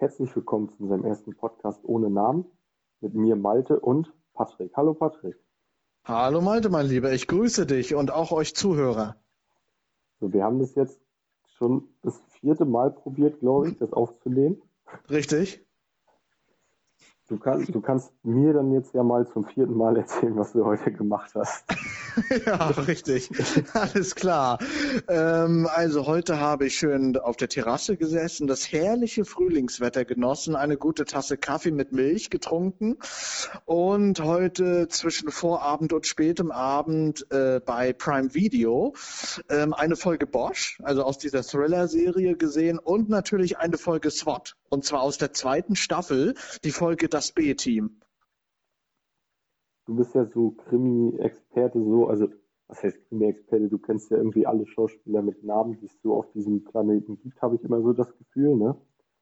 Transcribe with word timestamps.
herzlich 0.00 0.34
willkommen 0.34 0.70
zu 0.70 0.84
unserem 0.84 1.04
ersten 1.04 1.36
Podcast 1.36 1.80
ohne 1.82 2.08
Namen 2.08 2.46
mit 3.02 3.14
mir 3.14 3.36
Malte 3.36 3.78
und 3.78 4.10
Patrick. 4.32 4.72
Hallo 4.74 4.94
Patrick. 4.94 5.36
Hallo 6.04 6.40
Malte, 6.40 6.70
mein 6.70 6.86
Lieber, 6.86 7.12
ich 7.12 7.26
grüße 7.26 7.66
dich 7.66 7.94
und 7.94 8.10
auch 8.10 8.32
euch 8.32 8.56
Zuhörer. 8.56 9.16
So, 10.18 10.32
wir 10.32 10.42
haben 10.42 10.58
das 10.58 10.74
jetzt 10.74 10.98
schon 11.58 11.86
das 12.00 12.18
vierte 12.40 12.64
Mal 12.64 12.90
probiert, 12.90 13.40
glaube 13.40 13.68
ich, 13.68 13.76
das 13.76 13.92
aufzunehmen. 13.92 14.62
Richtig. 15.10 15.66
Du, 17.30 17.38
kann, 17.38 17.64
du 17.64 17.80
kannst 17.80 18.10
mir 18.24 18.52
dann 18.52 18.72
jetzt 18.72 18.92
ja 18.92 19.04
mal 19.04 19.24
zum 19.24 19.44
vierten 19.44 19.76
Mal 19.76 19.96
erzählen, 19.96 20.36
was 20.36 20.50
du 20.50 20.64
heute 20.64 20.90
gemacht 20.90 21.30
hast. 21.36 21.64
ja, 22.44 22.56
richtig. 22.70 23.30
Alles 23.72 24.16
klar. 24.16 24.58
Ähm, 25.06 25.68
also 25.72 26.08
heute 26.08 26.40
habe 26.40 26.66
ich 26.66 26.74
schön 26.74 27.16
auf 27.16 27.36
der 27.36 27.48
Terrasse 27.48 27.96
gesessen, 27.96 28.48
das 28.48 28.72
herrliche 28.72 29.24
Frühlingswetter 29.24 30.04
genossen, 30.04 30.56
eine 30.56 30.76
gute 30.76 31.04
Tasse 31.04 31.38
Kaffee 31.38 31.70
mit 31.70 31.92
Milch 31.92 32.30
getrunken 32.30 32.96
und 33.64 34.18
heute 34.24 34.88
zwischen 34.88 35.30
Vorabend 35.30 35.92
und 35.92 36.08
spätem 36.08 36.50
Abend 36.50 37.30
äh, 37.30 37.60
bei 37.64 37.92
Prime 37.92 38.34
Video 38.34 38.94
ähm, 39.48 39.72
eine 39.72 39.94
Folge 39.94 40.26
Bosch, 40.26 40.80
also 40.82 41.04
aus 41.04 41.18
dieser 41.18 41.44
Thriller-Serie 41.44 42.34
gesehen 42.36 42.80
und 42.80 43.08
natürlich 43.08 43.58
eine 43.58 43.78
Folge 43.78 44.10
SWAT. 44.10 44.56
Und 44.68 44.84
zwar 44.84 45.02
aus 45.02 45.18
der 45.18 45.32
zweiten 45.32 45.74
Staffel, 45.74 46.34
die 46.64 46.70
Folge 46.70 47.08
Das 47.08 47.19
B-Team 47.32 48.00
du 49.90 49.96
bist 49.96 50.14
ja 50.14 50.24
so 50.24 50.52
Krimi-Experte, 50.52 51.82
so, 51.82 52.06
also 52.06 52.28
was 52.68 52.82
heißt 52.82 53.08
Krimi-Experte? 53.08 53.68
Du 53.68 53.78
kennst 53.78 54.10
ja 54.10 54.18
irgendwie 54.18 54.46
alle 54.46 54.64
Schauspieler 54.64 55.20
mit 55.20 55.42
Namen, 55.42 55.78
die 55.80 55.86
es 55.86 56.00
so 56.02 56.14
auf 56.14 56.30
diesem 56.32 56.62
Planeten 56.62 57.18
gibt, 57.18 57.42
habe 57.42 57.56
ich 57.56 57.64
immer 57.64 57.82
so 57.82 57.92
das 57.92 58.16
Gefühl, 58.16 58.56
ne? 58.56 58.76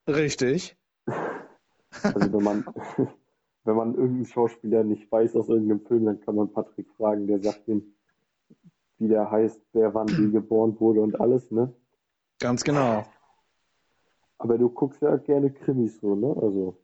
Richtig. 0.06 0.76
Also 2.02 2.32
wenn 2.32 2.42
man, 2.42 2.64
wenn 3.64 3.76
man 3.76 3.94
irgendeinen 3.94 4.26
Schauspieler 4.26 4.84
nicht 4.84 5.10
weiß 5.10 5.36
aus 5.36 5.48
irgendeinem 5.48 5.80
Film, 5.86 6.04
dann 6.04 6.20
kann 6.20 6.34
man 6.34 6.52
Patrick 6.52 6.90
fragen, 6.98 7.26
der 7.26 7.42
sagt 7.42 7.66
ihm, 7.66 7.94
wie 8.98 9.08
der 9.08 9.30
heißt, 9.30 9.60
wer 9.72 9.94
wann 9.94 10.08
wie 10.08 10.30
geboren 10.32 10.78
wurde 10.78 11.00
und 11.00 11.18
alles, 11.18 11.50
ne? 11.50 11.72
Ganz 12.40 12.62
genau. 12.62 13.04
Aber 14.36 14.58
du 14.58 14.68
guckst 14.68 15.00
ja 15.00 15.16
gerne 15.16 15.50
Krimis 15.50 15.98
so, 15.98 16.14
ne? 16.14 16.36
Also. 16.40 16.76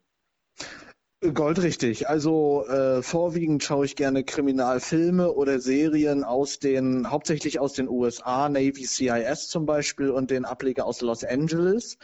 Goldrichtig. 1.33 2.06
Also 2.06 2.67
äh, 2.67 3.03
vorwiegend 3.03 3.64
schaue 3.64 3.86
ich 3.86 3.97
gerne 3.97 4.25
Kriminalfilme 4.25 5.33
oder 5.33 5.58
Serien 5.58 6.22
aus 6.22 6.58
den, 6.58 7.11
hauptsächlich 7.11 7.61
aus 7.61 7.72
den 7.72 7.89
USA, 7.89 8.50
Navy 8.50 8.84
CIS 8.84 9.48
zum 9.48 9.64
Beispiel 9.64 10.11
und 10.11 10.30
den 10.30 10.45
Ableger 10.45 10.84
aus 10.84 11.00
Los 11.00 11.25
Angeles. 11.25 11.97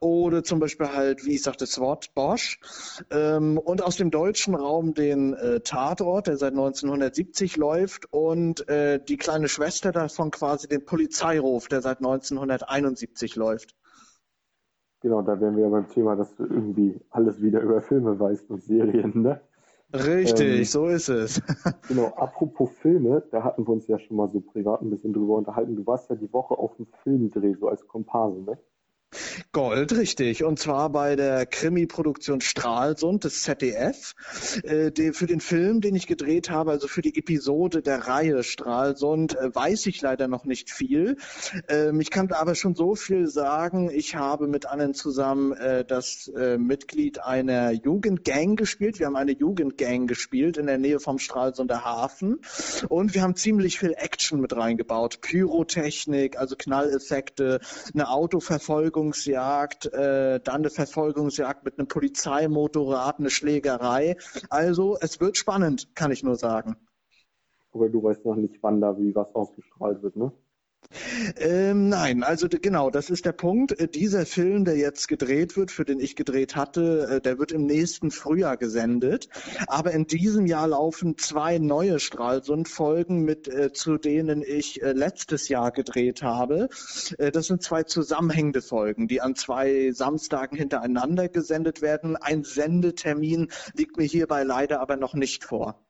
Oder 0.00 0.44
zum 0.44 0.60
Beispiel 0.60 0.88
halt, 0.88 1.24
wie 1.24 1.36
ich 1.36 1.42
sagte, 1.42 1.66
SWAT 1.66 2.12
Bosch. 2.14 2.60
Ähm, 3.10 3.56
und 3.56 3.82
aus 3.82 3.96
dem 3.96 4.10
deutschen 4.10 4.54
Raum 4.54 4.92
den 4.92 5.32
äh, 5.32 5.60
Tatort, 5.60 6.26
der 6.26 6.36
seit 6.36 6.52
1970 6.52 7.56
läuft 7.56 8.12
und 8.12 8.68
äh, 8.68 9.00
die 9.02 9.16
kleine 9.16 9.48
Schwester 9.48 9.92
davon 9.92 10.30
quasi 10.30 10.68
den 10.68 10.84
Polizeiruf, 10.84 11.68
der 11.68 11.80
seit 11.80 11.98
1971 11.98 13.34
läuft. 13.36 13.74
Genau, 15.02 15.20
da 15.20 15.40
wären 15.40 15.56
wir 15.56 15.64
ja 15.64 15.68
beim 15.68 15.88
Thema, 15.88 16.14
dass 16.14 16.34
du 16.36 16.44
irgendwie 16.44 17.00
alles 17.10 17.42
wieder 17.42 17.60
über 17.60 17.82
Filme 17.82 18.18
weißt 18.18 18.50
und 18.50 18.62
Serien, 18.62 19.22
ne? 19.22 19.40
Richtig, 19.92 20.58
ähm, 20.58 20.64
so 20.64 20.86
ist 20.86 21.08
es. 21.08 21.42
genau, 21.88 22.06
apropos 22.16 22.70
Filme, 22.80 23.22
da 23.30 23.42
hatten 23.42 23.66
wir 23.66 23.72
uns 23.72 23.86
ja 23.88 23.98
schon 23.98 24.16
mal 24.16 24.28
so 24.28 24.40
privat 24.40 24.80
ein 24.80 24.90
bisschen 24.90 25.12
drüber 25.12 25.36
unterhalten. 25.36 25.76
Du 25.76 25.86
warst 25.86 26.08
ja 26.08 26.16
die 26.16 26.32
Woche 26.32 26.56
auf 26.56 26.76
dem 26.76 26.86
Filmdreh, 27.02 27.54
so 27.54 27.68
als 27.68 27.86
Komparse, 27.86 28.40
ne? 28.42 28.58
Gold, 29.52 29.92
richtig. 29.96 30.44
Und 30.44 30.58
zwar 30.58 30.90
bei 30.90 31.16
der 31.16 31.46
Krimi-Produktion 31.46 32.40
Stralsund 32.40 33.24
des 33.24 33.42
ZDF. 33.42 34.14
Äh, 34.62 35.12
für 35.12 35.26
den 35.26 35.40
Film, 35.40 35.80
den 35.80 35.94
ich 35.94 36.06
gedreht 36.06 36.50
habe, 36.50 36.70
also 36.70 36.88
für 36.88 37.02
die 37.02 37.16
Episode 37.18 37.82
der 37.82 38.06
Reihe 38.06 38.42
Stralsund, 38.42 39.36
äh, 39.36 39.54
weiß 39.54 39.86
ich 39.86 40.00
leider 40.00 40.28
noch 40.28 40.44
nicht 40.44 40.70
viel. 40.70 41.16
Ähm, 41.68 42.00
ich 42.00 42.10
kann 42.10 42.30
aber 42.32 42.54
schon 42.54 42.74
so 42.74 42.94
viel 42.94 43.26
sagen. 43.26 43.90
Ich 43.90 44.14
habe 44.16 44.46
mit 44.46 44.66
anderen 44.66 44.94
zusammen 44.94 45.52
äh, 45.52 45.84
das 45.84 46.28
äh, 46.28 46.58
Mitglied 46.58 47.22
einer 47.22 47.72
Jugendgang 47.72 48.56
gespielt. 48.56 48.98
Wir 48.98 49.06
haben 49.06 49.16
eine 49.16 49.32
Jugendgang 49.32 50.06
gespielt 50.06 50.56
in 50.56 50.66
der 50.66 50.78
Nähe 50.78 51.00
vom 51.00 51.18
Stralsunder 51.18 51.84
Hafen. 51.84 52.40
Und 52.88 53.14
wir 53.14 53.22
haben 53.22 53.36
ziemlich 53.36 53.78
viel 53.78 53.94
Action 53.96 54.40
mit 54.40 54.56
reingebaut. 54.56 55.20
Pyrotechnik, 55.20 56.38
also 56.38 56.56
Knalleffekte, 56.56 57.60
eine 57.94 58.08
Autoverfolgung 58.08 59.12
Verfolgungsjagd, 59.22 59.86
äh, 59.92 60.40
dann 60.40 60.56
eine 60.56 60.70
Verfolgungsjagd 60.70 61.64
mit 61.64 61.78
einem 61.78 61.88
Polizeimotorrad, 61.88 63.18
eine 63.18 63.30
Schlägerei. 63.30 64.16
Also 64.50 64.96
es 65.00 65.20
wird 65.20 65.36
spannend, 65.36 65.94
kann 65.94 66.10
ich 66.10 66.22
nur 66.22 66.36
sagen. 66.36 66.76
Aber 67.72 67.88
du 67.88 68.02
weißt 68.02 68.24
noch 68.24 68.36
nicht, 68.36 68.62
wann 68.62 68.80
da 68.80 68.98
wie 68.98 69.14
was 69.14 69.34
ausgestrahlt 69.34 70.02
wird, 70.02 70.16
ne? 70.16 70.32
Ähm, 71.36 71.88
nein, 71.88 72.22
also 72.22 72.48
genau, 72.48 72.90
das 72.90 73.10
ist 73.10 73.24
der 73.24 73.32
Punkt. 73.32 73.78
Äh, 73.78 73.88
dieser 73.88 74.26
Film, 74.26 74.64
der 74.64 74.76
jetzt 74.76 75.08
gedreht 75.08 75.56
wird, 75.56 75.70
für 75.70 75.84
den 75.84 76.00
ich 76.00 76.16
gedreht 76.16 76.56
hatte, 76.56 77.08
äh, 77.10 77.20
der 77.20 77.38
wird 77.38 77.52
im 77.52 77.66
nächsten 77.66 78.10
Frühjahr 78.10 78.56
gesendet. 78.56 79.28
Aber 79.66 79.92
in 79.92 80.06
diesem 80.06 80.46
Jahr 80.46 80.68
laufen 80.68 81.18
zwei 81.18 81.58
neue 81.58 81.98
Stralsund-Folgen, 81.98 83.22
mit 83.22 83.48
äh, 83.48 83.72
zu 83.72 83.98
denen 83.98 84.42
ich 84.42 84.82
äh, 84.82 84.92
letztes 84.92 85.48
Jahr 85.48 85.70
gedreht 85.70 86.22
habe. 86.22 86.68
Äh, 87.18 87.30
das 87.30 87.46
sind 87.46 87.62
zwei 87.62 87.82
zusammenhängende 87.84 88.62
Folgen, 88.62 89.08
die 89.08 89.20
an 89.20 89.34
zwei 89.34 89.92
Samstagen 89.92 90.56
hintereinander 90.56 91.28
gesendet 91.28 91.82
werden. 91.82 92.16
Ein 92.16 92.44
Sendetermin 92.44 93.50
liegt 93.74 93.96
mir 93.96 94.06
hierbei 94.06 94.44
leider 94.44 94.80
aber 94.80 94.96
noch 94.96 95.14
nicht 95.14 95.44
vor. 95.44 95.82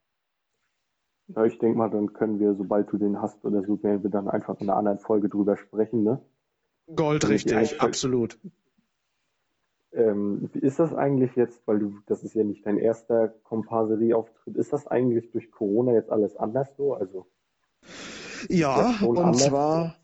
Ja, 1.34 1.44
ich 1.44 1.58
denke 1.58 1.78
mal, 1.78 1.90
dann 1.90 2.12
können 2.12 2.40
wir, 2.40 2.54
sobald 2.54 2.92
du 2.92 2.98
den 2.98 3.20
hast 3.20 3.44
oder 3.44 3.62
so, 3.62 3.82
werden 3.82 4.02
wir 4.02 4.10
dann 4.10 4.28
einfach 4.28 4.60
in 4.60 4.68
einer 4.68 4.78
anderen 4.78 4.98
Folge 4.98 5.28
drüber 5.28 5.56
sprechen, 5.56 6.02
ne? 6.02 6.20
Goldrichtig, 6.94 7.80
absolut. 7.80 8.38
Ähm, 9.92 10.50
wie 10.52 10.60
ist 10.60 10.78
das 10.78 10.94
eigentlich 10.94 11.36
jetzt, 11.36 11.66
weil 11.66 11.78
du, 11.78 11.98
das 12.06 12.22
ist 12.22 12.34
ja 12.34 12.44
nicht 12.44 12.66
dein 12.66 12.78
erster 12.78 13.28
Komparserie-Auftritt, 13.28 14.56
ist 14.56 14.72
das 14.72 14.86
eigentlich 14.86 15.30
durch 15.30 15.50
Corona 15.50 15.92
jetzt 15.92 16.10
alles 16.10 16.36
anders 16.36 16.74
so? 16.76 16.94
Also 16.94 17.26
ja, 18.48 18.94
und 19.02 19.36
zwar 19.36 19.96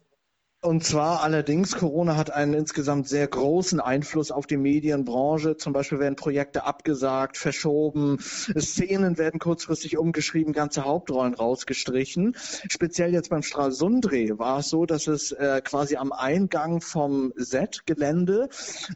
und 0.61 0.83
zwar 0.83 1.23
allerdings, 1.23 1.77
Corona 1.77 2.17
hat 2.17 2.33
einen 2.33 2.53
insgesamt 2.53 3.07
sehr 3.07 3.29
großen 3.29 3.79
Einfluss 3.79 4.33
auf 4.33 4.45
die 4.45 4.57
Medienbranche. 4.57 5.57
Zum 5.57 5.73
Beispiel 5.73 6.01
werden 6.01 6.17
Projekte 6.17 6.65
abgesagt, 6.65 7.37
verschoben, 7.37 8.19
Szenen 8.19 9.19
werden 9.19 9.39
kurzfristig 9.39 9.97
umgeschrieben, 9.99 10.53
ganze 10.53 10.85
Hauptrollen 10.85 11.35
rausgestrichen. 11.35 12.35
Speziell 12.69 13.13
jetzt 13.13 13.31
beim 13.31 13.45
Stralsundreh 13.45 14.37
war 14.39 14.59
es 14.59 14.69
so, 14.69 14.85
dass 14.85 15.07
es 15.07 15.31
äh, 15.31 15.61
quasi 15.63 15.95
am 15.95 16.11
Eingang 16.11 16.81
vom 16.81 17.33
Set-Gelände 17.37 18.49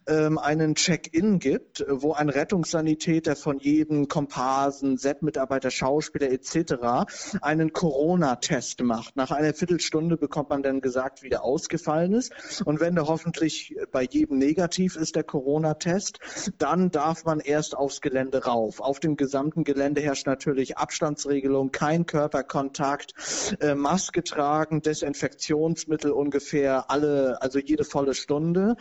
ähm, 0.08 0.38
einen 0.38 0.74
Check-in 0.74 1.38
gibt, 1.38 1.84
wo 1.88 2.12
ein 2.12 2.28
Rettungssanitäter 2.28 3.36
von 3.36 3.60
jedem 3.60 4.08
Komparsen, 4.08 4.96
Set-Mitarbeiter, 4.96 5.70
Schauspieler 5.70 6.32
etc. 6.32 7.06
einen 7.40 7.72
Corona-Test 7.72 8.82
macht. 8.82 9.14
Nach 9.14 9.30
einer 9.30 9.54
Viertelstunde 9.54 10.16
bekommt 10.16 10.50
man 10.50 10.64
dann 10.64 10.80
gesagt, 10.80 11.22
wie 11.22 11.28
der 11.28 11.51
ausgefallen 11.52 12.14
ist. 12.14 12.32
Und 12.64 12.80
wenn 12.80 12.94
der 12.94 13.06
hoffentlich 13.06 13.76
bei 13.90 14.04
jedem 14.04 14.38
negativ 14.38 14.96
ist, 14.96 15.16
der 15.16 15.24
Corona-Test, 15.24 16.18
dann 16.58 16.90
darf 16.90 17.24
man 17.24 17.40
erst 17.40 17.76
aufs 17.76 18.00
Gelände 18.00 18.44
rauf. 18.44 18.80
Auf 18.80 19.00
dem 19.00 19.16
gesamten 19.16 19.64
Gelände 19.64 20.00
herrscht 20.00 20.26
natürlich 20.26 20.78
Abstandsregelung, 20.78 21.70
kein 21.72 22.06
Körperkontakt, 22.06 23.12
äh, 23.60 23.74
Maske 23.74 24.24
tragen, 24.24 24.80
Desinfektionsmittel 24.80 26.10
ungefähr 26.10 26.90
alle, 26.90 27.42
also 27.42 27.58
jede 27.58 27.84
volle 27.84 28.14
Stunde. 28.14 28.76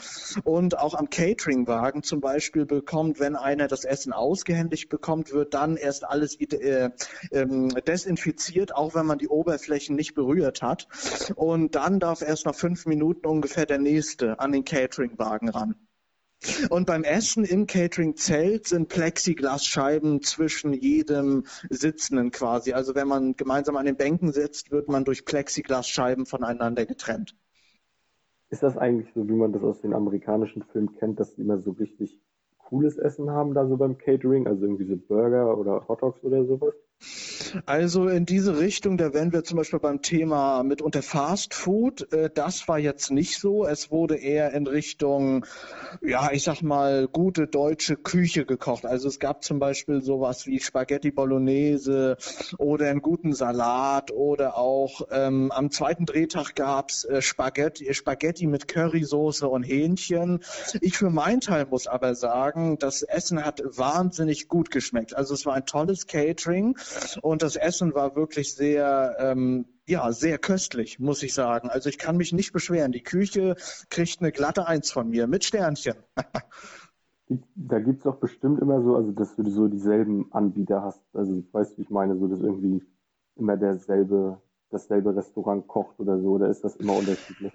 Und 0.45 0.77
auch 0.77 0.93
am 0.93 1.09
Cateringwagen 1.09 2.03
zum 2.03 2.21
Beispiel 2.21 2.65
bekommt, 2.65 3.19
wenn 3.19 3.35
einer 3.35 3.67
das 3.67 3.83
Essen 3.83 4.13
ausgehändigt 4.13 4.87
bekommt, 4.87 5.33
wird 5.33 5.53
dann 5.53 5.75
erst 5.75 6.05
alles 6.05 6.39
äh, 6.39 6.89
äh, 7.31 7.45
desinfiziert, 7.85 8.73
auch 8.73 8.95
wenn 8.95 9.05
man 9.05 9.17
die 9.17 9.27
Oberflächen 9.27 9.95
nicht 9.95 10.13
berührt 10.13 10.61
hat. 10.61 10.87
Und 11.35 11.75
dann 11.75 11.99
darf 11.99 12.21
erst 12.21 12.45
noch 12.45 12.55
fünf 12.61 12.85
Minuten 12.85 13.25
ungefähr 13.25 13.65
der 13.65 13.79
nächste 13.79 14.39
an 14.39 14.51
den 14.51 14.63
Cateringwagen 14.63 15.49
ran. 15.49 15.75
Und 16.69 16.85
beim 16.85 17.03
Essen 17.03 17.43
im 17.43 17.65
Catering-Zelt 17.65 18.67
sind 18.67 18.87
Plexiglasscheiben 18.87 20.21
zwischen 20.21 20.73
jedem 20.73 21.43
Sitzenden 21.69 22.31
quasi. 22.31 22.73
Also 22.73 22.95
wenn 22.95 23.07
man 23.07 23.35
gemeinsam 23.35 23.77
an 23.77 23.85
den 23.85 23.95
Bänken 23.95 24.31
sitzt, 24.31 24.71
wird 24.71 24.89
man 24.89 25.05
durch 25.05 25.25
Plexiglasscheiben 25.25 26.25
voneinander 26.25 26.85
getrennt. 26.85 27.35
Ist 28.49 28.63
das 28.63 28.77
eigentlich 28.77 29.11
so, 29.15 29.27
wie 29.27 29.33
man 29.33 29.53
das 29.53 29.63
aus 29.63 29.81
den 29.81 29.93
amerikanischen 29.93 30.63
Filmen 30.71 30.95
kennt, 30.97 31.19
dass 31.19 31.35
die 31.35 31.41
immer 31.41 31.59
so 31.59 31.71
richtig 31.71 32.19
cooles 32.57 32.97
Essen 32.97 33.31
haben 33.31 33.53
da 33.53 33.67
so 33.67 33.77
beim 33.77 33.97
Catering, 33.97 34.47
also 34.47 34.65
irgendwie 34.65 34.85
so 34.85 34.97
Burger 34.97 35.57
oder 35.57 35.87
Hotdogs 35.87 36.23
oder 36.23 36.45
sowas? 36.45 36.73
Also 37.65 38.07
in 38.07 38.25
diese 38.25 38.59
Richtung, 38.59 38.97
da 38.97 39.13
wären 39.13 39.33
wir 39.33 39.43
zum 39.43 39.57
Beispiel 39.57 39.79
beim 39.79 40.01
Thema 40.01 40.63
mitunter 40.63 41.01
Fast 41.01 41.53
Food. 41.53 42.11
Äh, 42.13 42.29
das 42.33 42.67
war 42.67 42.79
jetzt 42.79 43.11
nicht 43.11 43.39
so. 43.39 43.65
Es 43.65 43.91
wurde 43.91 44.15
eher 44.17 44.53
in 44.53 44.67
Richtung, 44.67 45.45
ja, 46.01 46.31
ich 46.31 46.43
sag 46.43 46.61
mal, 46.61 47.07
gute 47.07 47.47
deutsche 47.47 47.95
Küche 47.95 48.45
gekocht. 48.45 48.85
Also 48.85 49.07
es 49.07 49.19
gab 49.19 49.43
zum 49.43 49.59
Beispiel 49.59 50.01
sowas 50.01 50.47
wie 50.47 50.59
Spaghetti 50.59 51.11
Bolognese 51.11 52.17
oder 52.57 52.89
einen 52.89 53.01
guten 53.01 53.33
Salat 53.33 54.11
oder 54.11 54.57
auch 54.57 55.01
ähm, 55.11 55.51
am 55.51 55.71
zweiten 55.71 56.05
Drehtag 56.05 56.55
gab's 56.55 57.03
äh, 57.05 57.21
Spaghetti, 57.21 57.93
Spaghetti 57.93 58.47
mit 58.47 58.67
Currysoße 58.67 59.47
und 59.47 59.63
Hähnchen. 59.63 60.39
Ich 60.81 60.97
für 60.97 61.09
meinen 61.09 61.41
Teil 61.41 61.65
muss 61.65 61.87
aber 61.87 62.15
sagen, 62.15 62.77
das 62.77 63.01
Essen 63.01 63.43
hat 63.43 63.61
wahnsinnig 63.65 64.47
gut 64.47 64.71
geschmeckt. 64.71 65.15
Also 65.15 65.33
es 65.33 65.45
war 65.45 65.55
ein 65.55 65.65
tolles 65.65 66.07
Catering 66.07 66.75
und 67.21 67.41
das 67.41 67.55
Essen 67.55 67.93
war 67.93 68.15
wirklich 68.15 68.53
sehr, 68.55 69.15
ähm, 69.19 69.65
ja, 69.87 70.11
sehr 70.11 70.37
köstlich, 70.37 70.99
muss 70.99 71.23
ich 71.23 71.33
sagen. 71.33 71.69
Also 71.69 71.89
ich 71.89 71.97
kann 71.97 72.17
mich 72.17 72.33
nicht 72.33 72.53
beschweren. 72.53 72.91
Die 72.91 73.03
Küche 73.03 73.55
kriegt 73.89 74.21
eine 74.21 74.31
glatte 74.31 74.67
Eins 74.67 74.91
von 74.91 75.09
mir 75.09 75.27
mit 75.27 75.43
Sternchen. 75.43 75.95
da 77.55 77.79
gibt 77.79 77.99
es 77.99 78.03
doch 78.03 78.17
bestimmt 78.17 78.59
immer 78.61 78.81
so, 78.81 78.95
also 78.95 79.11
dass 79.11 79.35
du 79.35 79.49
so 79.49 79.67
dieselben 79.67 80.31
Anbieter 80.31 80.83
hast. 80.83 81.01
Also 81.13 81.43
weißt 81.51 81.73
du, 81.73 81.77
wie 81.77 81.81
ich 81.83 81.89
meine, 81.89 82.17
so 82.17 82.27
dass 82.27 82.41
irgendwie 82.41 82.83
immer 83.35 83.57
derselbe, 83.57 84.41
dasselbe 84.69 85.15
Restaurant 85.15 85.67
kocht 85.67 85.99
oder 85.99 86.19
so, 86.19 86.31
oder 86.31 86.49
ist 86.49 86.63
das 86.63 86.75
immer 86.75 86.93
unterschiedlich? 86.93 87.53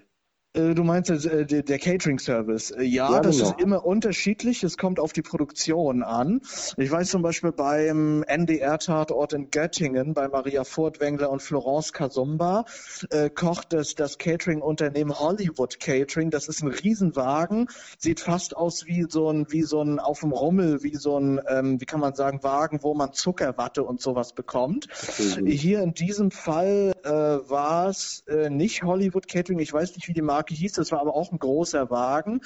Äh, 0.57 0.75
du 0.75 0.85
meinst 0.85 1.11
äh, 1.11 1.47
der, 1.47 1.79
Catering-Service. 1.79 2.71
Äh, 2.73 2.85
ja, 2.85 3.13
ja, 3.13 3.21
das 3.21 3.39
genau. 3.39 3.51
ist 3.51 3.61
immer 3.61 3.85
unterschiedlich. 3.85 4.65
Es 4.65 4.79
kommt 4.79 4.99
auf 4.99 5.13
die 5.13 5.23
Produktion 5.23 6.03
an. 6.03 6.41
Ich 6.77 6.91
weiß 6.91 7.11
zum 7.11 7.23
Beispiel 7.23 7.53
beim 7.53 8.23
NDR-Tatort 8.23 9.35
in 9.35 9.51
Göttingen, 9.51 10.15
bei 10.15 10.29
Maria 10.29 10.65
Furtwängler 10.65 11.31
und 11.31 11.43
Florence 11.43 11.93
Kasumba, 11.93 12.65
äh, 13.11 13.29
kocht 13.29 13.73
das, 13.73 13.95
das 13.95 14.19
Catering-Unternehmen 14.19 15.19
Hollywood 15.19 15.79
Catering. 15.79 16.31
Das 16.31 16.49
ist 16.49 16.63
ein 16.63 16.69
Riesenwagen, 16.69 17.69
sieht 17.99 18.21
fast 18.21 18.57
aus 18.57 18.87
wie 18.87 19.07
so 19.09 19.31
ein, 19.31 19.47
wie 19.51 19.63
so 19.63 19.83
ein 19.83 19.99
auf 19.99 20.21
dem 20.21 20.33
Rummel, 20.33 20.83
wie 20.83 20.97
so 20.97 21.19
ein, 21.19 21.41
ähm, 21.49 21.81
wie 21.81 21.87
kann 21.87 22.01
man 22.01 22.15
sagen, 22.15 22.43
Wagen, 22.43 22.83
wo 22.83 22.95
man 22.95 23.13
Zuckerwatte 23.13 23.83
und 23.85 24.01
sowas 24.01 24.33
bekommt. 24.33 24.89
Mhm. 25.19 25.47
Hier 25.47 25.83
in 25.83 25.93
diesem 25.93 26.31
Fall 26.31 26.95
äh, 27.05 27.11
war 27.11 27.89
es 27.89 28.25
äh, 28.27 28.49
nicht 28.49 28.83
Hollywood 28.83 29.29
Catering. 29.29 29.59
Ich 29.59 29.73
weiß 29.73 29.95
nicht, 29.97 30.09
wie 30.09 30.13
die 30.15 30.23
Marke 30.23 30.46
Marke 30.47 30.55
hieß. 30.55 30.73
Das 30.75 30.93
war 30.93 31.01
aber 31.01 31.15
auch 31.15 31.33
ein 31.33 31.39
großer 31.39 31.91
Wagen. 31.91 32.41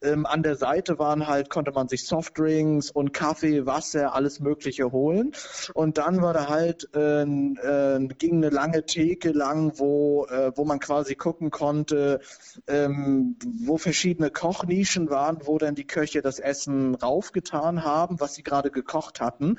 Ähm, 0.00 0.24
an 0.24 0.42
der 0.42 0.56
Seite 0.56 0.98
waren 0.98 1.26
halt, 1.26 1.50
konnte 1.50 1.72
man 1.72 1.88
sich 1.88 2.06
Softdrinks 2.06 2.90
und 2.90 3.12
Kaffee, 3.12 3.66
Wasser, 3.66 4.14
alles 4.14 4.40
Mögliche 4.40 4.90
holen. 4.90 5.32
Und 5.74 5.98
dann 5.98 6.22
war 6.22 6.32
da 6.32 6.48
halt, 6.48 6.88
äh, 6.94 7.22
äh, 7.22 8.08
ging 8.18 8.36
eine 8.36 8.48
lange 8.48 8.84
Theke 8.86 9.32
lang, 9.32 9.72
wo, 9.76 10.26
äh, 10.26 10.52
wo 10.56 10.64
man 10.64 10.78
quasi 10.78 11.14
gucken 11.14 11.50
konnte, 11.50 12.20
ähm, 12.66 13.36
wo 13.64 13.76
verschiedene 13.76 14.30
Kochnischen 14.30 15.10
waren, 15.10 15.38
wo 15.44 15.58
dann 15.58 15.74
die 15.74 15.86
Köche 15.86 16.22
das 16.22 16.38
Essen 16.38 16.94
raufgetan 16.94 17.84
haben, 17.84 18.18
was 18.20 18.34
sie 18.34 18.42
gerade 18.42 18.70
gekocht 18.70 19.20
hatten, 19.20 19.58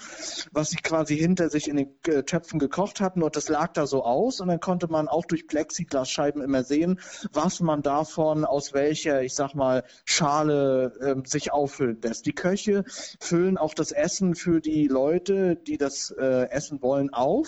was 0.52 0.72
sie 0.72 0.78
quasi 0.78 1.16
hinter 1.16 1.50
sich 1.50 1.68
in 1.68 1.78
den 1.78 1.96
äh, 2.08 2.24
Töpfen 2.24 2.60
gekocht 2.60 3.02
hatten 3.02 3.22
und 3.22 3.36
das 3.36 3.50
lag 3.50 3.74
da 3.74 3.86
so 3.86 4.04
aus 4.04 4.40
und 4.40 4.48
dann 4.48 4.60
konnte 4.60 4.88
man 4.88 5.08
auch 5.08 5.26
durch 5.26 5.48
Plexiglasscheiben 5.48 6.42
immer 6.42 6.64
sehen, 6.64 7.00
was 7.32 7.60
man 7.60 7.73
davon, 7.82 8.46
aus 8.46 8.74
welcher, 8.74 9.24
ich 9.24 9.34
sag 9.34 9.56
mal, 9.56 9.84
Schale 10.06 10.94
äh, 11.00 11.28
sich 11.28 11.52
auffüllen 11.52 12.00
lässt. 12.02 12.26
Die 12.26 12.34
Köche 12.34 12.84
füllen 12.88 13.58
auch 13.58 13.74
das 13.74 13.92
Essen 13.92 14.36
für 14.36 14.62
die 14.62 14.88
Leute, 14.88 15.56
die 15.56 15.78
das 15.78 16.12
äh, 16.12 16.50
essen 16.50 16.82
wollen, 16.82 17.14
auf, 17.14 17.48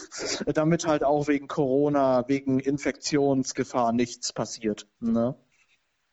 damit 0.53 0.87
halt 0.87 1.03
auch 1.03 1.27
wegen 1.27 1.47
Corona, 1.47 2.27
wegen 2.27 2.59
Infektionsgefahr 2.59 3.93
nichts 3.93 4.33
passiert. 4.33 4.87
Ne? 4.99 5.35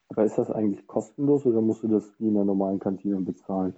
Aber 0.08 0.24
ist 0.24 0.36
das 0.36 0.50
eigentlich 0.50 0.86
kostenlos 0.86 1.46
oder 1.46 1.62
musst 1.62 1.82
du 1.82 1.88
das 1.88 2.04
wie 2.18 2.28
in 2.28 2.34
der 2.34 2.44
normalen 2.44 2.78
Kantine 2.78 3.20
bezahlen? 3.20 3.74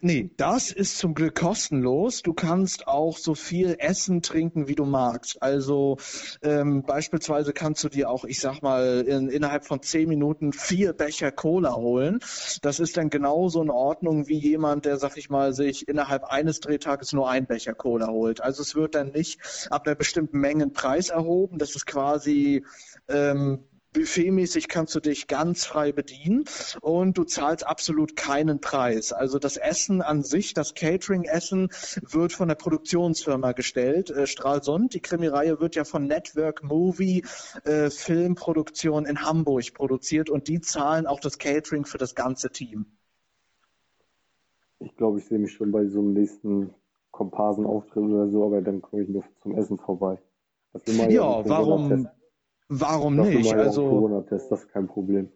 Nee, 0.00 0.30
das 0.36 0.70
ist 0.70 0.98
zum 0.98 1.14
Glück 1.14 1.34
kostenlos. 1.36 2.22
Du 2.22 2.34
kannst 2.34 2.88
auch 2.88 3.16
so 3.16 3.34
viel 3.34 3.76
essen, 3.78 4.20
trinken, 4.20 4.68
wie 4.68 4.74
du 4.74 4.84
magst. 4.84 5.40
Also 5.42 5.98
ähm, 6.42 6.82
beispielsweise 6.82 7.52
kannst 7.52 7.82
du 7.84 7.88
dir 7.88 8.10
auch, 8.10 8.24
ich 8.24 8.40
sag 8.40 8.60
mal, 8.62 9.02
in, 9.06 9.28
innerhalb 9.28 9.64
von 9.64 9.82
zehn 9.82 10.08
Minuten 10.08 10.52
vier 10.52 10.92
Becher 10.92 11.30
Cola 11.30 11.74
holen. 11.74 12.18
Das 12.62 12.80
ist 12.80 12.96
dann 12.96 13.10
genauso 13.10 13.62
in 13.62 13.70
Ordnung 13.70 14.28
wie 14.28 14.38
jemand, 14.38 14.84
der, 14.84 14.98
sag 14.98 15.16
ich 15.16 15.30
mal, 15.30 15.52
sich 15.52 15.88
innerhalb 15.88 16.24
eines 16.24 16.60
Drehtages 16.60 17.12
nur 17.12 17.30
ein 17.30 17.46
Becher 17.46 17.74
Cola 17.74 18.08
holt. 18.08 18.40
Also 18.40 18.62
es 18.62 18.74
wird 18.74 18.94
dann 18.94 19.12
nicht 19.12 19.40
ab 19.70 19.86
einer 19.86 19.96
bestimmten 19.96 20.38
Menge 20.38 20.68
Preis 20.68 21.10
erhoben. 21.10 21.58
Das 21.58 21.74
ist 21.74 21.86
quasi 21.86 22.64
ähm, 23.08 23.64
buffetmäßig 23.92 24.68
kannst 24.68 24.94
du 24.94 25.00
dich 25.00 25.26
ganz 25.26 25.64
frei 25.64 25.92
bedienen 25.92 26.44
und 26.80 27.18
du 27.18 27.24
zahlst 27.24 27.66
absolut 27.66 28.16
keinen 28.16 28.60
Preis. 28.60 29.12
Also 29.12 29.38
das 29.38 29.56
Essen 29.56 30.02
an 30.02 30.22
sich, 30.22 30.54
das 30.54 30.74
Catering-Essen 30.74 31.68
wird 32.08 32.32
von 32.32 32.48
der 32.48 32.54
Produktionsfirma 32.54 33.52
gestellt. 33.52 34.10
Äh, 34.10 34.26
Stralsund, 34.26 34.94
die 34.94 35.00
Krimireihe 35.00 35.60
wird 35.60 35.74
ja 35.74 35.84
von 35.84 36.06
Network 36.06 36.62
Movie 36.62 37.24
äh, 37.64 37.90
Filmproduktion 37.90 39.04
in 39.04 39.22
Hamburg 39.22 39.74
produziert 39.74 40.30
und 40.30 40.48
die 40.48 40.60
zahlen 40.60 41.06
auch 41.06 41.20
das 41.20 41.38
Catering 41.38 41.84
für 41.84 41.98
das 41.98 42.14
ganze 42.14 42.50
Team. 42.50 42.86
Ich 44.80 44.96
glaube, 44.96 45.18
ich 45.18 45.26
sehe 45.26 45.38
mich 45.38 45.52
schon 45.52 45.70
bei 45.70 45.86
so 45.86 46.00
einem 46.00 46.14
nächsten 46.14 46.74
Komparsenauftritt 47.12 48.02
oder 48.02 48.28
so, 48.28 48.44
aber 48.44 48.62
dann 48.62 48.82
komme 48.82 49.02
ich 49.02 49.08
nur 49.08 49.22
zum 49.42 49.54
Essen 49.54 49.78
vorbei. 49.78 50.18
ja, 50.86 51.08
ja 51.08 51.48
warum? 51.48 52.08
Warum 52.74 53.16
nicht? 53.16 53.54
Also 53.54 53.86
Corona-Test, 53.86 54.50
das 54.50 54.60
ist 54.60 54.68
kein 54.70 54.86
Problem. 54.86 55.30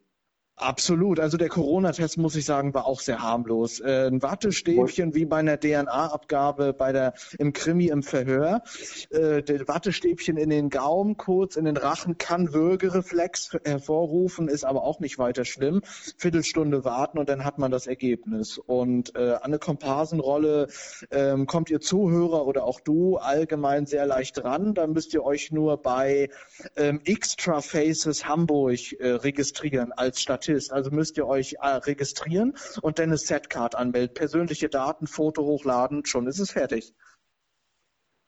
Absolut. 0.58 1.20
Also 1.20 1.36
der 1.36 1.50
Corona-Test, 1.50 2.16
muss 2.16 2.34
ich 2.34 2.46
sagen, 2.46 2.72
war 2.72 2.86
auch 2.86 3.00
sehr 3.00 3.20
harmlos. 3.20 3.78
Äh, 3.80 4.06
ein 4.06 4.22
Wattestäbchen 4.22 5.14
wie 5.14 5.26
bei 5.26 5.36
einer 5.36 5.60
DNA-Abgabe 5.60 6.72
bei 6.72 6.92
der 6.92 7.12
im 7.38 7.52
Krimi 7.52 7.88
im 7.88 8.02
Verhör. 8.02 8.62
Äh, 9.10 9.42
der 9.42 9.68
Wattestäbchen 9.68 10.38
in 10.38 10.48
den 10.48 10.70
Gaumen 10.70 11.18
kurz, 11.18 11.56
in 11.56 11.66
den 11.66 11.76
Rachen 11.76 12.16
kann 12.16 12.54
Würgereflex 12.54 13.58
hervorrufen, 13.66 14.48
ist 14.48 14.64
aber 14.64 14.82
auch 14.82 14.98
nicht 14.98 15.18
weiter 15.18 15.44
schlimm. 15.44 15.82
Viertelstunde 16.16 16.86
warten 16.86 17.18
und 17.18 17.28
dann 17.28 17.44
hat 17.44 17.58
man 17.58 17.70
das 17.70 17.86
Ergebnis. 17.86 18.56
Und 18.56 19.14
äh, 19.14 19.32
an 19.34 19.42
eine 19.42 19.58
Komparsenrolle 19.58 20.68
ähm, 21.10 21.46
kommt 21.46 21.68
ihr 21.68 21.80
Zuhörer 21.80 22.46
oder 22.46 22.64
auch 22.64 22.80
du 22.80 23.18
allgemein 23.18 23.84
sehr 23.84 24.06
leicht 24.06 24.42
ran. 24.42 24.72
Dann 24.72 24.92
müsst 24.92 25.12
ihr 25.12 25.22
euch 25.22 25.52
nur 25.52 25.76
bei 25.76 26.30
ähm, 26.76 27.02
Extra 27.04 27.60
Faces 27.60 28.26
Hamburg 28.26 28.92
äh, 28.98 29.10
registrieren 29.10 29.92
als 29.92 30.22
Stadt 30.22 30.45
Statist. 30.46 30.72
Also 30.72 30.90
müsst 30.90 31.16
ihr 31.16 31.26
euch 31.26 31.56
äh, 31.60 31.68
registrieren 31.68 32.54
und 32.82 32.98
dann 32.98 33.06
eine 33.06 33.18
Setcard 33.18 33.74
anmelden. 33.74 34.14
Persönliche 34.14 34.68
Daten, 34.68 35.06
Foto 35.06 35.44
hochladen, 35.44 36.04
schon 36.06 36.26
ist 36.26 36.38
es 36.38 36.52
fertig. 36.52 36.94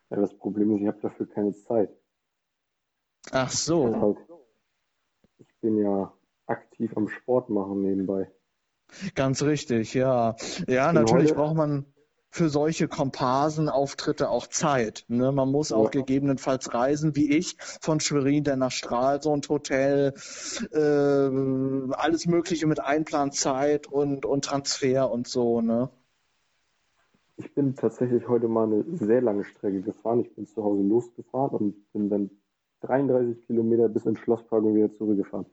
Ja, 0.09 0.17
das 0.17 0.35
Problem 0.37 0.75
ist, 0.75 0.81
ich 0.81 0.87
habe 0.87 0.99
dafür 1.01 1.29
keine 1.29 1.53
Zeit. 1.53 1.89
Ach 3.31 3.51
so. 3.51 4.17
Ich 5.37 5.47
bin 5.61 5.77
ja 5.77 6.13
aktiv 6.47 6.91
am 6.95 7.07
Sport 7.07 7.49
machen 7.49 7.81
nebenbei. 7.81 8.31
Ganz 9.13 9.43
richtig, 9.43 9.93
ja. 9.93 10.35
Ja, 10.67 10.91
natürlich 10.91 11.33
braucht 11.33 11.55
man 11.55 11.85
für 12.31 12.49
solche 12.49 12.87
Komparsenauftritte 12.87 14.29
auch 14.29 14.47
Zeit. 14.47 15.05
Ne? 15.07 15.31
Man 15.31 15.51
muss 15.51 15.71
auch 15.71 15.85
ja. 15.85 16.01
gegebenenfalls 16.01 16.73
reisen, 16.73 17.15
wie 17.15 17.35
ich, 17.35 17.57
von 17.81 17.99
Schwerin 17.99 18.43
dann 18.43 18.59
nach 18.59 18.71
Stralsund 18.71 19.49
Hotel, 19.49 20.13
äh, 20.71 21.93
alles 21.93 22.27
Mögliche 22.27 22.67
mit 22.67 22.79
Einplanzeit 22.79 23.87
und, 23.87 24.25
und 24.25 24.45
Transfer 24.45 25.11
und 25.11 25.27
so. 25.27 25.61
Ne? 25.61 25.89
Ich 27.37 27.53
bin 27.55 27.75
tatsächlich 27.75 28.27
heute 28.27 28.47
mal 28.47 28.65
eine 28.65 28.83
sehr 28.97 29.21
lange 29.21 29.45
Strecke 29.45 29.81
gefahren. 29.81 30.21
Ich 30.21 30.35
bin 30.35 30.45
zu 30.45 30.63
Hause 30.63 30.83
losgefahren 30.83 31.57
und 31.57 31.93
bin 31.93 32.09
dann 32.09 32.29
33 32.81 33.47
Kilometer 33.47 33.89
bis 33.89 34.05
ins 34.05 34.19
Schlosspark 34.19 34.63
und 34.63 34.75
wieder 34.75 34.93
zurückgefahren. 34.93 35.45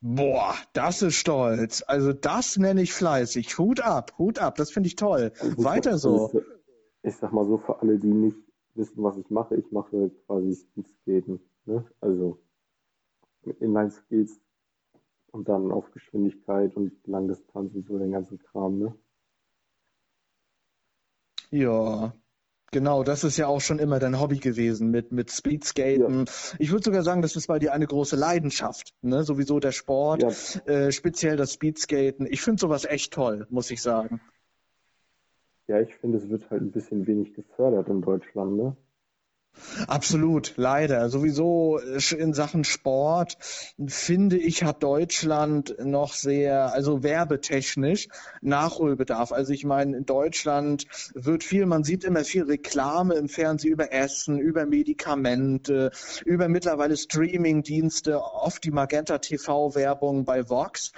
Boah, 0.00 0.54
das 0.72 1.02
ist 1.02 1.16
stolz. 1.16 1.82
Also 1.86 2.12
das 2.12 2.56
nenne 2.58 2.82
ich 2.82 2.92
fleißig. 2.92 3.58
Hut 3.58 3.80
ab, 3.80 4.12
Hut 4.18 4.38
ab, 4.38 4.56
das 4.56 4.70
finde 4.70 4.88
ich 4.88 4.96
toll. 4.96 5.32
Also 5.40 5.64
Weiter 5.64 5.98
so. 5.98 6.30
Ich 7.02 7.16
sag 7.16 7.32
mal 7.32 7.46
so, 7.46 7.58
für 7.58 7.80
alle, 7.80 7.98
die 7.98 8.12
nicht 8.12 8.36
wissen, 8.74 9.02
was 9.02 9.16
ich 9.16 9.30
mache, 9.30 9.56
ich 9.56 9.70
mache 9.70 10.10
quasi 10.26 10.54
Speedskaten. 10.54 11.40
Ne? 11.64 11.84
Also 12.00 12.38
Inline-Skates 13.60 14.40
und 15.32 15.48
dann 15.48 15.70
auf 15.70 15.90
Geschwindigkeit 15.92 16.76
und 16.76 16.92
Langdistanz 17.06 17.74
und 17.74 17.86
so 17.86 17.98
den 17.98 18.12
ganzen 18.12 18.38
Kram. 18.38 18.78
Ne? 18.78 18.94
Ja, 21.50 22.12
Genau, 22.72 23.04
das 23.04 23.24
ist 23.24 23.36
ja 23.36 23.46
auch 23.46 23.60
schon 23.60 23.78
immer 23.78 23.98
dein 23.98 24.20
Hobby 24.20 24.38
gewesen 24.38 24.90
mit, 24.90 25.12
mit 25.12 25.30
Speedskaten. 25.30 26.26
Ja. 26.26 26.56
Ich 26.58 26.72
würde 26.72 26.84
sogar 26.84 27.02
sagen, 27.02 27.22
das 27.22 27.36
ist 27.36 27.46
bei 27.46 27.58
dir 27.58 27.72
eine 27.72 27.86
große 27.86 28.16
Leidenschaft. 28.16 28.92
Ne? 29.02 29.22
Sowieso 29.22 29.60
der 29.60 29.72
Sport, 29.72 30.22
ja. 30.22 30.72
äh, 30.72 30.92
speziell 30.92 31.36
das 31.36 31.54
Speedskaten. 31.54 32.26
Ich 32.28 32.42
finde 32.42 32.60
sowas 32.60 32.84
echt 32.84 33.12
toll, 33.12 33.46
muss 33.50 33.70
ich 33.70 33.80
sagen. 33.80 34.20
Ja, 35.68 35.80
ich 35.80 35.94
finde, 35.96 36.18
es 36.18 36.28
wird 36.28 36.50
halt 36.50 36.62
ein 36.62 36.72
bisschen 36.72 37.06
wenig 37.06 37.34
gefördert 37.34 37.88
in 37.88 38.02
Deutschland. 38.02 38.56
Ne? 38.56 38.76
Absolut, 39.86 40.54
leider. 40.56 41.08
Sowieso 41.08 41.78
in 41.78 42.32
Sachen 42.32 42.64
Sport 42.64 43.36
finde 43.86 44.38
ich, 44.38 44.64
hat 44.64 44.82
Deutschland 44.82 45.76
noch 45.78 46.12
sehr, 46.12 46.72
also 46.72 47.02
werbetechnisch 47.02 48.08
Nachholbedarf. 48.40 49.32
Also 49.32 49.52
ich 49.52 49.64
meine, 49.64 49.96
in 49.96 50.06
Deutschland 50.06 50.86
wird 51.14 51.44
viel, 51.44 51.66
man 51.66 51.84
sieht 51.84 52.04
immer 52.04 52.24
viel 52.24 52.44
Reklame 52.44 53.14
im 53.14 53.28
Fernsehen 53.28 53.72
über 53.72 53.92
Essen, 53.92 54.38
über 54.38 54.66
Medikamente, 54.66 55.90
über 56.24 56.48
mittlerweile 56.48 56.96
Streamingdienste, 56.96 58.22
oft 58.22 58.64
die 58.64 58.70
Magenta 58.70 59.18
TV-Werbung 59.18 60.24
bei 60.24 60.48
Vox. 60.48 60.92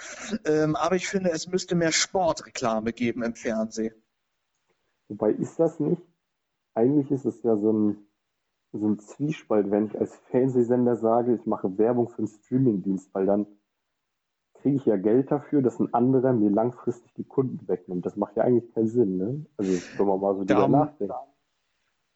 Ähm, 0.45 0.77
aber 0.77 0.97
ich 0.97 1.09
finde, 1.09 1.31
es 1.31 1.49
müsste 1.49 1.75
mehr 1.75 1.93
Sportreklame 1.93 2.93
geben 2.93 3.23
im 3.23 3.35
Fernsehen. 3.35 3.95
Wobei 5.09 5.31
ist 5.31 5.59
das 5.59 5.81
nicht? 5.81 6.03
Eigentlich 6.75 7.11
ist 7.11 7.25
es 7.25 7.43
ja 7.43 7.57
so 7.57 7.73
ein 7.73 8.08
so 8.73 8.87
ein 8.87 8.99
Zwiespalt, 8.99 9.71
wenn 9.71 9.87
ich 9.87 9.99
als 9.99 10.15
Fernsehsender 10.31 10.97
sage, 10.97 11.35
ich 11.35 11.47
mache 11.47 11.79
Werbung 11.79 12.09
für 12.09 12.19
einen 12.19 12.27
Streamingdienst, 12.29 13.15
weil 13.15 13.27
dann 13.27 13.47
kriege 14.55 14.77
ich 14.77 14.87
ja 14.87 14.97
Geld 14.97 15.31
dafür, 15.31 15.63
dass 15.63 15.79
ein 15.81 15.95
anderer 15.95 16.33
mir 16.33 16.51
langfristig 16.51 17.15
die 17.15 17.25
Kunden 17.25 17.67
wegnimmt. 17.69 18.05
Das 18.05 18.17
macht 18.17 18.37
ja 18.37 18.45
eigentlich 18.45 18.73
keinen 18.75 18.89
Sinn, 18.89 19.17
ne? 19.17 19.47
Also, 19.57 19.73
wenn 19.99 20.07
man 20.07 20.21
mal 20.21 20.35
so 20.37 20.45
drüber 20.45 20.69
nachdenkt. 20.69 21.15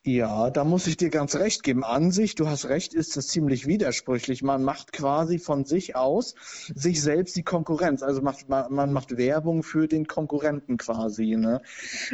Ja, 0.05 0.51
da 0.51 0.65
muss 0.65 0.89
ich 0.89 0.97
dir 0.97 1.11
ganz 1.11 1.37
recht 1.37 1.63
geben. 1.63 1.85
An 1.85 2.11
sich, 2.11 2.35
du 2.35 2.49
hast 2.49 2.69
recht, 2.69 2.93
ist 2.93 3.17
es 3.17 3.29
ziemlich 3.29 3.69
widersprüchlich. 3.69 4.43
Man 4.43 4.65
macht 4.65 4.93
quasi 4.93 5.39
von 5.39 5.65
sich 5.65 5.95
aus 5.95 6.35
sich 6.75 7.01
selbst 7.01 7.37
die 7.37 7.45
Konkurrenz. 7.45 8.03
Also 8.03 8.21
macht, 8.21 8.49
man, 8.49 8.73
man 8.73 8.93
macht 8.93 9.17
Werbung 9.17 9.63
für 9.63 9.87
den 9.87 10.09
Konkurrenten 10.09 10.77
quasi. 10.77 11.37
Ne? 11.37 11.63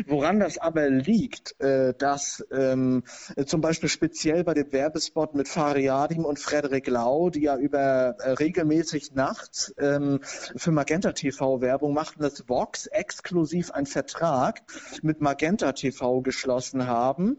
Woran 0.06 0.38
das 0.38 0.58
aber 0.58 0.90
liegt, 0.90 1.58
äh, 1.62 1.94
dass 1.94 2.46
ähm, 2.50 3.04
zum 3.46 3.62
Beispiel 3.62 3.88
speziell 3.88 4.44
bei 4.44 4.52
dem 4.52 4.70
Werbespot 4.70 5.34
mit 5.34 5.48
Fariadim 5.48 6.26
und 6.26 6.38
Frederik 6.38 6.88
Lau, 6.88 7.30
die 7.30 7.44
ja 7.44 7.56
über 7.56 8.16
äh, 8.18 8.32
regelmäßig 8.32 9.14
nachts 9.14 9.74
ähm, 9.78 10.20
für 10.22 10.72
Magenta 10.72 11.12
TV 11.12 11.62
Werbung 11.62 11.94
machten, 11.94 12.20
dass 12.20 12.50
Vox 12.50 12.86
exklusiv 12.88 13.70
einen 13.70 13.86
Vertrag 13.86 14.60
mit 15.00 15.22
Magenta 15.22 15.72
TV 15.72 16.20
geschlossen 16.20 16.86
haben 16.86 17.38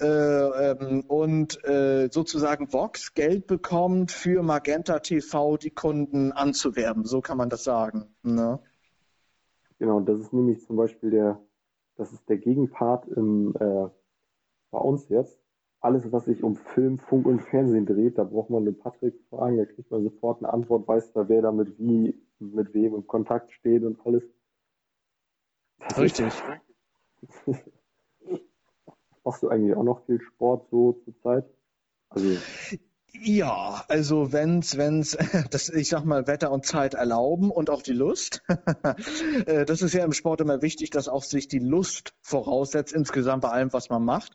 äh, 0.00 0.70
ähm, 0.70 1.04
und 1.08 1.64
äh, 1.64 2.08
sozusagen 2.10 2.72
Vox 2.72 3.14
Geld 3.14 3.46
bekommt, 3.46 4.12
für 4.12 4.42
Magenta 4.42 4.98
TV 4.98 5.56
die 5.56 5.70
Kunden 5.70 6.32
anzuwerben. 6.32 7.04
So 7.04 7.20
kann 7.20 7.38
man 7.38 7.48
das 7.48 7.64
sagen. 7.64 8.14
Ne? 8.22 8.60
Genau, 9.78 10.00
das 10.00 10.20
ist 10.20 10.32
nämlich 10.32 10.64
zum 10.66 10.76
Beispiel 10.76 11.10
der, 11.10 11.40
das 11.96 12.12
ist 12.12 12.28
der 12.28 12.38
Gegenpart 12.38 13.08
im, 13.08 13.54
äh, 13.58 13.88
bei 14.70 14.78
uns 14.78 15.08
jetzt. 15.08 15.38
Alles, 15.80 16.12
was 16.12 16.26
sich 16.26 16.42
um 16.42 16.56
Film, 16.56 16.98
Funk 16.98 17.26
und 17.26 17.40
Fernsehen 17.40 17.86
dreht, 17.86 18.18
da 18.18 18.24
braucht 18.24 18.50
man 18.50 18.66
den 18.66 18.78
Patrick 18.78 19.14
fragen, 19.30 19.56
da 19.56 19.64
kriegt 19.64 19.90
man 19.90 20.02
sofort 20.02 20.42
eine 20.42 20.52
Antwort, 20.52 20.86
weiß 20.86 21.12
da, 21.12 21.28
wer 21.28 21.40
damit 21.40 21.78
wie, 21.78 22.14
mit 22.38 22.74
wem 22.74 22.94
in 22.94 23.06
Kontakt 23.06 23.50
steht 23.52 23.82
und 23.84 23.98
alles. 24.04 24.22
Das 25.78 25.98
Richtig. 25.98 26.32
Machst 29.24 29.42
du 29.42 29.48
eigentlich 29.48 29.76
auch 29.76 29.82
noch 29.82 30.04
viel 30.06 30.20
Sport 30.20 30.68
so 30.70 30.92
zur 31.04 31.18
Zeit? 31.22 31.44
Also 32.08 32.36
ja, 33.12 33.84
also 33.88 34.32
wenn's, 34.32 34.76
wenn's, 34.76 35.16
das, 35.50 35.68
ich 35.68 35.88
sag 35.88 36.04
mal, 36.04 36.26
Wetter 36.26 36.50
und 36.50 36.64
Zeit 36.64 36.94
erlauben 36.94 37.50
und 37.50 37.70
auch 37.70 37.82
die 37.82 37.92
Lust. 37.92 38.42
Äh, 39.46 39.64
das 39.64 39.82
ist 39.82 39.94
ja 39.94 40.04
im 40.04 40.12
Sport 40.12 40.40
immer 40.40 40.60
wichtig, 40.60 40.90
dass 40.90 41.08
auch 41.08 41.22
sich 41.22 41.48
die 41.48 41.58
Lust 41.58 42.12
voraussetzt, 42.20 42.92
insgesamt 42.92 43.42
bei 43.42 43.48
allem, 43.48 43.72
was 43.72 43.88
man 43.88 44.04
macht. 44.04 44.32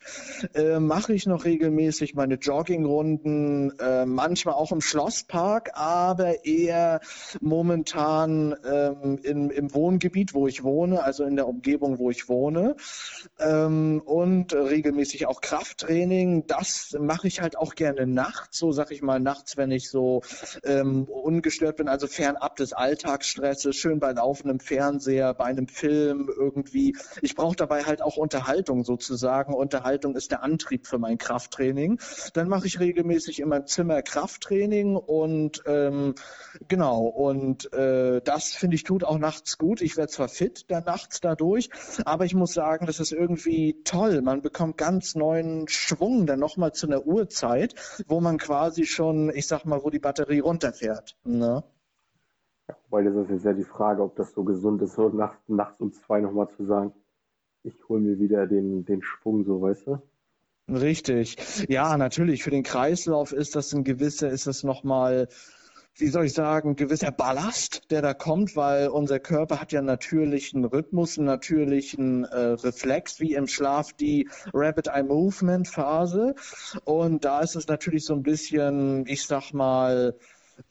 Äh, 0.53 0.79
Mache 0.79 1.13
ich 1.13 1.25
noch 1.25 1.45
regelmäßig 1.45 2.15
meine 2.15 2.35
Joggingrunden, 2.35 3.77
äh, 3.79 4.05
manchmal 4.05 4.55
auch 4.55 4.71
im 4.71 4.81
Schlosspark, 4.81 5.71
aber 5.73 6.45
eher 6.45 7.01
momentan 7.41 8.55
ähm, 8.65 9.19
in, 9.21 9.49
im 9.49 9.73
Wohngebiet, 9.73 10.33
wo 10.33 10.47
ich 10.47 10.63
wohne, 10.63 11.03
also 11.03 11.23
in 11.23 11.35
der 11.35 11.47
Umgebung, 11.47 11.99
wo 11.99 12.09
ich 12.09 12.27
wohne. 12.27 12.75
Ähm, 13.39 14.01
und 14.05 14.53
regelmäßig 14.53 15.27
auch 15.27 15.41
Krafttraining. 15.41 16.47
Das 16.47 16.95
mache 16.99 17.27
ich 17.27 17.41
halt 17.41 17.57
auch 17.57 17.75
gerne 17.75 18.07
nachts 18.07 18.64
so, 18.65 18.71
sag 18.71 18.89
ich 18.89 19.03
mal, 19.03 19.19
nachts, 19.19 19.57
wenn 19.57 19.69
ich 19.69 19.91
so 19.91 20.23
ähm, 20.63 21.03
ungestört 21.05 21.77
bin, 21.77 21.87
also 21.87 22.07
fernab 22.07 22.55
des 22.55 22.73
Alltagsstresses, 22.73 23.75
schön 23.75 23.99
bei 23.99 24.11
laufendem 24.11 24.59
Fernseher, 24.59 25.35
bei 25.35 25.45
einem 25.45 25.67
Film 25.67 26.31
irgendwie. 26.35 26.97
Ich 27.21 27.35
brauche 27.35 27.55
dabei 27.55 27.83
halt 27.83 28.01
auch 28.01 28.17
Unterhaltung 28.17 28.83
sozusagen. 28.83 29.53
Unterhaltung 29.53 30.15
ist 30.15 30.31
der 30.31 30.41
Antrieb 30.41 30.87
für 30.87 30.97
mein 30.97 31.19
Krafttraining. 31.19 31.99
Dann 32.33 32.49
mache 32.49 32.65
ich 32.65 32.79
regelmäßig 32.79 33.39
in 33.39 33.49
meinem 33.49 33.67
Zimmer 33.67 34.01
Krafttraining 34.01 34.95
und 34.95 35.61
ähm, 35.67 36.15
genau, 36.67 37.03
und 37.05 37.71
äh, 37.71 38.19
das 38.23 38.47
finde 38.55 38.77
ich 38.77 38.83
tut 38.83 39.03
auch 39.03 39.19
nachts 39.19 39.59
gut. 39.59 39.81
Ich 39.81 39.95
werde 39.95 40.11
zwar 40.11 40.27
fit 40.27 40.65
dann 40.69 40.85
nachts 40.85 41.21
dadurch, 41.21 41.69
aber 42.03 42.25
ich 42.25 42.33
muss 42.33 42.53
sagen, 42.53 42.87
das 42.87 42.99
ist 42.99 43.11
irgendwie 43.11 43.83
toll. 43.83 44.23
Man 44.23 44.41
bekommt 44.41 44.77
ganz 44.77 45.13
neuen 45.13 45.67
Schwung 45.67 46.25
dann 46.25 46.39
nochmal 46.39 46.73
zu 46.73 46.87
einer 46.87 47.05
Uhrzeit, 47.05 47.75
wo 48.07 48.21
man 48.21 48.39
quasi 48.39 48.54
quasi 48.55 48.85
schon, 48.85 49.29
ich 49.35 49.47
sag 49.47 49.65
mal, 49.65 49.83
wo 49.83 49.89
die 49.89 49.99
Batterie 49.99 50.39
runterfährt. 50.39 51.17
Ne? 51.25 51.61
Ja, 52.69 52.75
weil 52.89 53.03
das 53.03 53.15
ist 53.15 53.29
jetzt 53.29 53.45
ja 53.45 53.51
die 53.53 53.65
Frage, 53.65 54.01
ob 54.01 54.15
das 54.15 54.31
so 54.31 54.45
gesund 54.45 54.81
ist, 54.81 54.95
so 54.95 55.09
nachts, 55.09 55.41
nachts 55.47 55.81
um 55.81 55.91
zwei 55.91 56.21
nochmal 56.21 56.47
zu 56.55 56.65
sagen, 56.65 56.93
ich 57.63 57.75
hole 57.89 57.99
mir 57.99 58.17
wieder 58.17 58.47
den, 58.47 58.85
den 58.85 59.01
Schwung, 59.01 59.43
so 59.43 59.61
weißt 59.61 59.87
du? 59.87 60.01
Richtig. 60.69 61.37
Ja, 61.67 61.97
natürlich. 61.97 62.43
Für 62.43 62.49
den 62.49 62.63
Kreislauf 62.63 63.33
ist 63.33 63.57
das 63.57 63.73
ein 63.73 63.83
gewisser, 63.83 64.29
ist 64.29 64.47
das 64.47 64.63
nochmal, 64.63 65.27
wie 65.97 66.07
soll 66.07 66.25
ich 66.25 66.33
sagen, 66.33 66.75
gewisser 66.75 67.11
Ballast, 67.11 67.89
der 67.89 68.01
da 68.01 68.13
kommt, 68.13 68.55
weil 68.55 68.89
unser 68.89 69.19
Körper 69.19 69.61
hat 69.61 69.71
ja 69.71 69.81
natürlichen 69.81 70.65
Rhythmus, 70.65 71.17
einen 71.17 71.27
natürlichen 71.27 72.25
äh, 72.25 72.37
Reflex, 72.37 73.19
wie 73.19 73.33
im 73.33 73.47
Schlaf 73.47 73.93
die 73.93 74.29
Rapid 74.53 74.87
Eye 74.87 75.03
Movement 75.03 75.67
Phase. 75.67 76.35
Und 76.83 77.23
da 77.23 77.39
ist 77.39 77.55
es 77.55 77.67
natürlich 77.67 78.05
so 78.05 78.13
ein 78.13 78.23
bisschen, 78.23 79.05
ich 79.07 79.25
sag 79.25 79.53
mal, 79.53 80.15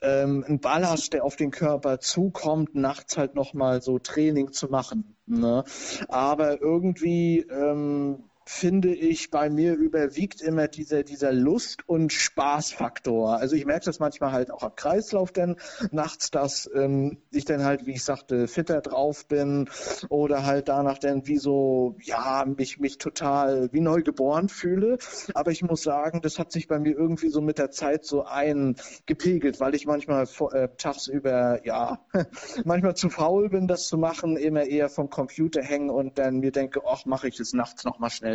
ähm, 0.01 0.43
ein 0.47 0.59
Ballast, 0.59 1.13
der 1.13 1.23
auf 1.23 1.35
den 1.35 1.51
Körper 1.51 1.99
zukommt, 1.99 2.75
nachts 2.75 3.17
halt 3.17 3.35
nochmal 3.35 3.81
so 3.81 3.99
Training 3.99 4.51
zu 4.51 4.67
machen. 4.67 5.15
Ne? 5.25 5.63
Aber 6.07 6.61
irgendwie 6.61 7.39
ähm, 7.39 8.23
finde 8.47 8.93
ich, 8.93 9.31
bei 9.31 9.49
mir 9.49 9.73
überwiegt 9.73 10.39
immer 10.39 10.67
dieser, 10.67 11.03
dieser 11.03 11.33
Lust- 11.33 11.89
und 11.89 12.13
Spaßfaktor. 12.13 13.37
Also 13.37 13.55
ich 13.55 13.65
merke 13.65 13.85
das 13.85 13.99
manchmal 13.99 14.31
halt 14.31 14.51
auch 14.51 14.61
am 14.61 14.75
Kreislauf 14.75 15.31
denn 15.31 15.55
nachts, 15.91 16.29
dass 16.29 16.69
ähm, 16.73 17.17
ich 17.31 17.45
dann 17.45 17.63
halt, 17.63 17.87
wie 17.87 17.93
ich 17.93 18.03
sagte, 18.03 18.47
fitter 18.47 18.81
drauf 18.81 19.27
bin 19.27 19.67
oder 20.09 20.45
halt 20.45 20.69
danach 20.69 20.99
dann 20.99 21.25
wie 21.25 21.37
so, 21.37 21.97
ja, 22.01 22.45
mich, 22.45 22.79
mich 22.79 22.99
total 22.99 23.69
wie 23.73 23.81
neu 23.81 24.03
geboren 24.03 24.47
fühle. 24.47 24.99
Aber 25.33 25.49
ich 25.49 25.63
muss 25.63 25.81
sagen, 25.81 26.21
das 26.21 26.37
hat 26.37 26.51
sich 26.51 26.67
bei 26.67 26.77
mir 26.77 26.95
irgendwie 26.95 27.29
so 27.29 27.41
mit 27.41 27.57
der 27.57 27.71
Zeit 27.71 28.05
so 28.05 28.25
eingepegelt, 28.25 29.59
weil 29.59 29.73
ich 29.73 29.87
manchmal 29.87 30.27
äh, 30.53 30.69
tagsüber, 30.77 31.65
ja, 31.65 32.05
manchmal 32.63 32.95
zu 32.95 33.09
faul 33.09 33.49
bin, 33.49 33.67
das 33.67 33.87
zu 33.87 33.97
machen, 33.97 34.37
immer 34.37 34.65
eher 34.65 34.89
vom 34.89 35.09
Computer 35.09 35.63
hängen 35.63 35.89
und 35.89 36.19
dann 36.19 36.37
mir 36.41 36.51
denke, 36.51 36.81
ach, 36.87 37.05
mache 37.05 37.27
ich 37.27 37.39
es 37.39 37.53
nachts 37.53 37.83
nochmal 37.85 38.11
schnell. 38.11 38.34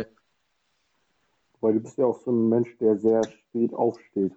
Weil 1.61 1.75
du 1.75 1.79
bist 1.79 1.97
ja 1.97 2.05
auch 2.05 2.19
so 2.19 2.31
ein 2.31 2.49
Mensch, 2.49 2.77
der 2.79 2.97
sehr 2.97 3.21
spät 3.23 3.73
aufsteht. 3.73 4.33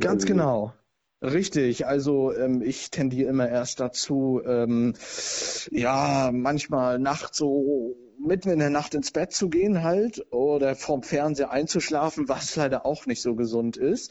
Ganz 0.00 0.26
genau. 0.26 0.72
Richtig, 1.20 1.86
also 1.86 2.32
ähm, 2.32 2.62
ich 2.62 2.90
tendiere 2.90 3.28
immer 3.28 3.48
erst 3.48 3.80
dazu, 3.80 4.40
ähm, 4.44 4.94
ja, 5.70 6.30
manchmal 6.32 7.00
nachts 7.00 7.38
so 7.38 7.96
mitten 8.18 8.50
in 8.50 8.58
der 8.58 8.70
Nacht 8.70 8.94
ins 8.94 9.10
Bett 9.10 9.32
zu 9.32 9.48
gehen 9.48 9.82
halt 9.82 10.26
oder 10.32 10.74
vorm 10.74 11.02
Fernseher 11.02 11.50
einzuschlafen, 11.50 12.28
was 12.28 12.56
leider 12.56 12.84
auch 12.84 13.06
nicht 13.06 13.22
so 13.22 13.34
gesund 13.34 13.76
ist. 13.76 14.10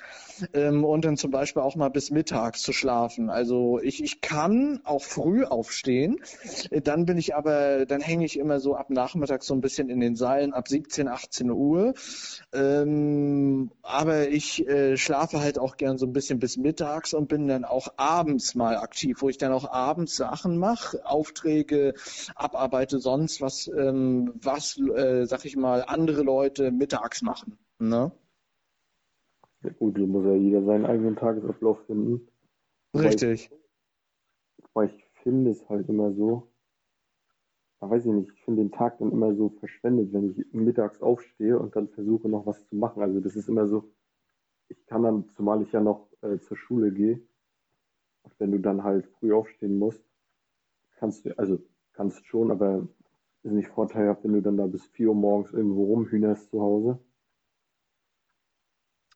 Ähm, 0.54 0.84
und 0.84 1.06
dann 1.06 1.18
zum 1.18 1.32
Beispiel 1.32 1.62
auch 1.62 1.76
mal 1.76 1.90
bis 1.90 2.12
mittags 2.12 2.62
zu 2.62 2.74
schlafen. 2.74 3.30
Also 3.30 3.80
ich, 3.82 4.04
ich 4.04 4.22
kann 4.22 4.80
auch 4.84 5.04
früh 5.04 5.44
aufstehen. 5.44 6.18
Dann 6.72 7.06
bin 7.06 7.18
ich 7.18 7.36
aber, 7.36 7.86
dann 7.86 8.02
hänge 8.02 8.26
ich 8.26 8.38
immer 8.38 8.60
so 8.60 8.76
ab 8.76 8.90
Nachmittag 8.90 9.44
so 9.44 9.54
ein 9.54 9.62
bisschen 9.62 9.90
in 9.90 10.00
den 10.00 10.16
Seilen 10.16 10.54
ab 10.54 10.68
17, 10.68 11.08
18 11.08 11.52
Uhr. 11.52 11.94
Ähm, 12.54 13.72
aber 13.82 14.30
ich 14.30 14.68
äh, 14.68 14.98
schlafe 14.98 15.40
halt 15.40 15.60
auch 15.60 15.78
gern 15.78 15.98
so 15.98 16.06
ein 16.06 16.14
bisschen 16.14 16.40
bis 16.40 16.58
mittags 16.58 17.14
und 17.14 17.28
bin 17.28 17.48
dann 17.48 17.66
auch 17.66 17.94
abends 17.98 18.56
mal 18.56 18.78
aktiv, 18.78 19.18
wo 19.22 19.30
ich 19.30 19.38
dann 19.38 19.52
auch 19.52 19.70
abends 19.70 20.16
Sachen 20.16 20.58
mache, 20.58 21.06
Aufträge 21.06 21.94
abarbeite, 22.36 23.00
sonst 23.00 23.42
was 23.42 23.68
ähm, 23.68 23.97
ähm, 23.98 24.34
was, 24.36 24.77
äh, 24.77 25.25
sag 25.25 25.46
ich 25.46 25.56
mal, 25.56 25.84
andere 25.88 26.24
Leute 26.24 26.72
mittags 26.72 27.22
machen. 27.22 27.58
Ne? 27.80 28.12
Ja, 29.63 29.70
gut, 29.72 29.98
so 29.98 30.06
muss 30.06 30.25
ja 30.25 30.36
jeder 30.36 30.63
seinen 30.63 30.86
eigenen 30.86 31.16
Tagesablauf 31.16 31.84
finden. 31.86 32.27
Richtig. 32.94 33.51
Weil 34.74 34.86
ich, 34.86 34.94
weil 34.94 34.98
ich 34.98 35.04
finde 35.24 35.51
es 35.51 35.68
halt 35.70 35.89
immer 35.89 36.13
so, 36.13 36.51
da 37.80 37.89
weiß 37.89 38.06
ich 38.06 38.12
nicht, 38.12 38.32
ich 38.34 38.44
finde 38.44 38.63
den 38.63 38.72
Tag 38.72 38.98
dann 39.00 39.12
immer 39.12 39.36
so 39.36 39.50
verschwendet, 39.50 40.13
wenn 40.13 40.32
ich 40.32 40.54
mittags 40.54 41.01
aufstehe 41.01 41.60
und 41.60 41.75
dann 41.75 41.89
versuche 41.89 42.30
noch 42.30 42.46
was 42.46 42.68
zu 42.68 42.75
machen. 42.75 43.01
Also 43.04 43.20
das 43.20 43.36
ist 43.36 43.50
immer 43.50 43.68
so, 43.68 43.92
ich 44.70 44.86
kann 44.88 45.04
dann, 45.04 45.30
zumal 45.36 45.62
ich 45.62 45.72
ja 45.72 45.82
noch 45.82 46.10
äh, 46.22 46.39
zur 46.39 46.58
Schule 46.58 46.92
gehe, 46.92 47.22
wenn 48.39 48.51
du 48.51 48.60
dann 48.60 48.84
halt 48.84 49.08
früh 49.20 49.34
aufstehen 49.34 49.77
musst, 49.77 50.04
kannst 50.98 51.25
du, 51.25 51.38
also 51.38 51.60
kannst 51.94 52.25
schon, 52.27 52.51
aber 52.51 52.88
ist 53.48 53.54
nicht 53.54 53.70
vorteilhaft, 53.70 54.24
wenn 54.24 54.34
du 54.34 54.42
dann 54.42 54.58
da 54.58 54.68
bis 54.68 54.86
4 54.88 55.10
Uhr 55.10 55.16
morgens 55.16 55.51
irgendwo 55.54 55.86
rumhühnerst 55.86 56.51
zu 56.51 56.62
Hause. 56.62 57.00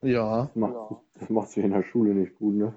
Ja. 0.01 0.45
Das 0.45 0.55
macht, 0.55 1.01
das 1.13 1.29
macht 1.29 1.49
sich 1.49 1.63
in 1.63 1.71
der 1.71 1.83
Schule 1.83 2.15
nicht 2.15 2.35
gut, 2.35 2.55
ne? 2.55 2.73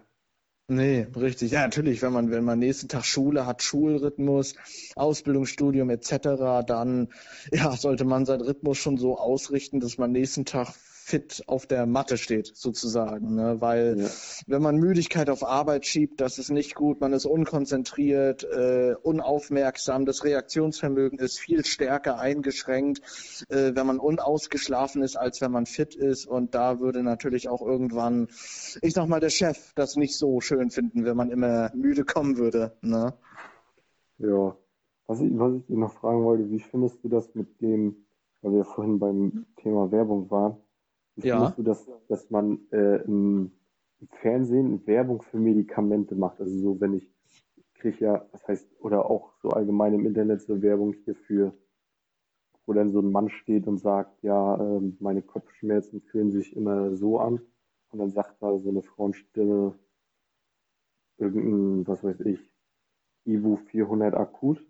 Nee, 0.67 1.07
richtig. 1.15 1.53
Ja, 1.53 1.61
natürlich, 1.61 2.01
wenn 2.01 2.13
man, 2.13 2.31
wenn 2.31 2.45
man 2.45 2.59
nächsten 2.59 2.89
Tag 2.89 3.05
Schule 3.05 3.47
hat, 3.47 3.63
Schulrhythmus, 3.63 4.55
Ausbildungsstudium 4.97 5.91
etc., 5.91 6.65
dann 6.67 7.09
ja, 7.53 7.73
sollte 7.73 8.05
man 8.07 8.25
seinen 8.25 8.41
Rhythmus 8.41 8.79
schon 8.79 8.97
so 8.97 9.19
ausrichten, 9.19 9.81
dass 9.81 9.99
man 9.99 10.13
nächsten 10.13 10.47
Tag 10.47 10.75
fit 11.05 11.45
auf 11.49 11.67
der 11.67 11.85
Matte 11.85 12.17
steht, 12.17 12.57
sozusagen. 12.57 13.35
Ne? 13.35 13.61
Weil 13.61 13.97
ja. 13.99 14.09
wenn 14.47 14.63
man 14.63 14.77
Müdigkeit 14.77 15.29
auf 15.29 15.45
Arbeit 15.45 15.85
schiebt, 15.85 16.19
das 16.23 16.39
ist 16.39 16.51
nicht 16.51 16.75
gut, 16.75 17.03
man 17.03 17.13
ist 17.13 17.27
unkonzentriert, 17.27 18.43
äh, 18.45 18.95
unaufmerksam, 19.03 20.07
das 20.07 20.25
Reaktionsvermögen 20.25 21.19
ist 21.19 21.39
viel 21.39 21.63
stärker 21.67 22.19
eingeschränkt, 22.19 23.03
äh, 23.51 23.73
wenn 23.75 23.87
man 23.87 23.99
unausgeschlafen 23.99 25.03
ist, 25.03 25.17
als 25.17 25.43
wenn 25.43 25.53
man 25.53 25.67
fit 25.67 25.95
ist. 25.95 26.27
Und 26.27 26.55
da 26.55 26.81
würde 26.81 27.03
natürlich 27.03 27.51
auch 27.51 27.61
irgendwann, 27.61 28.29
ich 28.81 28.95
sag 28.95 29.07
mal, 29.07 29.21
der 29.21 29.29
Chef 29.29 29.75
das 29.75 29.97
nicht 29.97 30.17
so 30.17 30.41
schön 30.41 30.71
finden, 30.71 31.05
wenn 31.05 31.19
man 31.19 31.31
immer 31.31 31.71
müde 31.75 32.05
kommen 32.07 32.39
würde. 32.39 32.79
Ne? 32.81 33.13
Ja. 34.17 34.57
Was 35.07 35.21
ich, 35.21 35.31
was 35.39 35.53
ich 35.69 35.77
noch 35.77 35.93
fragen 35.93 36.25
wollte, 36.25 36.51
wie 36.51 36.61
findest 36.61 37.05
du 37.05 37.11
das 37.11 37.35
mit 37.35 37.61
dem, 37.61 38.07
weil 38.41 38.55
wir 38.55 38.65
vorhin 38.65 38.99
beim 38.99 39.45
Thema 39.57 39.93
Werbung 39.93 40.31
waren, 40.31 40.64
wie 41.17 41.29
ja. 41.29 41.37
findest 41.37 41.59
du, 41.59 41.63
dass, 41.63 41.91
dass 42.09 42.31
man 42.31 42.61
äh, 42.71 42.97
im, 43.05 43.53
Fernsehen 44.21 44.87
Werbung 44.87 45.23
für 45.23 45.39
Medikamente 45.39 46.15
macht? 46.15 46.41
Also 46.41 46.59
so, 46.59 46.81
wenn 46.81 46.95
ich, 46.95 47.11
kriege 47.75 48.05
ja, 48.05 48.27
was 48.33 48.47
heißt, 48.47 48.69
oder 48.81 49.09
auch 49.09 49.33
so 49.41 49.51
allgemein 49.51 49.95
im 49.95 50.07
Internet 50.07 50.43
so 50.43 50.61
Werbung 50.61 50.93
hierfür, 51.05 51.55
wo 52.67 52.73
dann 52.73 52.91
so 52.91 53.01
ein 53.01 53.11
Mann 53.11 53.29
steht 53.31 53.67
und 53.67 53.79
sagt, 53.79 54.23
ja, 54.23 54.57
äh, 54.57 54.93
meine 55.01 55.23
Kopfschmerzen 55.23 56.01
fühlen 56.03 56.31
sich 56.31 56.57
immer 56.57 56.95
so 56.97 57.19
an. 57.19 57.41
Und 57.91 57.99
dann 57.99 58.11
sagt 58.11 58.43
da 58.43 58.59
so 58.59 58.71
eine 58.71 58.83
Frauenstimme 58.83 59.79
irgendein, 61.17 61.87
was 61.87 62.03
weiß 62.03 62.21
ich, 62.21 62.41
Ibu 63.25 63.57
400 63.57 64.15
akut. 64.15 64.67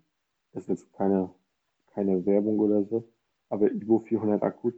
Das 0.51 0.63
ist 0.63 0.69
jetzt 0.69 0.93
keine, 0.93 1.33
keine 1.87 2.25
Werbung 2.25 2.59
oder 2.59 2.83
so, 2.83 3.11
aber 3.49 3.71
Ibu 3.71 3.99
400 3.99 4.43
akut 4.43 4.75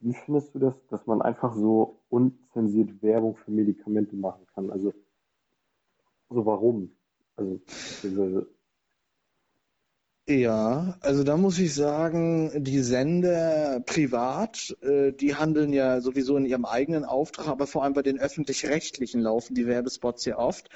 wie 0.00 0.14
findest 0.14 0.54
du 0.54 0.58
das, 0.58 0.74
dass 0.88 1.06
man 1.06 1.22
einfach 1.22 1.54
so 1.54 2.00
unzensiert 2.08 3.02
Werbung 3.02 3.36
für 3.36 3.50
Medikamente 3.50 4.16
machen 4.16 4.46
kann? 4.54 4.70
Also, 4.70 4.92
so 6.30 6.46
warum? 6.46 6.96
Also, 7.36 7.60
ja, 10.30 10.94
also 11.00 11.24
da 11.24 11.38
muss 11.38 11.58
ich 11.58 11.74
sagen, 11.74 12.62
die 12.62 12.80
Sender 12.80 13.80
privat, 13.86 14.76
äh, 14.82 15.10
die 15.10 15.36
handeln 15.36 15.72
ja 15.72 16.02
sowieso 16.02 16.36
in 16.36 16.44
ihrem 16.44 16.66
eigenen 16.66 17.06
Auftrag, 17.06 17.48
aber 17.48 17.66
vor 17.66 17.82
allem 17.82 17.94
bei 17.94 18.02
den 18.02 18.20
öffentlich-rechtlichen 18.20 19.22
laufen 19.22 19.54
die 19.54 19.66
Werbespots 19.66 20.26
ja 20.26 20.36
oft. 20.36 20.68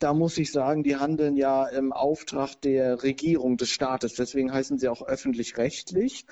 Da 0.00 0.14
muss 0.14 0.38
ich 0.38 0.50
sagen, 0.52 0.84
die 0.84 0.96
handeln 0.96 1.36
ja 1.36 1.66
im 1.66 1.92
Auftrag 1.92 2.58
der 2.62 3.02
Regierung 3.02 3.58
des 3.58 3.68
Staates. 3.68 4.14
Deswegen 4.14 4.50
heißen 4.50 4.78
sie 4.78 4.88
auch 4.88 5.02
öffentlich-rechtlich. 5.02 6.24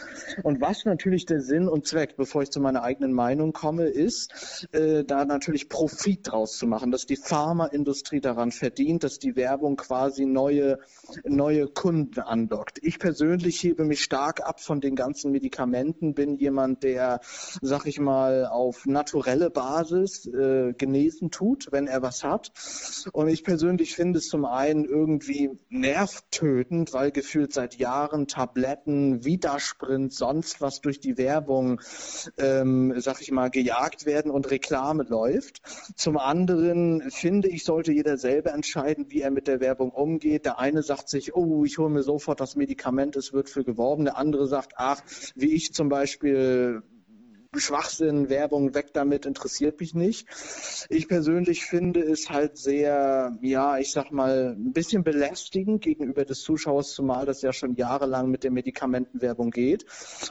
Und 0.43 0.63
was 0.63 0.87
natürlich 0.87 1.27
der 1.27 1.43
Sinn 1.43 1.69
und 1.69 1.87
Zweck, 1.87 2.17
bevor 2.17 2.43
ich 2.43 2.51
zu 2.51 2.61
meiner 2.61 2.83
eigenen 2.83 3.13
Meinung 3.13 3.53
komme, 3.53 3.85
ist, 3.85 4.67
äh, 4.73 5.05
da 5.05 5.27
natürlich 5.27 5.69
Profit 5.69 6.21
draus 6.23 6.57
zu 6.57 6.67
machen, 6.67 6.91
dass 6.91 7.05
die 7.05 7.17
Pharmaindustrie 7.17 8.23
daran 8.23 8.51
verdient, 8.51 9.05
dass 9.05 9.19
die 9.19 9.37
Werbung 9.37 9.77
quasi 9.77 10.25
neue, 10.25 10.79
neue 11.25 11.67
Kunden 11.67 12.21
andockt 12.21 12.62
versorgt. 12.63 12.79
Ich 12.83 12.99
persönlich 12.99 13.63
hebe 13.63 13.85
mich 13.85 14.03
stark 14.03 14.41
ab 14.41 14.61
von 14.61 14.81
den 14.81 14.95
ganzen 14.95 15.33
Medikamenten, 15.33 16.15
bin 16.15 16.37
jemand, 16.37 16.83
der, 16.83 17.21
sag 17.61 17.87
ich 17.87 17.99
mal, 17.99 18.47
auf 18.47 18.87
naturelle 18.87 19.51
Basis 19.51 20.27
äh, 20.27 20.73
genesen 20.73 21.31
tut, 21.31 21.69
wenn 21.71 21.87
er 21.87 22.03
was 22.03 22.25
hat. 22.25 22.53
Und 23.13 23.29
ich 23.29 23.45
persönlich 23.45 23.95
finde 23.95 24.19
es 24.19 24.29
zum 24.29 24.45
einen 24.45 24.85
irgendwie 24.85 25.51
nervtötend, 25.69 26.93
weil 26.93 27.11
gefühlt 27.11 27.53
seit 27.53 27.77
Jahren 27.77 28.27
Tabletten, 28.27 29.25
Vitasprint, 29.25 30.13
sonst 30.13 30.61
was 30.61 30.81
durch 30.81 31.01
die 31.01 31.19
Werbung, 31.19 31.81
ähm, 32.39 32.95
sag 32.99 33.21
ich 33.21 33.31
mal, 33.31 33.51
gejagt 33.51 34.07
werden 34.07 34.31
und 34.31 34.51
Reklame 34.51 35.05
läuft. 35.05 35.63
Zum 35.97 36.17
anderen 36.17 37.11
finde 37.11 37.49
ich, 37.49 37.65
sollte 37.65 37.93
jeder 37.93 38.17
selber 38.17 38.53
entscheiden, 38.53 39.07
wie 39.09 39.21
er 39.21 39.31
mit 39.31 39.49
der 39.49 39.61
Werbung 39.61 39.91
umgeht. 39.91 40.45
Der 40.45 40.59
eine 40.59 40.83
sagt 40.83 41.09
sich, 41.09 41.35
oh, 41.35 41.65
ich 41.65 41.79
hole 41.79 41.91
mir 41.91 42.03
sofort 42.03 42.41
das 42.41 42.52
Medikament 42.57 43.17
es 43.17 43.33
wird 43.33 43.49
für 43.49 43.65
geworben. 43.65 44.05
Der 44.05 44.17
andere 44.17 44.47
sagt, 44.47 44.75
ach, 44.77 45.03
wie 45.35 45.55
ich 45.55 45.73
zum 45.73 45.89
Beispiel 45.89 46.83
Schwachsinn, 47.55 48.31
Werbung, 48.31 48.75
weg 48.75 48.95
damit, 48.95 49.27
interessiert 49.27 49.79
mich 49.79 49.95
nicht. 49.95 50.27
Ich 50.89 51.07
persönlich 51.07 51.67
finde 51.67 52.01
es 52.01 52.31
halt 52.31 52.57
sehr, 52.57 53.37
ja, 53.43 53.77
ich 53.77 53.93
sag 53.93 54.11
mal, 54.11 54.57
ein 54.57 54.73
bisschen 54.73 55.05
belästigend 55.05 55.83
gegenüber 55.83 56.25
des 56.25 56.41
Zuschauers, 56.41 56.93
zumal 56.93 57.27
das 57.27 57.43
ja 57.43 57.53
schon 57.53 57.75
jahrelang 57.75 58.31
mit 58.31 58.43
der 58.43 58.53
Medikamentenwerbung 58.53 59.51
geht. 59.51 59.85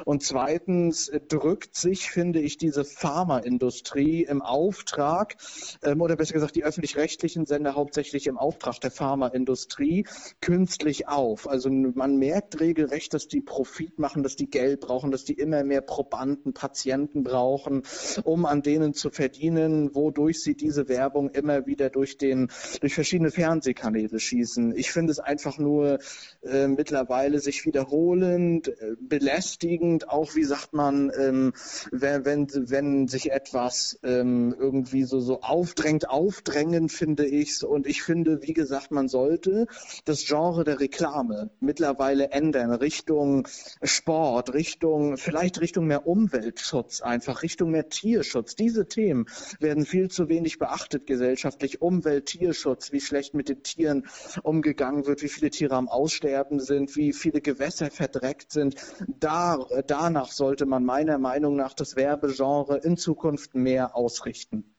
Und 0.03 0.23
zweitens 0.23 1.11
drückt 1.27 1.75
sich, 1.75 2.09
finde 2.09 2.39
ich, 2.39 2.57
diese 2.57 2.85
Pharmaindustrie 2.85 4.23
im 4.23 4.41
Auftrag, 4.41 5.35
ähm, 5.83 6.01
oder 6.01 6.15
besser 6.15 6.33
gesagt 6.33 6.55
die 6.55 6.63
öffentlich-rechtlichen 6.63 7.45
Sender 7.45 7.75
hauptsächlich 7.75 8.25
im 8.25 8.39
Auftrag 8.39 8.81
der 8.81 8.89
Pharmaindustrie 8.89 10.07
künstlich 10.41 11.07
auf. 11.07 11.47
Also 11.47 11.69
man 11.69 12.17
merkt 12.17 12.59
regelrecht, 12.59 13.13
dass 13.13 13.27
die 13.27 13.41
Profit 13.41 13.99
machen, 13.99 14.23
dass 14.23 14.35
die 14.35 14.49
Geld 14.49 14.79
brauchen, 14.79 15.11
dass 15.11 15.23
die 15.23 15.33
immer 15.33 15.63
mehr 15.63 15.81
Probanden, 15.81 16.53
Patienten 16.53 17.10
Abonnenten 17.11 17.23
brauchen, 17.23 17.83
um 18.23 18.45
an 18.45 18.61
denen 18.61 18.93
zu 18.93 19.09
verdienen, 19.09 19.93
wodurch 19.93 20.41
sie 20.41 20.55
diese 20.55 20.87
Werbung 20.87 21.29
immer 21.29 21.65
wieder 21.65 21.89
durch 21.89 22.17
den 22.17 22.49
durch 22.79 22.93
verschiedene 22.93 23.31
Fernsehkanäle 23.31 24.19
schießen. 24.19 24.75
Ich 24.75 24.91
finde 24.91 25.11
es 25.11 25.19
einfach 25.19 25.57
nur 25.57 25.99
äh, 26.43 26.67
mittlerweile 26.67 27.39
sich 27.39 27.65
wiederholend, 27.65 28.69
äh, 28.69 28.95
belästigend, 28.99 30.09
auch 30.09 30.35
wie 30.35 30.43
sagt 30.43 30.73
man, 30.73 31.11
ähm, 31.17 31.53
wenn, 31.91 32.25
wenn, 32.25 32.47
wenn 32.69 33.07
sich 33.07 33.31
etwas 33.31 33.99
ähm, 34.03 34.55
irgendwie 34.57 35.03
so, 35.03 35.19
so 35.19 35.41
aufdrängt, 35.41 36.09
aufdrängen, 36.09 36.89
finde 36.89 37.25
ich 37.25 37.63
Und 37.63 37.87
ich 37.87 38.03
finde, 38.03 38.41
wie 38.43 38.53
gesagt, 38.53 38.91
man 38.91 39.07
sollte 39.07 39.67
das 40.05 40.25
Genre 40.25 40.63
der 40.63 40.79
Reklame 40.79 41.49
mittlerweile 41.59 42.31
ändern, 42.31 42.71
Richtung 42.71 43.47
Sport, 43.83 44.53
Richtung, 44.53 45.17
vielleicht 45.17 45.59
Richtung 45.59 45.87
mehr 45.87 46.07
Umweltschutz 46.07 47.00
einfach, 47.03 47.43
Richtung 47.43 47.71
mehr 47.71 47.89
Tierschutz. 47.89 48.55
Diese 48.55 48.87
Themen 48.87 49.25
werden 49.59 49.85
viel 49.85 50.09
zu 50.09 50.29
wenig 50.29 50.59
beachtet 50.59 51.07
gesellschaftlich. 51.07 51.81
Umwelt, 51.81 52.27
Tierschutz, 52.27 52.91
wie 52.91 53.01
schlecht 53.01 53.33
mit 53.33 53.49
den 53.49 53.63
Tieren 53.63 54.07
umgegangen 54.43 55.05
wird, 55.05 55.21
wie 55.21 55.29
viele 55.29 55.49
Tiere 55.49 55.75
am 55.75 55.87
Aussterben 55.87 56.59
sind, 56.59 56.95
wie 56.95 57.13
viele 57.13 57.41
Gewässer 57.41 57.91
verdreckt 57.91 58.51
sind. 58.51 58.75
Da, 59.19 59.65
danach 59.87 60.31
sollte 60.31 60.65
man 60.65 60.85
meiner 60.85 61.17
Meinung 61.17 61.55
nach 61.55 61.73
das 61.73 61.95
Werbegenre 61.95 62.79
in 62.83 62.97
Zukunft 62.97 63.55
mehr 63.55 63.95
ausrichten. 63.95 64.75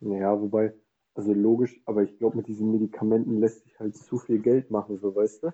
Ja, 0.00 0.38
wobei, 0.40 0.74
also 1.14 1.32
logisch, 1.32 1.80
aber 1.86 2.02
ich 2.02 2.18
glaube, 2.18 2.36
mit 2.36 2.48
diesen 2.48 2.70
Medikamenten 2.70 3.40
lässt 3.40 3.64
sich 3.64 3.78
halt 3.78 3.96
zu 3.96 4.18
viel 4.18 4.38
Geld 4.40 4.70
machen, 4.70 4.98
so 4.98 5.14
weißt 5.14 5.44
du? 5.44 5.52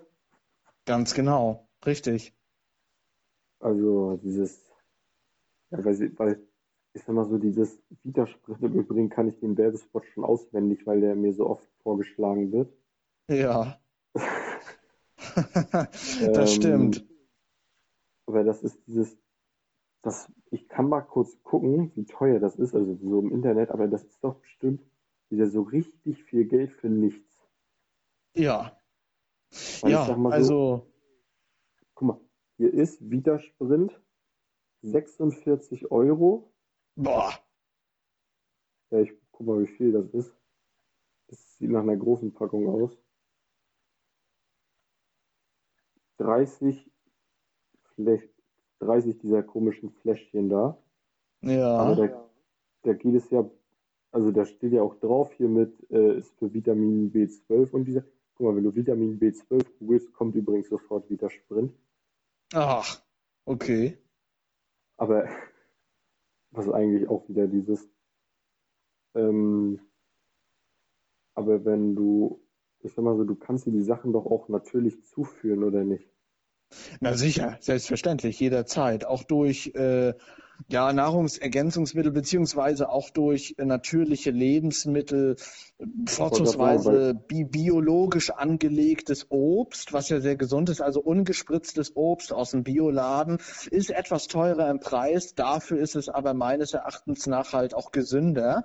Ganz 0.85 1.13
genau, 1.13 1.67
richtig. 1.85 2.33
Also 3.59 4.19
dieses 4.21 4.72
ja, 5.73 5.83
weil, 5.83 6.19
weil 6.19 6.47
ich 6.93 7.03
sag 7.03 7.15
mal 7.15 7.25
so, 7.25 7.37
dieses 7.37 7.81
Widerspruch 8.03 8.59
im 8.61 8.73
Übrigen 8.73 9.09
kann 9.09 9.27
ich 9.27 9.39
den 9.39 9.57
Werbespot 9.57 10.05
schon 10.05 10.23
auswendig, 10.23 10.85
weil 10.85 11.01
der 11.01 11.15
mir 11.15 11.33
so 11.33 11.49
oft 11.49 11.67
vorgeschlagen 11.81 12.51
wird. 12.51 12.71
Ja. 13.27 13.79
das 15.35 16.21
ähm, 16.21 16.47
stimmt. 16.47 17.05
Aber 18.27 18.43
das 18.43 18.61
ist 18.61 18.77
dieses, 18.85 19.17
das, 20.03 20.31
ich 20.51 20.69
kann 20.69 20.87
mal 20.87 21.01
kurz 21.01 21.41
gucken, 21.41 21.91
wie 21.95 22.05
teuer 22.05 22.39
das 22.39 22.55
ist, 22.57 22.75
also 22.75 22.95
so 22.95 23.19
im 23.19 23.31
Internet, 23.31 23.71
aber 23.71 23.87
das 23.87 24.03
ist 24.03 24.23
doch 24.23 24.35
bestimmt 24.35 24.81
wieder 25.29 25.49
so 25.49 25.63
richtig 25.63 26.23
viel 26.23 26.45
Geld 26.45 26.71
für 26.71 26.89
nichts. 26.89 27.49
Ja. 28.35 28.77
Weil 29.81 29.91
ja, 29.91 30.05
so, 30.05 30.13
also. 30.29 30.87
Guck 31.95 32.07
mal, 32.07 32.19
hier 32.57 32.73
ist 32.73 33.09
Widersprint 33.09 33.99
46 34.83 35.91
Euro. 35.91 36.51
Boah. 36.95 37.33
Ja, 38.91 38.99
ich 38.99 39.11
guck 39.31 39.47
mal, 39.47 39.61
wie 39.61 39.67
viel 39.67 39.91
das 39.91 40.07
ist. 40.13 40.35
Das 41.27 41.57
sieht 41.57 41.71
nach 41.71 41.81
einer 41.81 41.97
großen 41.97 42.33
Packung 42.33 42.67
aus. 42.67 42.97
30, 46.17 46.91
30 47.97 49.17
dieser 49.19 49.43
komischen 49.43 49.91
Fläschchen 49.91 50.49
da. 50.49 50.77
Ja. 51.41 51.77
Aber 51.77 51.95
da, 51.95 52.29
da 52.83 52.93
geht 52.93 53.15
es 53.15 53.29
ja, 53.29 53.49
also 54.11 54.31
da 54.31 54.45
steht 54.45 54.73
ja 54.73 54.83
auch 54.83 54.95
drauf, 54.99 55.33
hiermit 55.33 55.73
äh, 55.89 56.19
ist 56.19 56.31
für 56.37 56.53
Vitamin 56.53 57.11
B12 57.11 57.71
und 57.71 57.85
dieser. 57.85 58.03
Guck 58.35 58.47
mal, 58.47 58.55
wenn 58.55 58.63
du 58.63 58.75
Vitamin 58.75 59.19
B12 59.19 59.65
googelst, 59.79 60.13
kommt 60.13 60.35
übrigens 60.35 60.69
sofort 60.69 61.09
wieder 61.09 61.29
Sprint. 61.29 61.73
Ach, 62.53 63.01
okay. 63.45 63.97
Aber 64.97 65.27
was 66.51 66.69
eigentlich 66.69 67.09
auch 67.09 67.27
wieder 67.27 67.47
dieses, 67.47 67.89
ähm, 69.15 69.79
aber 71.35 71.65
wenn 71.65 71.95
du, 71.95 72.41
ich 72.79 72.93
sag 72.93 73.03
mal 73.03 73.17
so, 73.17 73.23
du 73.23 73.35
kannst 73.35 73.65
dir 73.65 73.71
die 73.71 73.83
Sachen 73.83 74.13
doch 74.13 74.25
auch 74.25 74.49
natürlich 74.49 75.03
zuführen, 75.03 75.63
oder 75.63 75.83
nicht? 75.83 76.09
Na 76.99 77.13
sicher, 77.13 77.57
selbstverständlich, 77.59 78.39
jederzeit. 78.39 79.05
Auch 79.05 79.23
durch 79.23 79.67
äh, 79.75 80.13
ja, 80.69 80.93
Nahrungsergänzungsmittel 80.93 82.11
beziehungsweise 82.11 82.89
auch 82.89 83.09
durch 83.09 83.55
natürliche 83.57 84.31
Lebensmittel, 84.31 85.35
vorzugsweise 86.05 87.13
bi 87.27 87.43
biologisch 87.43 88.29
angelegtes 88.31 89.27
Obst, 89.29 89.91
was 89.91 90.09
ja 90.09 90.21
sehr 90.21 90.35
gesund 90.35 90.69
ist, 90.69 90.81
also 90.81 91.01
ungespritztes 91.01 91.95
Obst 91.95 92.31
aus 92.31 92.51
dem 92.51 92.63
Bioladen, 92.63 93.39
ist 93.69 93.89
etwas 93.89 94.27
teurer 94.27 94.69
im 94.69 94.79
Preis. 94.79 95.35
Dafür 95.35 95.79
ist 95.79 95.95
es 95.95 96.09
aber 96.09 96.33
meines 96.33 96.73
Erachtens 96.73 97.27
nach 97.27 97.53
halt 97.53 97.73
auch 97.73 97.91
gesünder. 97.91 98.63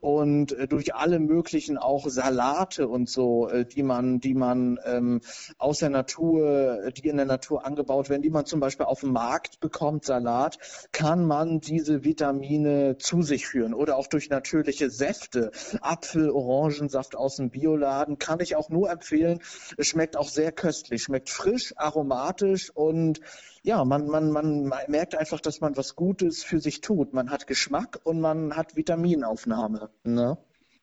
Und 0.00 0.52
äh, 0.52 0.66
durch 0.66 0.94
alle 0.94 1.20
möglichen 1.20 1.78
auch 1.78 2.08
Salate 2.08 2.88
und 2.88 3.08
so, 3.08 3.48
äh, 3.48 3.64
die 3.64 3.82
man, 3.82 4.20
die 4.20 4.34
man 4.34 4.78
ähm, 4.84 5.20
aus 5.58 5.78
der 5.78 5.90
Natur, 5.90 6.90
die 6.96 7.08
in 7.08 7.16
der 7.16 7.26
Natur 7.26 7.64
angebaut 7.64 8.08
werden, 8.08 8.22
die 8.22 8.30
man 8.30 8.46
zum 8.46 8.60
Beispiel 8.60 8.86
auf 8.86 9.00
dem 9.00 9.12
Markt 9.12 9.60
bekommt, 9.60 10.04
Salat, 10.04 10.58
kann 10.92 11.26
man 11.26 11.35
diese 11.44 12.04
Vitamine 12.04 12.96
zu 12.98 13.22
sich 13.22 13.46
führen 13.46 13.74
oder 13.74 13.96
auch 13.96 14.06
durch 14.06 14.30
natürliche 14.30 14.90
Säfte, 14.90 15.50
Apfel, 15.80 16.30
Orangensaft 16.30 17.16
aus 17.16 17.36
dem 17.36 17.50
Bioladen, 17.50 18.18
kann 18.18 18.40
ich 18.40 18.56
auch 18.56 18.70
nur 18.70 18.90
empfehlen. 18.90 19.40
Es 19.76 19.86
schmeckt 19.86 20.16
auch 20.16 20.28
sehr 20.28 20.52
köstlich, 20.52 21.02
schmeckt 21.02 21.28
frisch, 21.28 21.74
aromatisch 21.76 22.70
und 22.70 23.20
ja, 23.62 23.84
man, 23.84 24.06
man, 24.06 24.30
man 24.30 24.72
merkt 24.86 25.16
einfach, 25.16 25.40
dass 25.40 25.60
man 25.60 25.76
was 25.76 25.96
Gutes 25.96 26.44
für 26.44 26.60
sich 26.60 26.80
tut. 26.80 27.12
Man 27.12 27.30
hat 27.30 27.48
Geschmack 27.48 28.00
und 28.04 28.20
man 28.20 28.56
hat 28.56 28.76
Vitaminaufnahme. 28.76 29.90
Ne? 30.04 30.38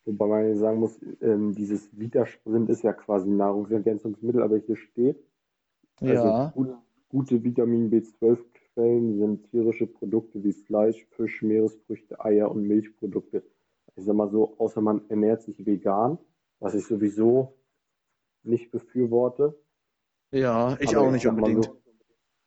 Wobei 0.06 0.28
man 0.28 0.56
sagen 0.58 0.80
muss, 0.80 1.00
ähm, 1.22 1.54
dieses 1.54 1.89
Vitasprint 1.98 2.70
ist 2.70 2.84
ja 2.84 2.92
quasi 2.92 3.30
ein 3.30 3.38
Nahrungsergänzungsmittel, 3.38 4.44
aber 4.44 4.58
hier 4.58 4.76
steht, 4.76 5.18
also 6.02 6.13
ja. 6.13 6.52
gut, 6.54 6.76
gute 7.08 7.44
Vitamin 7.44 7.89
B12 7.89 8.38
Quellen 8.73 9.17
sind 9.17 9.49
tierische 9.51 9.88
Produkte 9.88 10.43
wie 10.43 10.53
Fleisch, 10.53 11.05
Fisch, 11.12 11.41
Meeresfrüchte, 11.41 12.23
Eier 12.23 12.49
und 12.51 12.67
Milchprodukte. 12.67 13.43
Ich 13.95 14.05
sag 14.05 14.15
mal 14.15 14.29
so, 14.29 14.55
außer 14.57 14.81
man 14.81 15.07
ernährt 15.09 15.43
sich 15.43 15.65
vegan, 15.65 16.17
was 16.59 16.73
ich 16.73 16.86
sowieso 16.86 17.53
nicht 18.43 18.71
befürworte. 18.71 19.55
Ja, 20.31 20.75
ich 20.79 20.95
aber 20.95 21.07
auch 21.07 21.12
nicht 21.12 21.27
unbedingt. 21.27 21.65
So, 21.65 21.81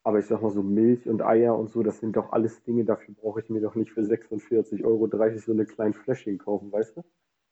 aber 0.03 0.19
ich 0.19 0.27
sag 0.27 0.43
mal 0.43 0.51
so, 0.51 0.63
Milch 0.63 1.09
und 1.09 1.23
Eier 1.23 1.57
und 1.57 1.71
so, 1.71 1.83
das 1.83 2.01
sind 2.01 2.17
doch 2.17 2.33
alles 2.33 2.63
Dinge, 2.65 2.85
dafür 2.85 3.15
brauche 3.15 3.41
ich 3.41 3.49
mir 3.49 3.61
doch 3.61 3.75
nicht 3.75 3.93
für 3.93 4.03
46,30 4.03 4.85
Euro 4.85 5.09
so 5.39 5.53
eine 5.53 5.67
kleine 5.67 5.95
Fläschchen 5.95 6.39
kaufen, 6.39 6.73
weißt 6.73 6.97
du? 6.97 7.05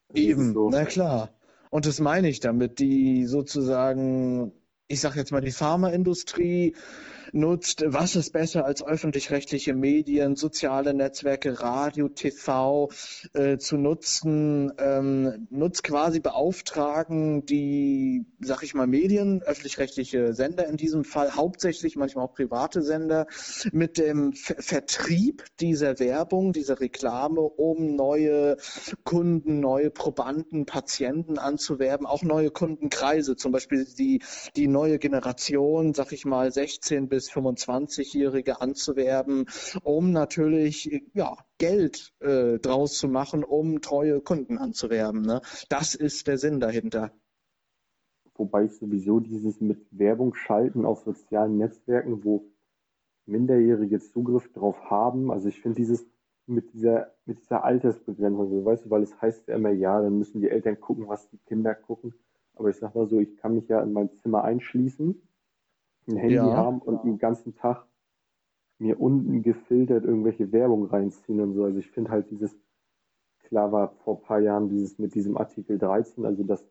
Das 0.08 0.20
Eben, 0.20 0.52
so. 0.52 0.68
na 0.70 0.84
klar. 0.84 1.30
Und 1.70 1.86
das 1.86 2.00
meine 2.00 2.28
ich 2.28 2.40
damit, 2.40 2.78
die 2.78 3.26
sozusagen, 3.26 4.52
ich 4.86 5.00
sag 5.00 5.16
jetzt 5.16 5.32
mal, 5.32 5.40
die 5.40 5.50
Pharmaindustrie 5.50 6.76
nutzt, 7.34 7.84
was 7.86 8.16
ist 8.16 8.32
besser 8.32 8.64
als 8.64 8.82
öffentlich-rechtliche 8.82 9.74
Medien, 9.74 10.36
soziale 10.36 10.94
Netzwerke, 10.94 11.60
Radio, 11.60 12.08
TV 12.08 12.90
äh, 13.32 13.58
zu 13.58 13.76
nutzen, 13.76 14.72
ähm, 14.78 15.48
nutzt 15.50 15.82
quasi 15.82 16.20
beauftragen 16.20 17.44
die, 17.44 18.24
sag 18.40 18.62
ich 18.62 18.74
mal, 18.74 18.86
Medien, 18.86 19.42
öffentlich-rechtliche 19.42 20.32
Sender 20.32 20.66
in 20.68 20.76
diesem 20.76 21.04
Fall, 21.04 21.34
hauptsächlich 21.34 21.96
manchmal 21.96 22.26
auch 22.26 22.34
private 22.34 22.82
Sender, 22.82 23.26
mit 23.72 23.98
dem 23.98 24.32
Ver 24.32 24.54
Vertrieb 24.58 25.44
dieser 25.60 25.98
Werbung, 25.98 26.52
dieser 26.52 26.80
Reklame, 26.80 27.40
um 27.40 27.96
neue 27.96 28.56
Kunden, 29.02 29.60
neue 29.60 29.90
Probanden, 29.90 30.66
Patienten 30.66 31.38
anzuwerben, 31.38 32.06
auch 32.06 32.22
neue 32.22 32.50
Kundenkreise, 32.50 33.36
zum 33.36 33.52
Beispiel 33.52 33.86
die, 33.98 34.22
die 34.56 34.68
neue 34.68 34.98
Generation, 34.98 35.94
sag 35.94 36.12
ich 36.12 36.24
mal, 36.24 36.52
16 36.52 37.08
bis 37.08 37.23
bis 37.24 37.32
25-Jährige 37.32 38.60
anzuwerben, 38.60 39.46
um 39.82 40.12
natürlich 40.12 41.02
ja, 41.14 41.36
Geld 41.58 42.12
äh, 42.20 42.58
draus 42.58 42.98
zu 42.98 43.08
machen, 43.08 43.44
um 43.44 43.80
treue 43.80 44.20
Kunden 44.20 44.58
anzuwerben. 44.58 45.22
Ne? 45.22 45.40
Das 45.68 45.94
ist 45.94 46.26
der 46.26 46.38
Sinn 46.38 46.60
dahinter. 46.60 47.12
Wobei 48.36 48.64
ich 48.64 48.72
sowieso 48.72 49.20
dieses 49.20 49.60
mit 49.60 49.86
Werbung 49.90 50.34
schalten 50.34 50.84
auf 50.84 51.02
sozialen 51.04 51.56
Netzwerken, 51.56 52.24
wo 52.24 52.50
Minderjährige 53.26 54.00
Zugriff 54.00 54.52
drauf 54.52 54.90
haben, 54.90 55.30
also 55.30 55.48
ich 55.48 55.62
finde 55.62 55.76
dieses 55.76 56.04
mit 56.46 56.74
dieser, 56.74 57.14
mit 57.24 57.40
dieser 57.40 57.64
Altersbegrenzung, 57.64 58.50
so, 58.50 58.64
weißt 58.66 58.84
du, 58.84 58.90
weil 58.90 59.02
es 59.02 59.18
heißt 59.18 59.48
ja 59.48 59.54
immer, 59.54 59.70
ja, 59.70 60.02
dann 60.02 60.18
müssen 60.18 60.42
die 60.42 60.50
Eltern 60.50 60.78
gucken, 60.78 61.08
was 61.08 61.30
die 61.30 61.38
Kinder 61.38 61.74
gucken. 61.74 62.12
Aber 62.54 62.68
ich 62.68 62.76
sag 62.76 62.94
mal 62.94 63.06
so, 63.06 63.18
ich 63.18 63.38
kann 63.38 63.54
mich 63.54 63.66
ja 63.68 63.82
in 63.82 63.94
mein 63.94 64.12
Zimmer 64.12 64.44
einschließen 64.44 65.22
ein 66.08 66.16
Handy 66.16 66.34
ja. 66.34 66.56
haben 66.56 66.80
und 66.80 67.04
den 67.04 67.18
ganzen 67.18 67.54
Tag 67.54 67.86
mir 68.78 69.00
unten 69.00 69.42
gefiltert 69.42 70.04
irgendwelche 70.04 70.52
Werbung 70.52 70.86
reinziehen 70.86 71.40
und 71.40 71.54
so. 71.54 71.64
Also 71.64 71.78
ich 71.78 71.90
finde 71.90 72.10
halt 72.10 72.30
dieses, 72.30 72.56
klar 73.44 73.72
war 73.72 73.90
vor 74.04 74.16
ein 74.16 74.22
paar 74.22 74.40
Jahren 74.40 74.68
dieses 74.68 74.98
mit 74.98 75.14
diesem 75.14 75.36
Artikel 75.36 75.78
13, 75.78 76.26
also 76.26 76.42
dass 76.42 76.64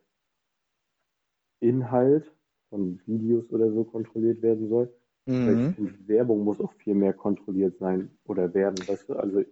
Inhalt 1.60 2.30
von 2.68 3.00
Videos 3.06 3.50
oder 3.50 3.72
so 3.72 3.84
kontrolliert 3.84 4.42
werden 4.42 4.68
soll. 4.68 4.92
Mhm. 5.26 5.68
Ich 5.70 5.76
finde, 5.76 6.08
Werbung 6.08 6.44
muss 6.44 6.60
auch 6.60 6.72
viel 6.74 6.94
mehr 6.94 7.14
kontrolliert 7.14 7.78
sein 7.78 8.10
oder 8.24 8.52
werden, 8.52 8.76
weißt 8.86 9.08
du? 9.08 9.14
Also 9.14 9.42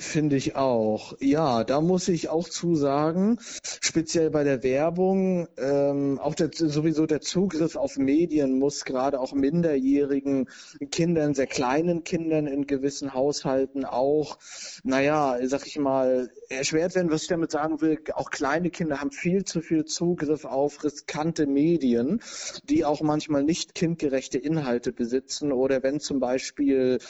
Finde 0.00 0.36
ich 0.36 0.56
auch. 0.56 1.12
Ja, 1.20 1.62
da 1.62 1.82
muss 1.82 2.08
ich 2.08 2.30
auch 2.30 2.48
zu 2.48 2.74
sagen, 2.74 3.36
speziell 3.82 4.30
bei 4.30 4.44
der 4.44 4.62
Werbung, 4.62 5.46
ähm, 5.58 6.18
auch 6.18 6.34
der, 6.34 6.48
sowieso 6.54 7.04
der 7.04 7.20
Zugriff 7.20 7.76
auf 7.76 7.98
Medien 7.98 8.58
muss 8.58 8.86
gerade 8.86 9.20
auch 9.20 9.34
minderjährigen 9.34 10.48
Kindern, 10.90 11.34
sehr 11.34 11.46
kleinen 11.46 12.02
Kindern 12.02 12.46
in 12.46 12.66
gewissen 12.66 13.12
Haushalten 13.12 13.84
auch, 13.84 14.38
naja, 14.84 15.36
sag 15.42 15.66
ich 15.66 15.78
mal, 15.78 16.30
erschwert 16.48 16.94
werden. 16.94 17.10
Was 17.10 17.22
ich 17.22 17.28
damit 17.28 17.50
sagen 17.50 17.82
will, 17.82 17.98
auch 18.14 18.30
kleine 18.30 18.70
Kinder 18.70 19.02
haben 19.02 19.12
viel 19.12 19.44
zu 19.44 19.60
viel 19.60 19.84
Zugriff 19.84 20.46
auf 20.46 20.82
riskante 20.82 21.46
Medien, 21.46 22.22
die 22.64 22.86
auch 22.86 23.02
manchmal 23.02 23.44
nicht 23.44 23.74
kindgerechte 23.74 24.38
Inhalte 24.38 24.94
besitzen 24.94 25.52
oder 25.52 25.82
wenn 25.82 26.00
zum 26.00 26.20
Beispiel 26.20 27.00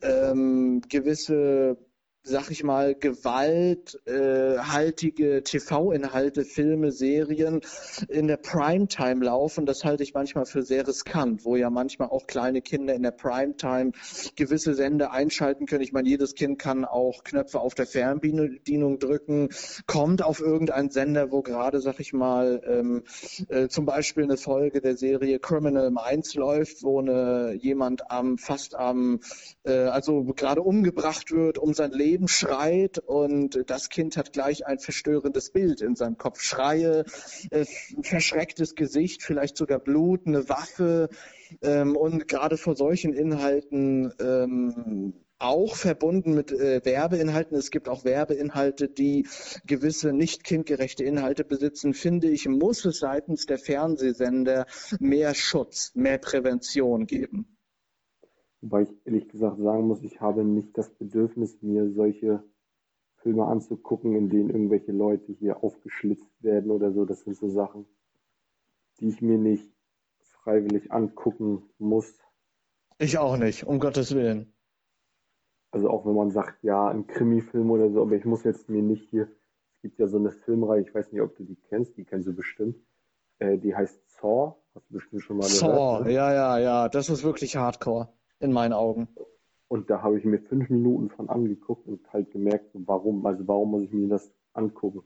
ähm, 0.00 0.80
gewisse 0.88 1.76
sag 2.28 2.50
ich 2.50 2.62
mal, 2.62 2.94
gewalthaltige 2.94 5.42
TV-Inhalte, 5.42 6.44
Filme, 6.44 6.92
Serien 6.92 7.62
in 8.08 8.26
der 8.26 8.36
Primetime 8.36 9.24
laufen. 9.24 9.64
Das 9.66 9.84
halte 9.84 10.02
ich 10.02 10.12
manchmal 10.14 10.44
für 10.44 10.62
sehr 10.62 10.86
riskant, 10.86 11.44
wo 11.44 11.56
ja 11.56 11.70
manchmal 11.70 12.08
auch 12.08 12.26
kleine 12.26 12.60
Kinder 12.60 12.92
in 12.94 13.02
der 13.02 13.12
Primetime 13.12 13.92
gewisse 14.36 14.74
Sender 14.74 15.12
einschalten 15.12 15.64
können. 15.66 15.82
Ich 15.82 15.92
meine, 15.92 16.08
jedes 16.08 16.34
Kind 16.34 16.58
kann 16.58 16.84
auch 16.84 17.24
Knöpfe 17.24 17.60
auf 17.60 17.74
der 17.74 17.86
Fernbedienung 17.86 18.98
drücken, 18.98 19.48
kommt 19.86 20.22
auf 20.22 20.40
irgendeinen 20.40 20.90
Sender, 20.90 21.30
wo 21.30 21.40
gerade, 21.42 21.80
sag 21.80 22.00
ich 22.00 22.12
mal, 22.12 22.60
ähm, 22.66 23.04
äh, 23.48 23.68
zum 23.68 23.86
Beispiel 23.86 24.24
eine 24.24 24.36
Folge 24.36 24.82
der 24.82 24.96
Serie 24.96 25.38
Criminal 25.38 25.90
Minds 25.90 26.34
läuft, 26.34 26.82
wo 26.82 27.00
eine, 27.00 27.54
jemand 27.54 28.10
am 28.10 28.38
fast 28.38 28.74
am, 28.74 29.20
äh, 29.64 29.84
also 29.84 30.24
gerade 30.24 30.62
umgebracht 30.62 31.30
wird, 31.30 31.58
um 31.58 31.72
sein 31.72 31.92
Leben 31.92 32.07
Leben 32.08 32.28
schreit 32.28 32.98
und 32.98 33.64
das 33.66 33.90
Kind 33.90 34.16
hat 34.16 34.32
gleich 34.32 34.66
ein 34.66 34.78
verstörendes 34.78 35.50
Bild 35.50 35.82
in 35.82 35.94
seinem 35.94 36.16
Kopf. 36.16 36.40
Schreie, 36.40 37.04
äh, 37.50 37.66
verschrecktes 38.02 38.74
Gesicht, 38.74 39.22
vielleicht 39.22 39.58
sogar 39.58 39.78
Blut, 39.78 40.26
eine 40.26 40.48
Waffe. 40.48 41.10
Ähm, 41.60 41.96
und 41.96 42.26
gerade 42.26 42.56
vor 42.56 42.76
solchen 42.76 43.12
Inhalten 43.12 44.12
ähm, 44.20 45.12
auch 45.38 45.76
verbunden 45.76 46.34
mit 46.34 46.50
äh, 46.50 46.80
Werbeinhalten. 46.84 47.56
Es 47.56 47.70
gibt 47.70 47.88
auch 47.90 48.04
Werbeinhalte, 48.04 48.88
die 48.88 49.26
gewisse 49.66 50.14
nicht 50.14 50.44
kindgerechte 50.44 51.04
Inhalte 51.04 51.44
besitzen. 51.44 51.92
Finde 51.92 52.28
ich, 52.30 52.48
muss 52.48 52.86
es 52.86 53.00
seitens 53.00 53.44
der 53.44 53.58
Fernsehsender 53.58 54.66
mehr 54.98 55.34
Schutz, 55.34 55.92
mehr 55.94 56.18
Prävention 56.18 57.06
geben. 57.06 57.57
Wobei 58.60 58.82
ich 58.82 58.94
ehrlich 59.04 59.28
gesagt 59.28 59.58
sagen 59.58 59.86
muss, 59.86 60.02
ich 60.02 60.20
habe 60.20 60.44
nicht 60.44 60.76
das 60.76 60.90
Bedürfnis, 60.90 61.62
mir 61.62 61.90
solche 61.90 62.42
Filme 63.16 63.46
anzugucken, 63.46 64.14
in 64.16 64.28
denen 64.28 64.50
irgendwelche 64.50 64.92
Leute 64.92 65.32
hier 65.32 65.62
aufgeschlitzt 65.62 66.42
werden 66.42 66.70
oder 66.70 66.92
so. 66.92 67.04
Das 67.04 67.22
sind 67.22 67.36
so 67.36 67.48
Sachen, 67.48 67.86
die 69.00 69.08
ich 69.08 69.22
mir 69.22 69.38
nicht 69.38 69.70
freiwillig 70.42 70.92
angucken 70.92 71.62
muss. 71.78 72.12
Ich 72.98 73.18
auch 73.18 73.36
nicht, 73.36 73.64
um 73.64 73.78
Gottes 73.78 74.14
Willen. 74.14 74.52
Also 75.70 75.90
auch 75.90 76.06
wenn 76.06 76.14
man 76.14 76.30
sagt, 76.30 76.64
ja, 76.64 76.88
ein 76.88 77.06
Krimi-Film 77.06 77.70
oder 77.70 77.90
so, 77.90 78.02
aber 78.02 78.16
ich 78.16 78.24
muss 78.24 78.42
jetzt 78.44 78.68
mir 78.68 78.82
nicht 78.82 79.10
hier, 79.10 79.28
es 79.76 79.82
gibt 79.82 79.98
ja 79.98 80.08
so 80.08 80.16
eine 80.16 80.30
Filmreihe, 80.30 80.80
ich 80.80 80.94
weiß 80.94 81.12
nicht, 81.12 81.20
ob 81.20 81.36
du 81.36 81.44
die 81.44 81.56
kennst, 81.68 81.96
die 81.96 82.04
kennst 82.04 82.26
du 82.26 82.34
bestimmt, 82.34 82.76
äh, 83.38 83.58
die 83.58 83.76
heißt 83.76 84.00
Saw, 84.18 84.56
hast 84.74 84.88
du 84.88 84.94
bestimmt 84.94 85.22
schon 85.22 85.36
mal 85.36 85.44
Saw, 85.44 85.66
gehört. 85.66 85.98
Saw, 85.98 86.04
ne? 86.04 86.12
ja, 86.12 86.32
ja, 86.32 86.58
ja, 86.58 86.88
das 86.88 87.10
ist 87.10 87.22
wirklich 87.22 87.56
Hardcore, 87.56 88.08
in 88.40 88.52
meinen 88.52 88.72
Augen. 88.72 89.08
Und 89.68 89.90
da 89.90 90.02
habe 90.02 90.18
ich 90.18 90.24
mir 90.24 90.40
fünf 90.40 90.70
Minuten 90.70 91.10
von 91.10 91.28
angeguckt 91.28 91.86
und 91.86 92.10
halt 92.12 92.30
gemerkt, 92.30 92.70
warum, 92.72 93.24
also 93.26 93.46
warum 93.46 93.70
muss 93.70 93.82
ich 93.82 93.92
mir 93.92 94.08
das 94.08 94.32
angucken. 94.54 95.02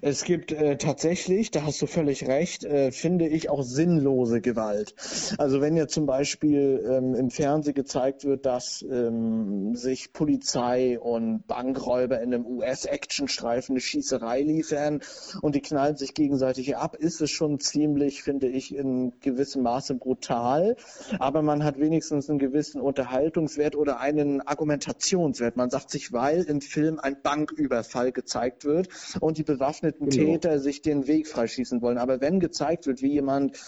Es 0.00 0.24
gibt 0.24 0.52
äh, 0.52 0.78
tatsächlich, 0.78 1.50
da 1.50 1.64
hast 1.64 1.82
du 1.82 1.86
völlig 1.86 2.26
recht, 2.26 2.64
äh, 2.64 2.92
finde 2.92 3.28
ich 3.28 3.50
auch 3.50 3.62
sinnlose 3.62 4.40
Gewalt. 4.40 4.94
Also 5.36 5.60
wenn 5.60 5.76
ja 5.76 5.86
zum 5.86 6.06
Beispiel 6.06 6.82
ähm, 6.88 7.14
im 7.14 7.30
Fernsehen 7.30 7.74
gezeigt 7.74 8.24
wird, 8.24 8.46
dass 8.46 8.82
ähm, 8.82 9.74
sich 9.76 10.14
Polizei 10.14 10.98
und 10.98 11.46
Bankräuber 11.46 12.20
in 12.20 12.32
einem 12.32 12.46
US-Actionstreifen 12.46 13.74
eine 13.74 13.80
Schießerei 13.80 14.40
liefern 14.40 15.00
und 15.42 15.54
die 15.54 15.60
knallen 15.60 15.96
sich 15.96 16.14
gegenseitig 16.14 16.76
ab, 16.76 16.96
ist 16.96 17.20
es 17.20 17.30
schon 17.30 17.60
ziemlich, 17.60 18.22
finde 18.22 18.48
ich, 18.48 18.74
in 18.74 19.12
gewissem 19.20 19.62
Maße 19.62 19.94
brutal. 19.94 20.76
Aber 21.18 21.42
man 21.42 21.64
hat 21.64 21.78
wenigstens 21.78 22.30
einen 22.30 22.38
gewissen 22.38 22.80
Unterhaltungswert 22.80 23.76
oder 23.76 24.00
einen 24.00 24.40
Argumentationswert. 24.40 25.56
Man 25.56 25.68
sagt 25.68 25.90
sich, 25.90 26.12
weil 26.12 26.44
im 26.44 26.62
Film 26.62 26.98
ein 26.98 27.20
Banküberfall 27.22 28.12
gezeigt 28.12 28.64
wird 28.64 28.88
und 29.20 29.36
die 29.36 29.49
bewaffneten 29.54 30.08
genau. 30.08 30.32
Täter 30.32 30.58
sich 30.60 30.82
den 30.82 31.06
Weg 31.06 31.28
freischießen 31.28 31.82
wollen. 31.82 31.98
Aber 31.98 32.20
wenn 32.20 32.40
gezeigt 32.40 32.86
wird, 32.86 33.02
wie 33.02 33.12
jemand 33.12 33.58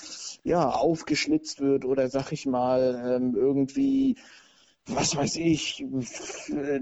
ja 0.44 0.70
aufgeschlitzt 0.70 1.60
wird 1.60 1.84
oder 1.84 2.08
sag 2.08 2.32
ich 2.32 2.46
mal 2.46 3.16
ähm, 3.16 3.34
irgendwie 3.36 4.16
was 4.86 5.16
weiß 5.16 5.36
ich, 5.36 5.84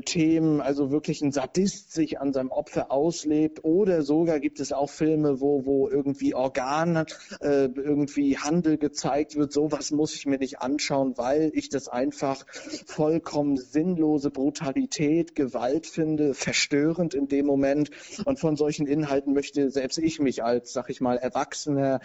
Themen, 0.07 0.61
also 0.61 0.91
wirklich 0.91 1.21
ein 1.21 1.33
Sadist 1.33 1.93
sich 1.93 2.19
an 2.19 2.33
seinem 2.33 2.51
Opfer 2.51 2.91
auslebt 2.91 3.63
oder 3.63 4.03
sogar 4.03 4.41
gibt 4.41 4.59
es 4.61 4.73
auch 4.73 4.89
Filme, 4.89 5.41
wo, 5.41 5.67
wo 5.67 5.89
irgendwie 5.89 6.35
Organ, 6.35 7.05
äh, 7.41 7.67
irgendwie 7.67 8.39
Handel 8.39 8.79
gezeigt 8.79 9.37
wird. 9.37 9.53
Sowas 9.53 9.91
muss 9.91 10.15
ich 10.15 10.25
mir 10.25 10.39
nicht 10.39 10.61
anschauen, 10.61 11.19
weil 11.19 11.51
ich 11.55 11.69
das 11.69 11.89
einfach 11.89 12.47
vollkommen 12.87 13.59
sinnlose 13.59 14.31
Brutalität, 14.31 15.35
Gewalt 15.35 15.87
finde, 15.87 16.33
verstörend 16.33 17.13
in 17.13 17.29
dem 17.29 17.45
Moment. 17.45 17.91
Und 18.25 18.41
von 18.41 18.57
solchen 18.57 18.87
Inhalten 18.87 19.35
möchte 19.35 19.71
selbst 19.71 19.99
ich 19.99 20.21
mich 20.21 20.43
als, 20.43 20.73
sag 20.73 20.89
ich 20.89 21.03
mal, 21.03 21.19
Erwachsener 21.19 22.01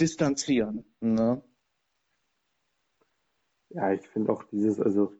distanzieren. 0.00 0.84
Ne? 1.00 1.42
Ja, 3.70 3.92
ich 3.92 4.06
finde 4.08 4.32
auch 4.32 4.44
dieses, 4.44 4.80
also 4.80 5.12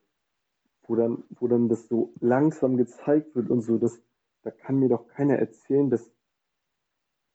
wo 0.90 0.96
dann, 0.96 1.22
wo 1.38 1.46
dann 1.46 1.68
das 1.68 1.86
so 1.86 2.12
langsam 2.18 2.76
gezeigt 2.76 3.36
wird 3.36 3.48
und 3.48 3.60
so, 3.60 3.78
das, 3.78 4.02
da 4.42 4.50
kann 4.50 4.80
mir 4.80 4.88
doch 4.88 5.06
keiner 5.06 5.36
erzählen, 5.36 5.88
dass, 5.88 6.10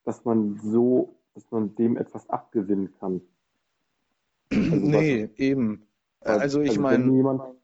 dass 0.04 0.26
man 0.26 0.58
so, 0.58 1.15
dass 1.34 1.50
man 1.52 1.74
dem 1.76 1.96
etwas 1.96 2.30
abgewinnen 2.30 2.94
kann. 3.00 3.22
Also 4.52 4.76
nee, 4.76 5.30
was, 5.30 5.39
eben. 5.39 5.88
Also 6.20 6.60
ich 6.60 6.72
also 6.72 6.82
meine. 6.82 7.56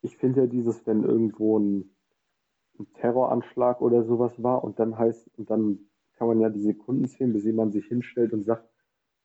Ich 0.00 0.16
finde 0.16 0.42
ja 0.42 0.46
dieses, 0.46 0.86
wenn 0.86 1.04
irgendwo 1.04 1.58
ein, 1.58 1.90
ein, 2.78 2.86
Terroranschlag 2.94 3.82
oder 3.82 4.04
sowas 4.04 4.32
war 4.42 4.64
und 4.64 4.78
dann 4.78 4.96
heißt, 4.96 5.28
und 5.36 5.50
dann 5.50 5.90
kann 6.14 6.28
man 6.28 6.40
ja 6.40 6.48
die 6.48 6.62
Sekunden 6.62 7.06
zählen, 7.06 7.34
bis 7.34 7.44
jemand 7.44 7.74
sich 7.74 7.84
hinstellt 7.86 8.32
und 8.32 8.44
sagt, 8.44 8.66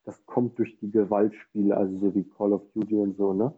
das 0.03 0.25
kommt 0.25 0.59
durch 0.59 0.77
die 0.79 0.91
Gewaltspiele, 0.91 1.77
also 1.77 1.97
so 1.97 2.13
wie 2.13 2.25
Call 2.25 2.51
of 2.51 2.63
Duty 2.73 2.95
und 2.95 3.15
so, 3.15 3.33
ne? 3.33 3.53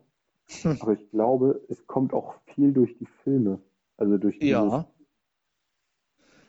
Aber 0.80 0.94
ich 0.94 1.10
glaube, 1.10 1.62
es 1.70 1.88
kommt 1.88 2.14
auch 2.14 2.36
viel 2.54 2.74
durch 2.74 2.96
die 2.98 3.08
Filme. 3.24 3.60
Also 3.98 4.18
durch 4.18 4.40
dieses, 4.40 4.52
ja 4.52 4.88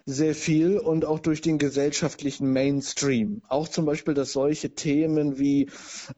sehr 0.08 0.36
viel 0.36 0.78
und 0.78 1.04
auch 1.04 1.18
durch 1.18 1.40
den 1.40 1.58
gesellschaftlichen 1.58 2.52
Mainstream. 2.52 3.42
Auch 3.48 3.66
zum 3.66 3.86
Beispiel, 3.86 4.14
dass 4.14 4.32
solche 4.32 4.70
Themen 4.70 5.36
wie 5.36 5.68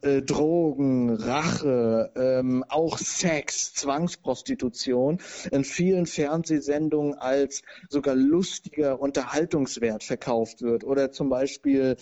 äh, 0.01 0.21
Drogen, 0.21 1.09
Rache, 1.09 2.11
ähm, 2.15 2.63
auch 2.69 2.99
Sex, 2.99 3.73
Zwangsprostitution 3.73 5.19
in 5.51 5.63
vielen 5.63 6.05
Fernsehsendungen 6.05 7.15
als 7.15 7.63
sogar 7.89 8.13
lustiger 8.13 9.01
Unterhaltungswert 9.01 10.03
verkauft 10.03 10.61
wird. 10.61 10.83
Oder 10.83 11.11
zum 11.11 11.29
Beispiel 11.29 11.95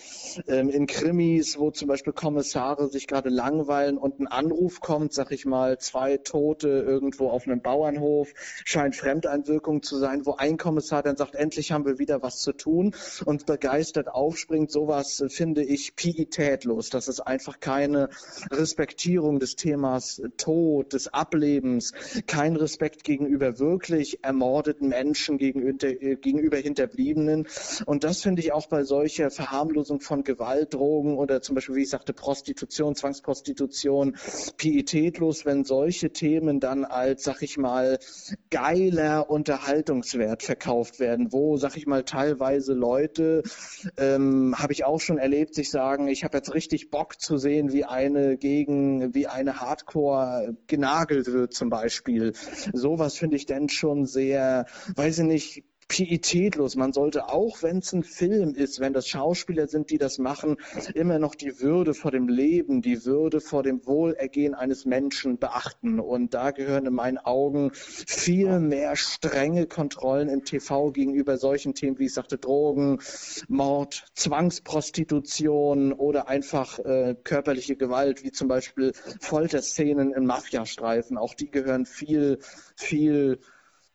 ähm, 0.46 0.68
in 0.68 0.86
Krimis, 0.86 1.58
wo 1.58 1.70
zum 1.70 1.88
Beispiel 1.88 2.12
Kommissare 2.12 2.88
sich 2.90 3.06
gerade 3.06 3.30
langweilen 3.30 3.96
und 3.96 4.20
ein 4.20 4.26
Anruf 4.26 4.80
kommt, 4.80 5.14
sag 5.14 5.32
ich 5.32 5.46
mal, 5.46 5.78
zwei 5.78 6.18
Tote 6.18 6.68
irgendwo 6.68 7.30
auf 7.30 7.46
einem 7.46 7.62
Bauernhof, 7.62 8.28
scheint 8.66 8.94
Fremdeinwirkung 8.94 9.82
zu 9.82 9.96
sein, 9.96 10.26
wo 10.26 10.34
ein 10.34 10.58
Kommissar 10.58 11.02
dann 11.02 11.16
sagt, 11.16 11.34
endlich 11.34 11.72
haben 11.72 11.77
haben 11.78 11.86
wir 11.86 12.00
wieder 12.00 12.22
was 12.22 12.40
zu 12.40 12.52
tun 12.52 12.92
und 13.24 13.46
begeistert 13.46 14.08
aufspringt, 14.08 14.72
sowas 14.72 15.22
finde 15.28 15.62
ich 15.62 15.94
pietätlos. 15.94 16.90
Das 16.90 17.06
ist 17.06 17.20
einfach 17.20 17.60
keine 17.60 18.08
Respektierung 18.50 19.38
des 19.38 19.54
Themas 19.54 20.20
Tod, 20.38 20.92
des 20.92 21.06
Ablebens, 21.06 21.92
kein 22.26 22.56
Respekt 22.56 23.04
gegenüber 23.04 23.60
wirklich 23.60 24.24
ermordeten 24.24 24.88
Menschen, 24.88 25.38
gegenüber 25.38 26.56
Hinterbliebenen. 26.56 27.46
Und 27.86 28.02
das 28.02 28.22
finde 28.22 28.42
ich 28.42 28.52
auch 28.52 28.66
bei 28.66 28.82
solcher 28.82 29.30
Verharmlosung 29.30 30.00
von 30.00 30.24
Gewalt, 30.24 30.74
Drogen 30.74 31.16
oder 31.16 31.42
zum 31.42 31.54
Beispiel, 31.54 31.76
wie 31.76 31.82
ich 31.82 31.90
sagte, 31.90 32.12
Prostitution, 32.12 32.96
Zwangsprostitution, 32.96 34.16
pietätlos, 34.56 35.46
wenn 35.46 35.64
solche 35.64 36.10
Themen 36.10 36.58
dann 36.58 36.84
als, 36.84 37.22
sag 37.22 37.42
ich 37.42 37.56
mal, 37.56 38.00
geiler 38.50 39.30
Unterhaltungswert 39.30 40.42
verkauft 40.42 40.98
werden, 40.98 41.32
wo, 41.32 41.56
sag 41.70 41.78
ich 41.78 41.86
mal, 41.86 42.04
teilweise 42.04 42.72
Leute, 42.74 43.42
ähm, 43.96 44.54
habe 44.58 44.72
ich 44.72 44.84
auch 44.84 45.00
schon 45.00 45.18
erlebt, 45.18 45.54
sich 45.54 45.70
sagen, 45.70 46.08
ich 46.08 46.24
habe 46.24 46.36
jetzt 46.38 46.54
richtig 46.54 46.90
Bock 46.90 47.20
zu 47.20 47.36
sehen, 47.36 47.72
wie 47.72 47.84
eine 47.84 48.36
gegen, 48.36 49.14
wie 49.14 49.26
eine 49.26 49.60
Hardcore 49.60 50.56
genagelt 50.66 51.32
wird 51.32 51.54
zum 51.54 51.70
Beispiel. 51.70 52.32
Sowas 52.72 53.16
finde 53.16 53.36
ich 53.36 53.46
denn 53.46 53.68
schon 53.68 54.06
sehr, 54.06 54.66
weiß 54.96 55.18
ich 55.18 55.24
nicht, 55.24 55.64
pietätlos. 55.88 56.76
Man 56.76 56.92
sollte 56.92 57.30
auch, 57.30 57.62
wenn 57.62 57.78
es 57.78 57.92
ein 57.92 58.04
Film 58.04 58.54
ist, 58.54 58.78
wenn 58.78 58.92
das 58.92 59.08
Schauspieler 59.08 59.66
sind, 59.66 59.90
die 59.90 59.98
das 59.98 60.18
machen, 60.18 60.56
immer 60.94 61.18
noch 61.18 61.34
die 61.34 61.60
Würde 61.60 61.94
vor 61.94 62.10
dem 62.10 62.28
Leben, 62.28 62.82
die 62.82 63.04
Würde 63.04 63.40
vor 63.40 63.62
dem 63.62 63.84
Wohlergehen 63.86 64.54
eines 64.54 64.84
Menschen 64.84 65.38
beachten. 65.38 65.98
Und 65.98 66.34
da 66.34 66.50
gehören 66.50 66.86
in 66.86 66.94
meinen 66.94 67.18
Augen 67.18 67.70
viel 67.72 68.60
mehr 68.60 68.96
strenge 68.96 69.66
Kontrollen 69.66 70.28
im 70.28 70.44
TV 70.44 70.92
gegenüber 70.92 71.38
solchen 71.38 71.74
Themen, 71.74 71.98
wie 71.98 72.06
ich 72.06 72.14
sagte, 72.14 72.38
Drogen, 72.38 73.00
Mord, 73.48 74.04
Zwangsprostitution 74.14 75.92
oder 75.92 76.28
einfach 76.28 76.78
äh, 76.80 77.16
körperliche 77.24 77.76
Gewalt, 77.76 78.22
wie 78.22 78.30
zum 78.30 78.48
Beispiel 78.48 78.92
Folterszenen 79.20 80.12
in 80.12 80.26
Mafiastreifen. 80.26 81.16
Auch 81.16 81.34
die 81.34 81.50
gehören 81.50 81.86
viel, 81.86 82.38
viel 82.76 83.40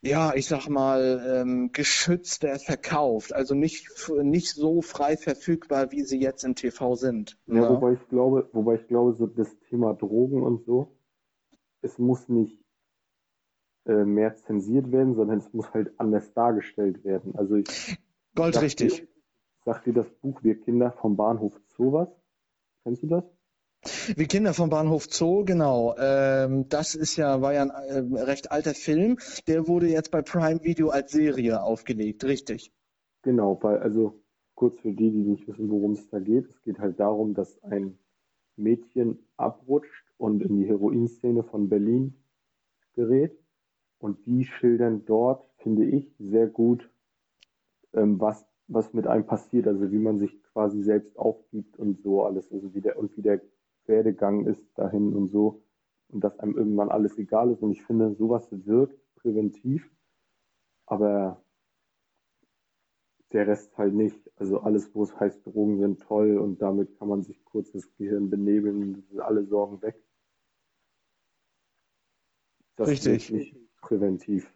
ja, 0.04 0.34
ich 0.36 0.48
sag 0.48 0.68
mal, 0.68 1.24
ähm, 1.26 1.72
geschützter 1.72 2.60
verkauft, 2.60 3.34
also 3.34 3.56
nicht, 3.56 3.88
nicht 4.22 4.50
so 4.50 4.82
frei 4.82 5.16
verfügbar, 5.16 5.92
wie 5.92 6.04
sie 6.04 6.20
jetzt 6.20 6.44
im 6.44 6.56
TV 6.56 6.96
sind. 6.96 7.38
Ja, 7.48 7.62
ja, 7.64 7.70
wobei 7.70 7.94
ich 7.94 8.08
glaube, 8.10 8.50
wobei 8.52 8.76
ich 8.76 8.88
glaube, 8.88 9.14
so 9.14 9.28
das 9.28 9.58
Thema 9.70 9.94
Drogen 9.94 10.44
und 10.44 10.66
so, 10.66 10.98
es 11.82 11.98
muss 11.98 12.28
nicht 12.28 12.62
äh, 13.86 14.04
mehr 14.04 14.36
zensiert 14.36 14.92
werden, 14.92 15.16
sondern 15.16 15.38
es 15.38 15.54
muss 15.54 15.74
halt 15.74 15.98
anders 15.98 16.34
dargestellt 16.34 17.06
werden. 17.06 17.36
Also 17.36 17.56
ich 17.56 17.98
Goldrichtig. 18.36 19.08
Sagt 19.64 19.86
dir 19.86 19.94
das 19.94 20.10
Buch 20.22 20.44
Wir 20.44 20.60
Kinder 20.60 20.92
vom 20.92 21.16
Bahnhof 21.16 21.58
Zoo 21.78 21.94
was? 21.94 22.10
Kennst 22.84 23.04
du 23.04 23.08
das? 23.08 23.24
Wie 24.16 24.28
Kinder 24.28 24.54
vom 24.54 24.70
Bahnhof 24.70 25.08
Zoo, 25.10 25.44
genau. 25.44 25.96
Ähm, 25.98 26.70
das 26.70 26.96
ist 26.96 27.18
ja, 27.18 27.42
war 27.42 27.54
ja 27.54 27.64
ein 27.64 27.70
äh, 27.70 28.22
recht 28.22 28.52
alter 28.52 28.74
Film. 28.74 29.18
Der 29.48 29.68
wurde 29.68 29.88
jetzt 29.88 30.12
bei 30.12 30.22
Prime 30.22 30.64
Video 30.64 30.90
als 30.90 31.12
Serie 31.12 31.62
aufgelegt, 31.62 32.24
richtig? 32.24 32.72
Genau, 33.24 33.60
weil, 33.62 33.80
also 33.80 34.22
kurz 34.56 34.80
für 34.80 34.94
die, 34.94 35.12
die 35.12 35.24
nicht 35.24 35.48
wissen, 35.48 35.70
worum 35.70 35.94
es 35.94 36.10
da 36.10 36.20
geht. 36.20 36.48
Es 36.48 36.62
geht 36.62 36.80
halt 36.80 37.00
darum, 37.00 37.34
dass 37.34 37.62
ein 37.64 37.98
Mädchen 38.56 39.20
abrutscht 39.36 40.06
und 40.18 40.42
in 40.42 40.60
die 40.60 40.68
Heroinszene 40.68 41.44
von 41.44 41.68
Berlin 41.70 42.16
gerät. 42.96 43.38
Und 44.00 44.26
die 44.26 44.46
schildern 44.46 45.06
dort, 45.06 45.46
finde 45.58 45.86
ich, 45.86 46.14
sehr 46.20 46.48
gut, 46.48 46.90
ähm, 47.94 48.20
was, 48.20 48.46
was 48.68 48.94
mit 48.94 49.08
einem 49.08 49.26
passiert, 49.26 49.68
also 49.68 49.92
wie 49.92 49.98
man 49.98 50.20
sich 50.20 50.42
quasi 50.44 50.82
selbst 50.84 51.18
aufgibt 51.18 51.78
und 51.80 52.02
so 52.02 52.24
alles, 52.24 52.52
also 52.52 52.74
wie 52.74 52.82
der, 52.82 52.98
und 52.98 53.16
wie 53.18 53.22
der 53.22 53.42
Werdegang 53.86 54.46
ist 54.46 54.66
dahin 54.76 55.14
und 55.14 55.28
so 55.28 55.64
und 56.10 56.24
dass 56.24 56.40
einem 56.40 56.58
irgendwann 56.58 56.90
alles 56.90 57.18
egal 57.18 57.52
ist. 57.52 57.62
Und 57.62 57.72
ich 57.72 57.84
finde, 57.84 58.14
sowas 58.16 58.48
wirkt 58.52 59.00
präventiv, 59.16 59.90
aber 60.86 61.44
der 63.32 63.48
Rest 63.48 63.78
halt 63.78 63.94
nicht. 63.94 64.32
Also 64.38 64.62
alles, 64.62 64.94
wo 64.94 65.04
es 65.04 65.20
heißt, 65.20 65.46
Drogen 65.46 65.80
sind 65.80 66.02
toll 66.02 66.38
und 66.38 66.62
damit 66.62 66.98
kann 66.98 67.08
man 67.08 67.24
sich 67.24 67.44
kurz 67.44 67.72
das 67.72 67.92
Gehirn 67.98 68.30
benebeln, 68.30 69.04
alle 69.20 69.46
Sorgen 69.46 69.82
weg. 69.82 69.96
Das 72.76 72.88
Richtig. 72.88 73.30
ist 73.30 73.32
nicht 73.32 73.58
präventiv. 73.82 74.52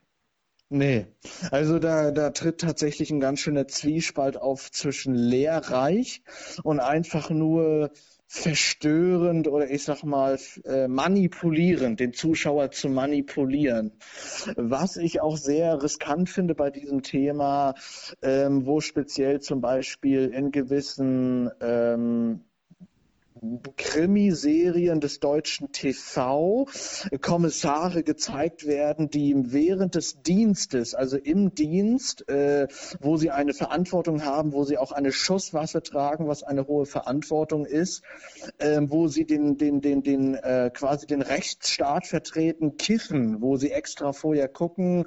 Nee, 0.70 1.08
also 1.52 1.80
da, 1.80 2.12
da 2.12 2.32
tritt 2.32 2.60
tatsächlich 2.60 3.10
ein 3.10 3.22
ganz 3.22 3.40
schöner 3.40 3.68
Zwiespalt 3.68 4.36
auf 4.36 4.70
zwischen 4.70 5.16
lehrreich 5.16 6.24
und 6.64 6.82
einfach 6.82 7.30
nur 7.30 7.92
verstörend 8.28 9.48
oder 9.48 9.70
ich 9.72 9.84
sag 9.84 10.04
mal 10.04 10.38
äh, 10.66 10.88
manipulierend, 10.88 12.00
den 12.00 12.14
Zuschauer 12.14 12.72
zu 12.72 12.90
manipulieren. 12.90 13.94
Was 14.58 14.98
ich 14.98 15.22
auch 15.22 15.38
sehr 15.38 15.82
riskant 15.82 16.30
finde 16.30 16.54
bei 16.54 16.70
diesem 16.70 17.04
Thema, 17.04 17.74
ähm, 18.22 18.66
wo 18.66 18.82
speziell 18.82 19.40
zum 19.40 19.62
Beispiel 19.62 20.28
in 20.28 20.52
gewissen 20.52 21.50
ähm, 21.62 22.42
Krimiserien 23.78 25.00
des 25.00 25.20
deutschen 25.20 25.72
TV 25.72 26.68
Kommissare 27.22 28.04
gezeigt 28.04 28.68
werden, 28.68 29.10
die 29.10 29.36
während 29.52 29.96
des 29.96 30.22
Dienstes, 30.22 30.96
also 30.96 31.18
im 31.18 31.54
Dienst, 31.54 32.28
äh, 32.30 32.68
wo 33.00 33.18
sie 33.18 33.32
eine 33.32 33.54
Verantwortung 33.54 34.26
haben, 34.26 34.54
wo 34.54 34.64
sie 34.64 34.78
auch 34.78 34.92
eine 34.92 35.12
Schusswaffe 35.12 35.84
tragen, 35.84 36.28
was 36.28 36.44
eine 36.44 36.68
hohe 36.68 36.86
Verantwortung 36.86 37.66
ist, 37.66 38.04
äh, 38.58 38.80
wo 38.82 39.08
sie 39.08 39.26
den, 39.26 39.58
den, 39.58 39.82
den, 39.82 40.04
den 40.04 40.36
äh, 40.36 40.72
quasi 40.74 41.08
den 41.08 41.22
Rechtsstaat 41.22 42.08
vertreten, 42.08 42.78
kiffen, 42.78 43.42
wo 43.42 43.58
sie 43.58 43.72
extra 43.72 44.14
vorher 44.14 44.48
gucken. 44.48 45.06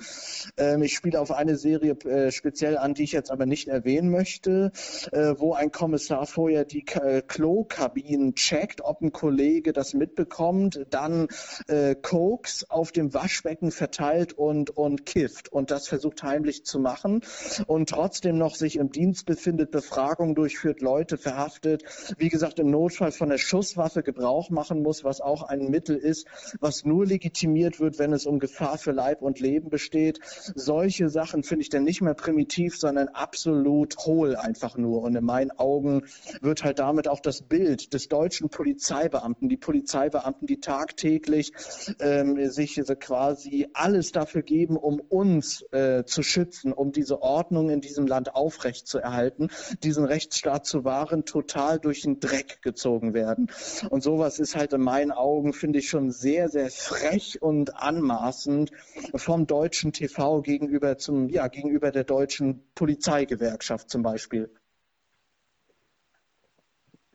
Ähm, 0.57 0.83
ich 0.83 0.95
spiele 0.95 1.21
auf 1.21 1.31
eine 1.31 1.57
Serie 1.57 1.93
äh, 2.05 2.31
speziell 2.31 2.79
an, 2.79 2.95
die 2.95 3.05
ich 3.05 3.13
jetzt 3.13 3.31
aber 3.31 3.47
nicht 3.47 3.69
erwähnen 3.69 4.11
möchte, 4.11 4.73
äh, 5.13 5.35
wo 5.37 5.55
ein 5.55 5.73
Kommissar 5.73 6.27
vorher 6.27 6.65
die 6.65 6.85
K 6.85 7.23
Klokabine 7.23 8.20
ihn 8.21 8.35
checkt, 8.35 8.83
ob 8.83 9.01
ein 9.01 9.13
Kollege 9.13 9.73
das 9.73 9.95
mitbekommt, 9.95 10.87
dann 10.91 11.29
äh, 11.69 11.95
Cokes 11.95 12.69
auf 12.69 12.93
dem 12.93 13.15
Waschbecken 13.15 13.71
verteilt 13.71 14.33
und, 14.33 14.71
und 14.71 15.07
kifft 15.07 15.51
und 15.53 15.71
das 15.71 15.89
versucht 15.89 16.23
heimlich 16.23 16.65
zu 16.65 16.79
machen 16.79 17.23
und 17.67 17.89
trotzdem 17.89 18.39
noch 18.39 18.55
sich 18.55 18.77
im 18.77 18.91
Dienst 18.91 19.27
befindet, 19.27 19.71
Befragung 19.71 20.35
durchführt, 20.35 20.81
Leute 20.81 21.17
verhaftet, 21.17 21.85
wie 22.19 22.29
gesagt, 22.29 22.59
im 22.59 22.71
Notfall 22.71 23.13
von 23.13 23.31
der 23.31 23.39
Schusswaffe 23.39 24.03
Gebrauch 24.03 24.51
machen 24.51 24.83
muss, 24.83 25.05
was 25.05 25.21
auch 25.21 25.43
ein 25.43 25.71
Mittel 25.71 25.97
ist, 25.97 26.27
was 26.61 26.85
nur 26.85 27.07
legitimiert 27.07 27.81
wird, 27.81 27.99
wenn 27.99 28.13
es 28.13 28.27
um 28.27 28.39
Gefahr 28.39 28.79
für 28.79 28.93
Leib 28.93 29.23
und 29.23 29.41
Leben 29.41 29.71
besteht. 29.71 30.21
Solche 30.55 31.09
Sachen 31.09 31.43
finde 31.43 31.63
ich 31.63 31.71
dann 31.71 31.85
nicht 31.85 32.01
mehr 32.01 32.15
primitiv, 32.15 32.79
sondern 32.79 33.09
absolut 33.09 33.97
hohl 33.99 34.37
einfach 34.37 34.77
nur. 34.77 35.03
Und 35.03 35.17
in 35.17 35.25
meinen 35.25 35.51
Augen 35.53 36.03
wird 36.41 36.65
halt 36.65 36.79
damit 36.79 37.09
auch 37.09 37.21
das 37.21 37.43
Bild 37.43 37.95
des 37.95 38.09
deutschen 38.11 38.51
Polizeibeamten, 38.51 39.49
die 39.49 39.57
Polizeibeamten, 39.57 40.47
die 40.47 40.61
tagtäglich 40.61 41.53
ähm, 42.01 42.51
sich 42.51 42.79
also 42.79 42.95
quasi 42.97 43.69
alles 43.73 44.13
dafür 44.13 44.43
geben, 44.43 44.77
um 44.77 45.01
uns 45.01 45.63
äh, 45.73 46.05
zu 46.05 46.23
schützen, 46.23 46.73
um 46.73 46.93
diese 46.93 47.23
Ordnung 47.23 47.71
in 47.71 47.81
diesem 47.81 48.07
Land 48.07 48.35
aufrechtzuerhalten, 48.35 49.51
diesen 49.83 50.05
Rechtsstaat 50.05 50.67
zu 50.67 50.85
wahren, 50.85 51.25
total 51.25 51.79
durch 51.79 52.03
den 52.03 52.21
Dreck 52.21 52.63
gezogen 52.63 53.15
werden. 53.15 53.51
Und 53.89 54.03
sowas 54.03 54.39
ist 54.39 54.57
halt 54.57 54.73
in 54.73 54.81
meinen 54.81 55.13
Augen, 55.13 55.53
finde 55.53 55.79
ich, 55.79 55.89
schon 55.89 56.11
sehr, 56.11 56.49
sehr 56.49 56.71
frech 56.71 57.41
und 57.41 57.77
anmaßend 57.77 58.71
vom 59.15 59.47
deutschen 59.47 59.93
TV 59.93 60.43
gegenüber 60.43 60.99
zum, 60.99 61.29
ja, 61.29 61.49
gegenüber 61.49 61.91
der 61.91 62.05
deutschen 62.05 62.65
Polizeigewerkschaft 62.75 63.91
zum 63.91 64.03
Beispiel. 64.03 64.51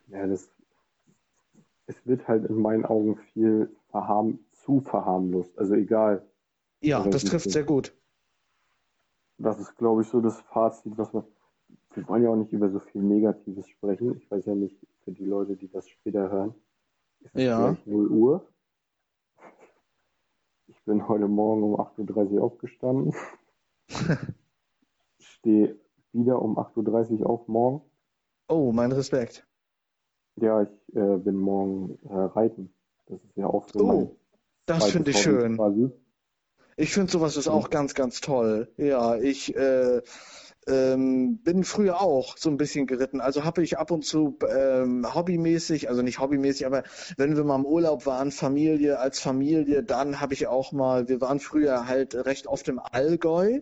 Ja, 0.07 0.27
das 0.27 0.49
es 1.87 2.05
wird 2.05 2.27
halt 2.27 2.45
in 2.45 2.61
meinen 2.61 2.85
Augen 2.85 3.17
viel 3.17 3.75
verharm 3.89 4.39
zu 4.51 4.81
verharmlost. 4.81 5.57
Also 5.57 5.75
egal. 5.75 6.25
Ja, 6.81 7.07
das 7.07 7.23
trifft 7.23 7.49
sehr 7.49 7.63
gut. 7.63 7.95
Das 9.37 9.59
ist, 9.59 9.75
glaube 9.77 10.01
ich, 10.01 10.07
so 10.07 10.21
das 10.21 10.39
Fazit, 10.41 10.97
was 10.97 11.13
man. 11.13 11.23
Wir 11.93 12.07
wollen 12.07 12.23
ja 12.23 12.29
auch 12.29 12.35
nicht 12.35 12.51
über 12.51 12.69
so 12.69 12.79
viel 12.79 13.01
Negatives 13.01 13.67
sprechen. 13.69 14.17
Ich 14.17 14.29
weiß 14.29 14.45
ja 14.45 14.55
nicht, 14.55 14.77
für 15.03 15.11
die 15.11 15.25
Leute, 15.25 15.55
die 15.55 15.69
das 15.69 15.87
später 15.87 16.29
hören, 16.29 16.53
ist 17.21 17.35
es 17.35 17.43
ja. 17.43 17.71
gleich 17.71 17.85
0 17.85 18.07
Uhr. 18.09 18.47
Ich 20.67 20.83
bin 20.83 21.07
heute 21.07 21.27
Morgen 21.27 21.63
um 21.63 21.75
8.30 21.75 22.31
Uhr 22.31 22.43
aufgestanden. 22.43 23.13
Stehe 25.19 25.79
wieder 26.11 26.41
um 26.41 26.57
8.30 26.57 27.19
Uhr 27.19 27.29
auf 27.29 27.47
morgen. 27.47 27.81
Oh, 28.47 28.71
mein 28.71 28.91
Respekt. 28.91 29.47
Ja, 30.37 30.63
ich 30.63 30.95
äh, 30.95 31.17
bin 31.17 31.37
morgen 31.37 31.97
äh, 32.09 32.13
reiten. 32.13 32.73
Das 33.07 33.17
ist 33.17 33.37
ja 33.37 33.47
auch 33.47 33.67
so. 33.71 33.79
Oh, 33.79 34.15
das 34.65 34.91
finde 34.91 35.11
ich 35.11 35.17
schön. 35.21 35.57
Quasi. 35.57 35.91
Ich 36.77 36.93
finde 36.93 37.11
sowas 37.11 37.37
ist 37.37 37.47
auch 37.47 37.69
ganz, 37.69 37.93
ganz 37.93 38.19
toll. 38.19 38.67
Ja, 38.77 39.15
ich 39.15 39.55
äh, 39.55 40.01
ähm, 40.67 41.37
bin 41.43 41.63
früher 41.63 42.01
auch 42.01 42.37
so 42.37 42.49
ein 42.49 42.57
bisschen 42.57 42.87
geritten. 42.87 43.21
Also 43.21 43.43
habe 43.43 43.63
ich 43.63 43.77
ab 43.77 43.91
und 43.91 44.03
zu 44.03 44.37
ähm, 44.49 45.05
hobbymäßig, 45.13 45.89
also 45.89 46.01
nicht 46.01 46.19
hobbymäßig, 46.19 46.65
aber 46.65 46.83
wenn 47.17 47.35
wir 47.35 47.43
mal 47.43 47.57
im 47.57 47.65
Urlaub 47.65 48.05
waren, 48.05 48.31
Familie 48.31 48.99
als 48.99 49.19
Familie, 49.19 49.83
dann 49.83 50.19
habe 50.21 50.33
ich 50.33 50.47
auch 50.47 50.71
mal, 50.71 51.07
wir 51.07 51.21
waren 51.21 51.39
früher 51.39 51.87
halt 51.87 52.15
recht 52.15 52.47
oft 52.47 52.67
im 52.67 52.79
Allgäu 52.79 53.61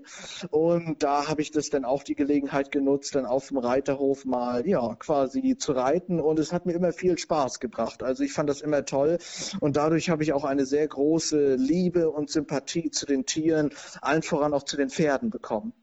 und 0.50 1.04
da 1.04 1.28
habe 1.28 1.42
ich 1.42 1.52
das 1.52 1.70
dann 1.70 1.86
auch 1.86 2.04
die 2.04 2.16
Gelegenheit 2.16 2.72
genutzt, 2.72 3.16
dann 3.16 3.26
auf 3.26 3.50
dem 3.50 3.58
Reiterhof 3.58 4.26
mal, 4.26 4.66
ja, 4.68 4.96
quasi 4.96 5.58
zu 5.58 5.74
reiten 5.74 6.20
und 6.20 6.40
es 6.40 6.54
hat 6.54 6.66
mir 6.66 6.74
immer 6.74 6.94
viel 6.94 7.18
Spaß 7.18 7.60
gebracht. 7.60 8.04
Also 8.04 8.24
ich 8.24 8.32
fand 8.34 8.50
das 8.50 8.62
immer 8.62 8.86
toll 8.86 9.18
und 9.60 9.76
dadurch 9.76 10.10
habe 10.10 10.24
ich 10.24 10.34
auch 10.34 10.46
eine 10.46 10.66
sehr 10.66 10.88
große 10.88 11.56
Liebe 11.56 12.10
und 12.10 12.30
Sympathie 12.30 12.92
zu 12.92 13.06
den 13.06 13.26
Tieren, 13.26 13.72
allen 14.02 14.22
voran 14.22 14.54
auch 14.54 14.64
zu 14.64 14.78
den 14.78 14.90
Pferden 14.90 15.30
bekommen 15.30 15.74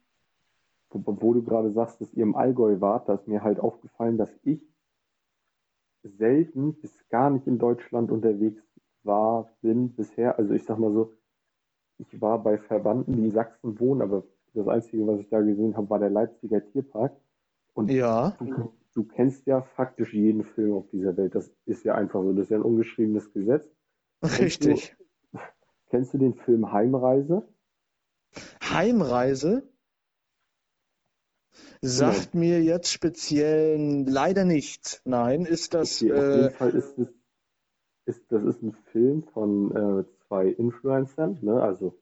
wo 0.92 1.33
du 1.35 1.42
gerade 1.42 1.72
sagst, 1.72 2.00
dass 2.00 2.12
ihr 2.14 2.22
im 2.22 2.35
Allgäu 2.35 2.81
wart, 2.81 3.09
da 3.09 3.14
ist 3.14 3.29
mir 3.29 3.42
halt 3.42 3.61
aufgefallen, 3.61 4.18
dass 4.18 4.31
ich 4.42 4.61
selten 6.03 6.74
bis 6.81 7.09
gar 7.09 7.31
nicht 7.31 7.46
in 7.46 7.59
Deutschland 7.59 8.11
unterwegs 8.11 8.62
war, 9.03 9.50
bin 9.61 9.94
bisher. 9.94 10.38
Also 10.38 10.55
ich 10.55 10.64
sag 10.64 10.79
mal 10.79 10.92
so, 10.92 11.14
ich 11.98 12.20
war 12.20 12.42
bei 12.42 12.59
Verbanden, 12.59 13.14
die 13.14 13.24
in 13.24 13.31
Sachsen 13.31 13.79
wohnen, 13.79 14.03
aber 14.03 14.24
das 14.55 14.66
Einzige, 14.66 15.07
was 15.07 15.20
ich 15.20 15.29
da 15.29 15.40
gesehen 15.40 15.76
habe, 15.76 15.90
war 15.90 15.98
der 15.98 16.11
Leipziger 16.11 16.64
Tierpark. 16.64 17.12
Und 17.74 17.90
ja. 17.90 18.37
du, 18.38 18.72
du 18.94 19.05
kennst 19.05 19.46
ja 19.46 19.62
faktisch 19.62 20.12
jeden 20.12 20.44
Film 20.44 20.72
auf 20.74 20.88
dieser 20.90 21.16
Welt. 21.16 21.35
Das 21.35 21.53
ist 21.66 21.85
ja 21.85 21.94
einfach 21.94 22.22
so. 22.22 22.33
Das 22.33 22.44
ist 22.44 22.50
ja 22.50 22.59
ein 22.59 22.64
ungeschriebenes 22.64 23.33
Gesetz. 23.33 23.70
Richtig. 24.22 24.96
Kennst 24.96 24.96
du, 25.33 25.38
kennst 25.90 26.14
du 26.14 26.18
den 26.18 26.35
Film 26.35 26.72
Heimreise? 26.72 27.46
Heimreise? 28.62 29.62
Sagt 31.83 32.35
ja. 32.35 32.40
mir 32.40 32.62
jetzt 32.62 32.93
speziell 32.93 34.05
leider 34.07 34.45
nichts. 34.45 35.01
Nein, 35.05 35.47
ist 35.47 35.75
das. 35.75 36.03
Okay, 36.03 36.11
äh, 36.11 36.19
auf 36.19 36.37
jeden 36.37 36.55
Fall 36.55 36.71
ist 36.71 36.99
es. 36.99 37.09
Ist, 38.07 38.33
das 38.33 38.43
ist 38.43 38.62
ein 38.62 38.73
Film 38.93 39.23
von 39.23 39.71
äh, 39.77 40.05
zwei 40.27 40.49
Influencern, 40.49 41.38
ne? 41.43 41.62
also 41.62 41.99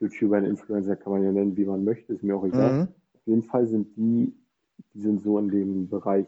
YouTuber 0.00 0.38
und 0.38 0.44
Influencer 0.44 0.96
kann 0.96 1.12
man 1.12 1.22
ja 1.22 1.32
nennen, 1.32 1.56
wie 1.56 1.64
man 1.64 1.84
möchte, 1.84 2.12
ist 2.12 2.22
mir 2.22 2.36
auch 2.36 2.44
egal. 2.44 2.72
Mhm. 2.72 2.88
Auf 3.14 3.26
jeden 3.26 3.42
Fall 3.42 3.66
sind 3.66 3.96
die, 3.96 4.34
die 4.92 5.00
sind 5.00 5.22
so 5.22 5.38
in 5.38 5.48
dem 5.48 5.88
Bereich 5.88 6.26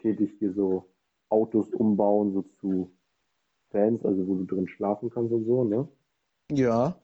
tätig, 0.00 0.36
hier 0.38 0.52
so 0.52 0.88
Autos 1.28 1.68
umbauen, 1.70 2.32
so 2.32 2.42
zu 2.60 2.92
Fans, 3.70 4.04
also 4.04 4.26
wo 4.28 4.36
du 4.36 4.44
drin 4.44 4.68
schlafen 4.68 5.10
kannst 5.10 5.32
und 5.32 5.44
so, 5.44 5.64
ne? 5.64 5.88
Ja. 6.52 6.96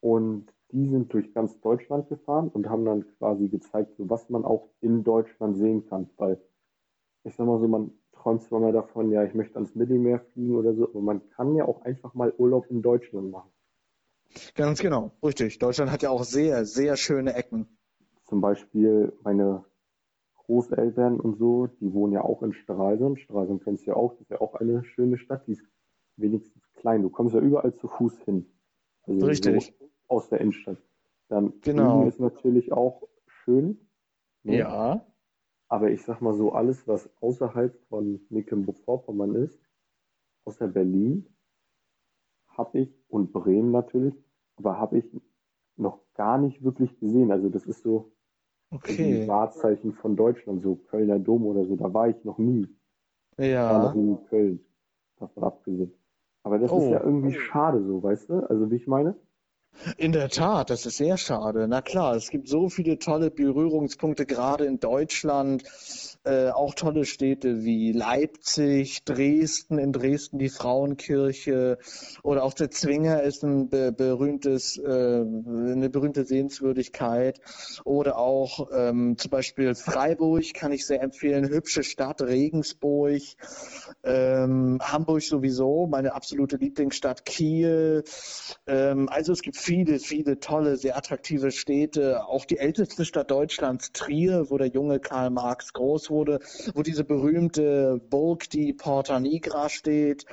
Und 0.00 0.52
die 0.70 0.88
sind 0.88 1.12
durch 1.12 1.32
ganz 1.32 1.60
Deutschland 1.60 2.08
gefahren 2.08 2.48
und 2.48 2.68
haben 2.68 2.84
dann 2.84 3.06
quasi 3.18 3.48
gezeigt, 3.48 3.96
so 3.96 4.08
was 4.10 4.28
man 4.28 4.44
auch 4.44 4.68
in 4.80 5.04
Deutschland 5.04 5.56
sehen 5.56 5.86
kann. 5.86 6.10
Weil 6.16 6.40
ich 7.24 7.34
sag 7.34 7.46
mal 7.46 7.58
so, 7.58 7.68
man 7.68 7.92
träumt 8.12 8.42
zwar 8.42 8.60
mal 8.60 8.72
davon, 8.72 9.10
ja, 9.10 9.24
ich 9.24 9.34
möchte 9.34 9.56
ans 9.56 9.74
Mittelmeer 9.74 10.20
fliegen 10.20 10.56
oder 10.56 10.74
so, 10.74 10.88
aber 10.88 11.00
man 11.00 11.28
kann 11.30 11.54
ja 11.54 11.64
auch 11.64 11.82
einfach 11.82 12.14
mal 12.14 12.32
Urlaub 12.36 12.66
in 12.70 12.82
Deutschland 12.82 13.30
machen. 13.30 13.50
Ganz 14.54 14.80
genau, 14.80 15.12
richtig. 15.24 15.58
Deutschland 15.58 15.90
hat 15.90 16.02
ja 16.02 16.10
auch 16.10 16.24
sehr, 16.24 16.66
sehr 16.66 16.96
schöne 16.96 17.34
Ecken. 17.34 17.66
Zum 18.24 18.40
Beispiel 18.40 19.12
meine 19.22 19.64
Großeltern 20.36 21.18
und 21.18 21.38
so, 21.38 21.66
die 21.66 21.92
wohnen 21.94 22.12
ja 22.12 22.22
auch 22.22 22.42
in 22.42 22.52
Stralsund. 22.52 23.20
Stralsund 23.20 23.64
kennst 23.64 23.86
du 23.86 23.92
ja 23.92 23.96
auch, 23.96 24.12
das 24.12 24.22
ist 24.22 24.30
ja 24.30 24.40
auch 24.40 24.54
eine 24.54 24.84
schöne 24.84 25.16
Stadt, 25.16 25.46
die 25.46 25.52
ist 25.52 25.64
wenigstens 26.16 26.62
klein. 26.74 27.02
Du 27.02 27.10
kommst 27.10 27.34
ja 27.34 27.40
überall 27.40 27.74
zu 27.74 27.88
Fuß 27.88 28.20
hin. 28.20 28.46
Also 29.02 29.26
richtig. 29.26 29.74
So 29.78 29.87
aus 30.08 30.28
der 30.28 30.40
Innenstadt. 30.40 30.78
Dann 31.28 31.60
genau. 31.60 32.06
ist 32.06 32.20
natürlich 32.20 32.72
auch 32.72 33.08
schön. 33.26 33.88
Ne? 34.42 34.58
Ja. 34.58 35.06
Aber 35.68 35.90
ich 35.90 36.02
sag 36.02 36.20
mal 36.22 36.34
so, 36.34 36.52
alles, 36.52 36.88
was 36.88 37.10
außerhalb 37.20 37.78
von 37.88 38.20
Mecklenburg-Vorpommern 38.30 39.34
ist, 39.36 39.60
außer 40.44 40.68
Berlin, 40.68 41.26
habe 42.48 42.80
ich, 42.80 43.04
und 43.08 43.32
Bremen 43.32 43.70
natürlich, 43.70 44.14
aber 44.56 44.78
habe 44.78 44.98
ich 44.98 45.04
noch 45.76 46.00
gar 46.14 46.38
nicht 46.38 46.64
wirklich 46.64 46.98
gesehen. 46.98 47.30
Also 47.30 47.48
das 47.48 47.66
ist 47.66 47.82
so, 47.82 48.12
Okay. 48.70 49.22
Die 49.22 49.28
Wahrzeichen 49.28 49.94
von 49.94 50.14
Deutschland, 50.16 50.62
so 50.62 50.76
Kölner 50.76 51.18
Dom 51.18 51.46
oder 51.46 51.64
so, 51.64 51.74
da 51.76 51.92
war 51.94 52.08
ich 52.08 52.22
noch 52.24 52.36
nie. 52.38 52.68
Ich 53.38 53.38
war 53.38 53.46
Ja. 53.46 53.78
noch 53.78 53.94
nie 53.94 54.08
in 54.10 54.24
Köln, 54.26 54.60
davon 55.18 55.44
abgesehen. 55.44 55.92
Aber 56.42 56.58
das 56.58 56.70
ist 56.70 56.76
Oh. 56.76 56.90
ja 56.92 57.02
irgendwie 57.02 57.32
schade 57.34 57.82
so, 57.82 58.02
weißt 58.02 58.28
du? 58.30 58.34
Also 58.50 58.70
wie 58.70 58.76
ich 58.76 58.86
meine? 58.86 59.16
In 59.96 60.12
der 60.12 60.28
Tat, 60.28 60.70
das 60.70 60.86
ist 60.86 60.96
sehr 60.96 61.16
schade. 61.16 61.66
Na 61.68 61.80
klar, 61.82 62.16
es 62.16 62.30
gibt 62.30 62.48
so 62.48 62.68
viele 62.68 62.98
tolle 62.98 63.30
Berührungspunkte, 63.30 64.26
gerade 64.26 64.64
in 64.64 64.80
Deutschland. 64.80 65.62
Äh, 66.24 66.50
auch 66.50 66.74
tolle 66.74 67.04
Städte 67.04 67.62
wie 67.62 67.92
Leipzig, 67.92 69.04
Dresden, 69.04 69.78
in 69.78 69.92
Dresden 69.92 70.38
die 70.38 70.48
Frauenkirche 70.48 71.78
oder 72.22 72.42
auch 72.42 72.54
der 72.54 72.70
Zwinger 72.70 73.22
ist 73.22 73.44
ein 73.44 73.68
be 73.68 73.92
berühmtes, 73.92 74.76
äh, 74.76 74.84
eine 74.88 75.88
berühmte 75.88 76.24
Sehenswürdigkeit. 76.24 77.40
Oder 77.84 78.18
auch 78.18 78.68
ähm, 78.72 79.16
zum 79.16 79.30
Beispiel 79.30 79.74
Freiburg 79.74 80.52
kann 80.54 80.72
ich 80.72 80.86
sehr 80.86 81.02
empfehlen, 81.02 81.48
hübsche 81.48 81.84
Stadt, 81.84 82.20
Regensburg, 82.20 83.22
ähm, 84.02 84.80
Hamburg 84.82 85.22
sowieso, 85.22 85.86
meine 85.86 86.14
absolute 86.14 86.56
Lieblingsstadt 86.56 87.24
Kiel. 87.24 88.02
Ähm, 88.66 89.08
also 89.08 89.32
es 89.32 89.42
gibt 89.42 89.56
viele, 89.58 89.98
viele 89.98 90.40
tolle, 90.40 90.76
sehr 90.76 90.96
attraktive 90.96 91.50
Städte. 91.50 92.24
Auch 92.26 92.44
die 92.44 92.58
älteste 92.58 93.04
Stadt 93.04 93.30
Deutschlands, 93.30 93.92
Trier, 93.92 94.50
wo 94.50 94.58
der 94.58 94.68
junge 94.68 95.00
Karl 95.00 95.30
Marx 95.30 95.72
groß 95.72 96.10
wurde, 96.10 96.40
wo 96.74 96.82
diese 96.82 97.04
berühmte 97.04 98.00
Burg, 98.10 98.48
die 98.50 98.72
Porta 98.72 99.20
Nigra 99.20 99.68
steht. 99.68 100.26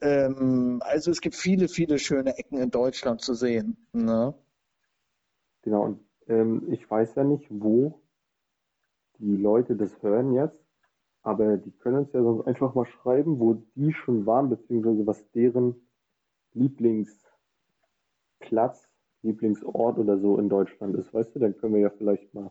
Ähm, 0.00 0.82
also 0.84 1.10
es 1.10 1.20
gibt 1.20 1.36
viele, 1.36 1.68
viele 1.68 1.98
schöne 1.98 2.36
Ecken 2.38 2.58
in 2.58 2.70
Deutschland 2.70 3.20
zu 3.20 3.34
sehen. 3.34 3.76
Ne? 3.92 4.34
Genau, 5.62 5.84
und 5.84 6.00
ähm, 6.28 6.72
ich 6.72 6.90
weiß 6.90 7.14
ja 7.16 7.24
nicht, 7.24 7.46
wo 7.50 8.00
die 9.18 9.36
Leute 9.36 9.76
das 9.76 9.90
hören 10.02 10.32
jetzt, 10.32 10.58
aber 11.22 11.58
die 11.58 11.72
können 11.72 11.98
uns 11.98 12.12
ja 12.12 12.22
sonst 12.22 12.46
einfach 12.46 12.74
mal 12.74 12.86
schreiben, 12.86 13.38
wo 13.38 13.62
die 13.76 13.92
schon 13.92 14.24
waren, 14.24 14.48
beziehungsweise 14.48 15.06
was 15.06 15.30
deren 15.32 15.74
Lieblingsplatz, 18.40 18.88
Lieblingsort 19.22 19.98
oder 19.98 20.18
so 20.18 20.38
in 20.38 20.48
Deutschland 20.48 20.96
ist, 20.96 21.12
weißt 21.12 21.34
du? 21.34 21.38
Dann 21.38 21.56
können 21.56 21.74
wir 21.74 21.80
ja 21.80 21.90
vielleicht 21.90 22.32
mal 22.34 22.50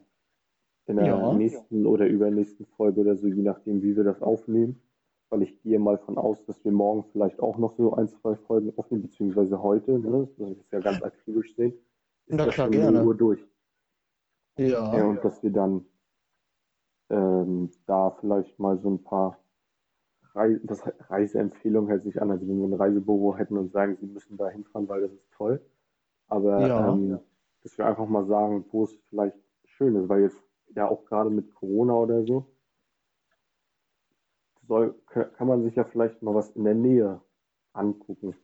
in 0.85 0.95
der 0.97 1.07
Ja. 1.07 1.33
nächsten 1.33 1.85
oder 1.85 2.07
übernächsten 2.07 2.65
Folge 2.65 3.01
oder 3.01 3.15
so, 3.15 3.27
je 3.27 3.41
nachdem, 3.43 3.81
wie 3.81 3.95
wir 3.95 4.03
das 4.03 4.21
aufnehmen, 4.21 4.81
weil 5.29 5.43
ich 5.43 5.61
gehe 5.61 5.79
mal 5.79 5.97
von 5.97 6.17
aus, 6.17 6.43
dass 6.45 6.63
wir 6.63 6.71
morgen 6.71 7.05
vielleicht 7.11 7.39
auch 7.39 7.57
noch 7.57 7.75
so 7.77 7.93
ein, 7.93 8.07
zwei 8.07 8.35
Folgen 8.35 8.73
aufnehmen, 8.77 9.03
beziehungsweise 9.03 9.61
heute, 9.61 9.99
ne? 9.99 10.27
Das 10.27 10.37
muss 10.37 10.51
ich 10.51 10.57
jetzt 10.57 10.71
ja 10.71 10.79
ganz 10.79 11.01
akribisch 11.03 11.55
sehen. 11.55 11.73
Ist 12.27 12.37
Na 12.37 12.45
das 12.45 12.53
klar, 12.55 12.67
schon 12.67 12.75
0 12.75 12.81
gerne. 12.81 13.05
Uhr 13.05 13.15
durch. 13.15 13.47
Ja. 14.57 14.95
Ja, 14.97 15.05
und 15.05 15.23
dass 15.23 15.41
wir 15.43 15.51
dann 15.51 15.85
ähm, 17.09 17.69
da 17.85 18.11
vielleicht 18.11 18.59
mal 18.59 18.77
so 18.79 18.89
ein 18.89 19.03
paar 19.03 19.37
Rei 20.35 20.59
das 20.63 20.83
Reiseempfehlungen 21.09 21.89
hält 21.89 22.03
sich 22.03 22.21
an, 22.21 22.29
also 22.29 22.47
wenn 22.47 22.59
wir 22.59 22.67
ein 22.67 22.73
Reisebüro 22.73 23.35
hätten 23.35 23.57
und 23.57 23.71
sagen, 23.71 23.97
sie 23.99 24.05
müssen 24.05 24.37
da 24.37 24.49
hinfahren, 24.49 24.87
weil 24.87 25.01
das 25.01 25.11
ist 25.13 25.31
toll. 25.31 25.59
Aber 26.29 26.67
Ja. 26.67 26.89
ähm, 26.93 27.19
dass 27.63 27.77
wir 27.77 27.85
einfach 27.85 28.07
mal 28.07 28.25
sagen, 28.25 28.65
wo 28.71 28.83
es 28.83 28.93
vielleicht 29.09 29.35
schön 29.65 29.95
ist, 29.95 30.07
weil 30.09 30.21
jetzt 30.21 30.41
ja 30.75 30.87
auch 30.87 31.05
gerade 31.05 31.29
mit 31.29 31.53
Corona 31.55 31.93
oder 31.93 32.23
so, 32.25 32.45
soll, 34.67 34.93
kann 35.07 35.47
man 35.47 35.63
sich 35.63 35.75
ja 35.75 35.83
vielleicht 35.83 36.21
mal 36.21 36.35
was 36.35 36.51
in 36.51 36.63
der 36.63 36.75
Nähe 36.75 37.21
angucken. 37.73 38.35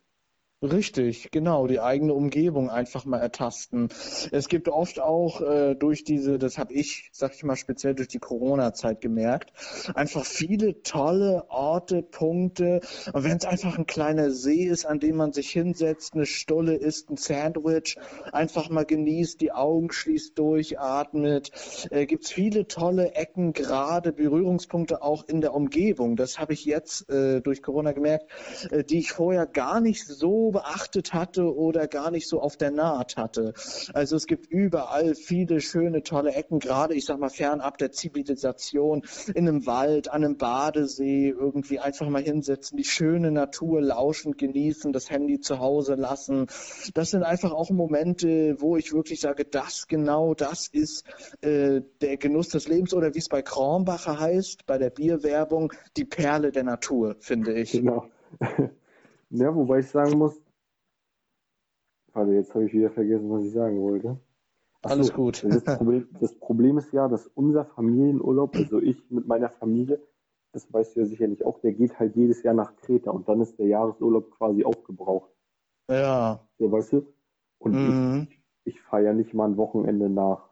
Richtig, 0.72 1.30
genau, 1.32 1.68
die 1.68 1.80
eigene 1.80 2.13
Umgebung 2.13 2.72
einfach 2.72 3.05
mal 3.05 3.20
ertasten. 3.20 3.89
Es 4.32 4.47
gibt 4.47 4.68
oft 4.68 4.99
auch 4.99 5.41
äh, 5.41 5.76
durch 5.76 6.03
diese, 6.03 6.39
das 6.39 6.57
habe 6.57 6.74
ich, 6.74 7.09
sag 7.11 7.36
ich 7.36 7.43
mal, 7.43 7.55
speziell 7.55 7.93
durch 7.93 8.07
die 8.07 8.20
Corona-Zeit 8.20 8.99
gemerkt, 8.99 9.53
einfach 9.93 10.26
viele 10.26 10.82
tolle 10.82 11.45
Orte, 11.49 12.01
Punkte. 12.01 12.80
Und 13.13 13.24
wenn 13.24 13.38
es 13.38 13.45
einfach 13.45 13.78
ein 13.78 13.86
kleiner 13.86 14.32
See 14.32 14.63
ist, 14.63 14.86
an 14.86 14.99
dem 14.99 15.18
man 15.18 15.34
sich 15.34 15.51
hinsetzt, 15.51 16.16
eine 16.16 16.26
Stulle 16.26 16.74
isst, 16.74 17.11
ein 17.11 17.18
Sandwich, 17.18 17.97
einfach 18.32 18.70
mal 18.70 18.86
genießt, 18.86 19.41
die 19.41 19.51
Augen 19.51 19.91
schließt, 19.91 20.39
durchatmet, 20.39 21.51
äh, 21.91 22.07
gibt's 22.07 22.32
viele 22.32 22.68
tolle 22.68 23.13
Ecken, 23.13 23.53
gerade 23.53 24.13
Berührungspunkte 24.13 25.03
auch 25.03 25.28
in 25.28 25.41
der 25.41 25.53
Umgebung. 25.53 26.16
Das 26.16 26.39
habe 26.39 26.53
ich 26.53 26.66
jetzt 26.66 27.07
äh, 27.09 27.41
durch 27.41 27.61
Corona 27.61 27.91
gemerkt, 27.91 28.26
äh, 28.72 28.84
die 28.84 28.97
ich 28.97 29.11
vorher 29.11 29.45
gar 29.45 29.80
nicht 29.80 30.07
so 30.07 30.55
beachtet 30.56 31.14
hatte 31.14 31.53
oder 31.53 31.86
gar 31.86 32.12
nicht 32.12 32.30
so 32.30 32.39
auf 32.39 32.56
der 32.56 32.72
Naht 32.72 33.18
hatte. 33.18 33.53
Also 33.93 34.16
es 34.16 34.26
gibt 34.26 34.47
überall 34.47 35.14
viele 35.14 35.60
schöne, 35.60 36.01
tolle 36.01 36.32
Ecken, 36.32 36.60
gerade 36.60 36.95
ich 36.95 37.03
sag 37.03 37.20
mal 37.20 37.30
fernab 37.30 37.78
der 37.78 37.91
Zivilisation, 37.91 39.03
in 39.34 39.49
einem 39.49 39.66
Wald, 39.66 40.10
an 40.10 40.24
einem 40.24 40.38
Badesee, 40.38 41.28
irgendwie 41.28 41.80
einfach 41.80 42.08
mal 42.08 42.22
hinsetzen, 42.22 42.78
die 42.78 42.86
schöne 42.86 43.32
Natur 43.32 43.82
lauschen, 43.82 44.38
genießen, 44.38 44.93
das 44.93 45.10
Handy 45.10 45.41
zu 45.41 45.60
Hause 45.60 45.95
lassen. 45.95 46.47
Das 46.93 47.12
sind 47.12 47.24
einfach 47.24 47.51
auch 47.51 47.70
Momente, 47.70 48.56
wo 48.60 48.78
ich 48.78 48.93
wirklich 48.93 49.20
sage, 49.20 49.43
das 49.43 49.88
genau, 49.89 50.36
das 50.36 50.70
ist 50.70 51.03
äh, 51.41 51.82
der 51.99 52.16
Genuss 52.16 52.47
des 52.47 52.70
Lebens 52.70 52.93
oder 52.93 53.14
wie 53.14 53.20
es 53.20 53.28
bei 53.28 53.41
Kronbacher 53.41 54.22
heißt, 54.22 54.66
bei 54.66 54.78
der 54.78 54.89
Bierwerbung, 54.89 55.74
die 55.97 56.06
Perle 56.06 56.53
der 56.53 56.64
Natur, 56.64 57.18
finde 57.20 57.60
ich. 57.60 57.74
Genau. 57.74 58.06
Ja, 59.30 59.53
wobei 59.53 59.80
ich 59.80 59.88
sagen 59.88 60.18
muss, 60.18 60.39
warte, 62.16 62.32
jetzt 62.34 62.53
habe 62.55 62.66
ich 62.66 62.74
wieder 62.74 62.89
vergessen, 62.89 63.30
was 63.30 63.43
ich 63.43 63.51
sagen 63.51 63.80
wollte. 63.82 64.18
Ach 64.84 64.91
Alles 64.91 65.13
gut. 65.13 65.43
Das 65.43 65.63
Problem, 65.63 66.07
das 66.20 66.34
Problem 66.36 66.78
ist 66.78 66.91
ja, 66.93 67.07
dass 67.07 67.28
unser 67.28 67.66
Familienurlaub, 67.66 68.55
also 68.55 68.82
ich 68.82 69.09
mit 69.09 69.28
meiner 69.28 69.49
Familie, 69.49 69.99
das 70.53 70.72
weißt 70.72 70.95
du 70.95 71.01
ja 71.01 71.05
sicherlich 71.05 71.45
auch, 71.45 71.59
der 71.59 71.74
geht 71.74 71.99
halt 71.99 72.16
jedes 72.16 72.43
Jahr 72.43 72.53
nach 72.53 72.76
Kreta 72.78 73.11
und 73.11 73.28
dann 73.28 73.41
ist 73.41 73.59
der 73.59 73.68
Jahresurlaub 73.68 74.32
quasi 74.32 74.63
aufgebraucht. 74.63 75.32
Ja. 75.89 76.39
Ja, 76.57 76.72
weißt 76.72 76.93
du? 76.93 77.13
Und 77.59 77.76
Mhm. 77.76 78.28
ich, 78.30 78.39
ich 78.63 78.82
fahre 78.82 79.03
ja 79.05 79.13
nicht 79.13 79.34
mal 79.34 79.49
ein 79.49 79.57
Wochenende 79.57 80.09
nach 80.09 80.49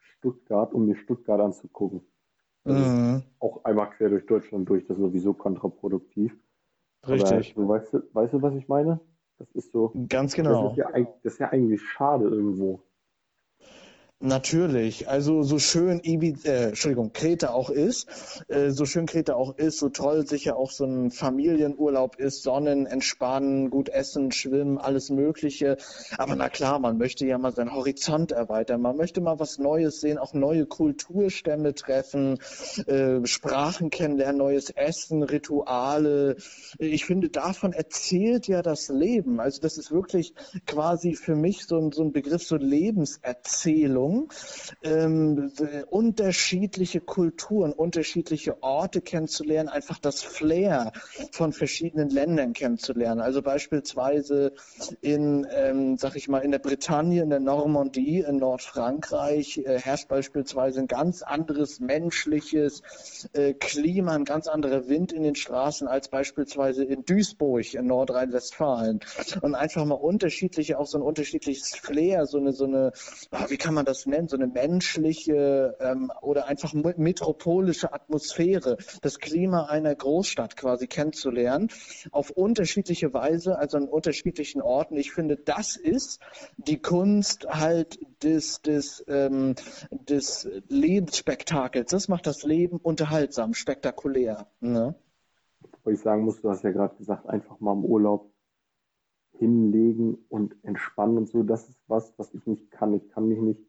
Stuttgart, 0.00 0.74
um 0.74 0.86
mir 0.86 0.96
Stuttgart 0.96 1.40
anzugucken. 1.40 2.00
Das 2.64 2.78
ist 2.78 2.96
Mhm. 2.96 3.22
auch 3.38 3.64
einmal 3.64 3.90
quer 3.90 4.08
durch 4.08 4.26
Deutschland 4.26 4.68
durch, 4.68 4.86
das 4.86 4.96
ist 4.96 5.02
sowieso 5.02 5.34
kontraproduktiv. 5.34 6.36
Richtig. 7.06 7.54
Aber 7.54 7.62
so, 7.62 7.68
weißt 7.68 7.92
du, 7.94 8.02
weißt 8.12 8.34
du, 8.34 8.42
was 8.42 8.54
ich 8.54 8.68
meine? 8.68 9.00
Das 9.38 9.48
ist 9.54 9.72
so, 9.72 9.92
Ganz 10.08 10.32
das 10.32 10.36
genau. 10.36 10.70
ist 10.70 10.76
ja, 10.76 10.88
eig- 10.90 11.12
das 11.22 11.34
ist 11.34 11.38
ja 11.40 11.50
eigentlich 11.50 11.82
schade 11.82 12.24
irgendwo. 12.24 12.80
Natürlich. 14.18 15.10
Also 15.10 15.42
so 15.42 15.58
schön 15.58 16.00
Ibiza, 16.02 16.48
äh, 16.48 16.68
Entschuldigung, 16.68 17.12
Kreta 17.12 17.50
auch 17.50 17.68
ist, 17.68 18.42
äh, 18.48 18.70
so 18.70 18.86
schön 18.86 19.04
Kreta 19.04 19.34
auch 19.34 19.58
ist, 19.58 19.78
so 19.78 19.90
toll 19.90 20.26
sicher 20.26 20.56
auch 20.56 20.70
so 20.70 20.86
ein 20.86 21.10
Familienurlaub 21.10 22.16
ist, 22.16 22.42
Sonnen, 22.42 22.86
Entspannen, 22.86 23.68
gut 23.68 23.90
essen, 23.90 24.32
schwimmen, 24.32 24.78
alles 24.78 25.10
Mögliche. 25.10 25.76
Aber 26.16 26.34
na 26.34 26.48
klar, 26.48 26.78
man 26.78 26.96
möchte 26.96 27.26
ja 27.26 27.36
mal 27.36 27.52
seinen 27.52 27.74
Horizont 27.74 28.32
erweitern. 28.32 28.80
Man 28.80 28.96
möchte 28.96 29.20
mal 29.20 29.38
was 29.38 29.58
Neues 29.58 30.00
sehen, 30.00 30.16
auch 30.16 30.32
neue 30.32 30.64
Kulturstämme 30.64 31.74
treffen, 31.74 32.38
äh, 32.86 33.26
Sprachen 33.26 33.90
kennenlernen, 33.90 34.38
neues 34.38 34.70
Essen, 34.70 35.24
Rituale. 35.24 36.36
Ich 36.78 37.04
finde, 37.04 37.28
davon 37.28 37.74
erzählt 37.74 38.48
ja 38.48 38.62
das 38.62 38.88
Leben. 38.88 39.40
Also 39.40 39.60
das 39.60 39.76
ist 39.76 39.92
wirklich 39.92 40.32
quasi 40.66 41.14
für 41.14 41.36
mich 41.36 41.66
so 41.66 41.90
so 41.90 42.02
ein 42.02 42.12
Begriff, 42.12 42.42
so 42.42 42.56
Lebenserzählung. 42.56 44.05
Ähm, 44.82 45.52
äh, 45.58 45.84
unterschiedliche 45.84 47.00
Kulturen, 47.00 47.72
unterschiedliche 47.72 48.62
Orte 48.62 49.00
kennenzulernen, 49.00 49.68
einfach 49.68 49.98
das 49.98 50.22
Flair 50.22 50.92
von 51.32 51.52
verschiedenen 51.52 52.10
Ländern 52.10 52.52
kennenzulernen. 52.52 53.20
Also 53.20 53.42
beispielsweise 53.42 54.52
in, 55.00 55.46
ähm, 55.50 55.96
sag 55.98 56.16
ich 56.16 56.28
mal, 56.28 56.40
in 56.40 56.50
der 56.50 56.58
Bretagne, 56.58 57.22
in 57.22 57.30
der 57.30 57.40
Normandie, 57.40 58.20
in 58.20 58.36
Nordfrankreich 58.36 59.58
äh, 59.58 59.78
herrscht 59.80 60.08
beispielsweise 60.08 60.80
ein 60.80 60.86
ganz 60.86 61.22
anderes 61.22 61.80
menschliches 61.80 62.82
äh, 63.32 63.54
Klima, 63.54 64.14
ein 64.14 64.24
ganz 64.24 64.46
anderer 64.46 64.88
Wind 64.88 65.12
in 65.12 65.22
den 65.22 65.34
Straßen 65.34 65.88
als 65.88 66.08
beispielsweise 66.08 66.84
in 66.84 67.04
Duisburg 67.04 67.56
in 67.74 67.86
Nordrhein-Westfalen. 67.86 69.00
Und 69.40 69.54
einfach 69.54 69.84
mal 69.84 69.94
unterschiedliche, 69.94 70.78
auch 70.78 70.86
so 70.86 70.98
ein 70.98 71.02
unterschiedliches 71.02 71.76
Flair, 71.76 72.26
so 72.26 72.38
eine, 72.38 72.52
so 72.52 72.64
eine, 72.64 72.92
ah, 73.30 73.46
wie 73.48 73.56
kann 73.56 73.74
man 73.74 73.84
das 73.84 73.95
nennen, 74.04 74.28
so 74.28 74.36
eine 74.36 74.48
menschliche 74.48 75.76
ähm, 75.80 76.12
oder 76.20 76.46
einfach 76.48 76.74
me- 76.74 76.94
metropolische 76.98 77.94
Atmosphäre, 77.94 78.76
das 79.00 79.18
Klima 79.18 79.66
einer 79.66 79.94
Großstadt 79.94 80.56
quasi 80.56 80.88
kennenzulernen, 80.88 81.70
auf 82.10 82.28
unterschiedliche 82.28 83.14
Weise, 83.14 83.58
also 83.58 83.78
an 83.78 83.88
unterschiedlichen 83.88 84.60
Orten. 84.60 84.96
Ich 84.96 85.12
finde, 85.12 85.36
das 85.36 85.76
ist 85.76 86.20
die 86.58 86.82
Kunst 86.82 87.46
halt 87.48 87.98
des, 88.22 88.60
des, 88.62 89.04
ähm, 89.08 89.54
des 89.90 90.48
Lebensspektakels. 90.68 91.90
Das 91.90 92.08
macht 92.08 92.26
das 92.26 92.42
Leben 92.42 92.78
unterhaltsam, 92.78 93.54
spektakulär. 93.54 94.48
Ne? 94.60 94.94
Wo 95.84 95.90
ich 95.90 96.00
sagen 96.00 96.24
muss, 96.24 96.40
du 96.42 96.50
hast 96.50 96.64
ja 96.64 96.72
gerade 96.72 96.96
gesagt, 96.96 97.28
einfach 97.28 97.60
mal 97.60 97.72
im 97.72 97.84
Urlaub 97.84 98.32
hinlegen 99.38 100.16
und 100.28 100.56
entspannen 100.62 101.18
und 101.18 101.28
so. 101.28 101.42
Das 101.42 101.68
ist 101.68 101.78
was, 101.86 102.14
was 102.16 102.32
ich 102.32 102.46
nicht 102.46 102.70
kann. 102.70 102.94
Ich 102.94 103.08
kann 103.10 103.28
mich 103.28 103.38
nicht 103.38 103.60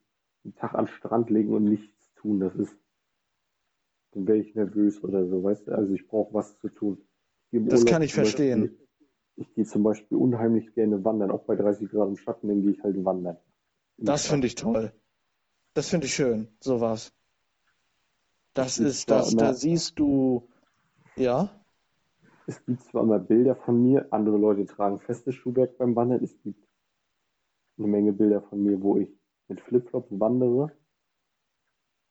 einen 0.48 0.56
Tag 0.56 0.74
an 0.74 0.86
den 0.86 0.93
Strand 0.93 1.30
legen 1.30 1.54
und 1.54 1.66
nichts 1.66 2.14
tun. 2.16 2.39
Das 2.39 2.56
ist, 2.56 2.76
dann 4.12 4.28
wäre 4.28 4.38
ich 4.38 4.56
nervös 4.56 5.04
oder 5.04 5.28
so, 5.28 5.43
weißt 5.43 5.68
du? 5.68 5.72
Also 5.74 5.93
ich 5.93 6.08
brauche 6.08 6.34
was 6.34 6.58
zu 6.58 6.70
tun. 6.70 6.98
Das 7.52 7.82
Urlaub 7.82 7.86
kann 7.86 8.02
ich 8.02 8.14
verstehen. 8.14 8.62
Beispiel, 8.62 8.88
ich 9.36 9.54
gehe 9.54 9.66
zum 9.66 9.84
Beispiel 9.84 10.18
unheimlich 10.18 10.74
gerne 10.74 11.04
wandern, 11.04 11.32
auch 11.32 11.43
bei 11.43 11.56
30 11.56 11.89
Grad 11.89 12.08
im 12.10 12.18
Schatten, 12.18 12.48
dann 12.48 12.62
gehe 12.62 12.72
ich 12.72 12.84
halt 12.84 13.04
wandern. 13.04 13.38
Das 13.98 14.28
finde 14.28 14.48
ich 14.48 14.56
toll. 14.56 14.91
Das 15.74 15.89
finde 15.89 16.08
ich 16.08 16.14
schön, 16.14 16.48
sowas. 16.60 17.14
Das 18.54 18.80
ist, 18.80 19.10
das, 19.12 19.36
da 19.36 19.54
siehst 19.54 20.00
du, 20.00 20.50
ja. 21.16 21.52
Es 22.48 22.66
gibt 22.66 22.82
zwar 22.82 23.04
immer 23.04 23.20
Bilder 23.20 23.56
von 23.56 23.84
mir, 23.84 24.08
andere 24.12 24.38
Leute 24.38 24.66
tragen 24.66 25.00
festes 25.00 25.36
Schuhwerk 25.36 25.78
beim 25.78 25.95
Wandern. 25.95 26.24
Es 26.24 26.41
gibt 26.41 26.68
eine 27.78 27.88
Menge 27.88 28.14
Bilder 28.14 28.41
von 28.41 28.64
mir, 28.64 28.82
wo 28.82 28.98
ich 28.98 29.16
mit 29.48 29.62
Flipflops 29.62 30.08
wandere. 30.12 30.72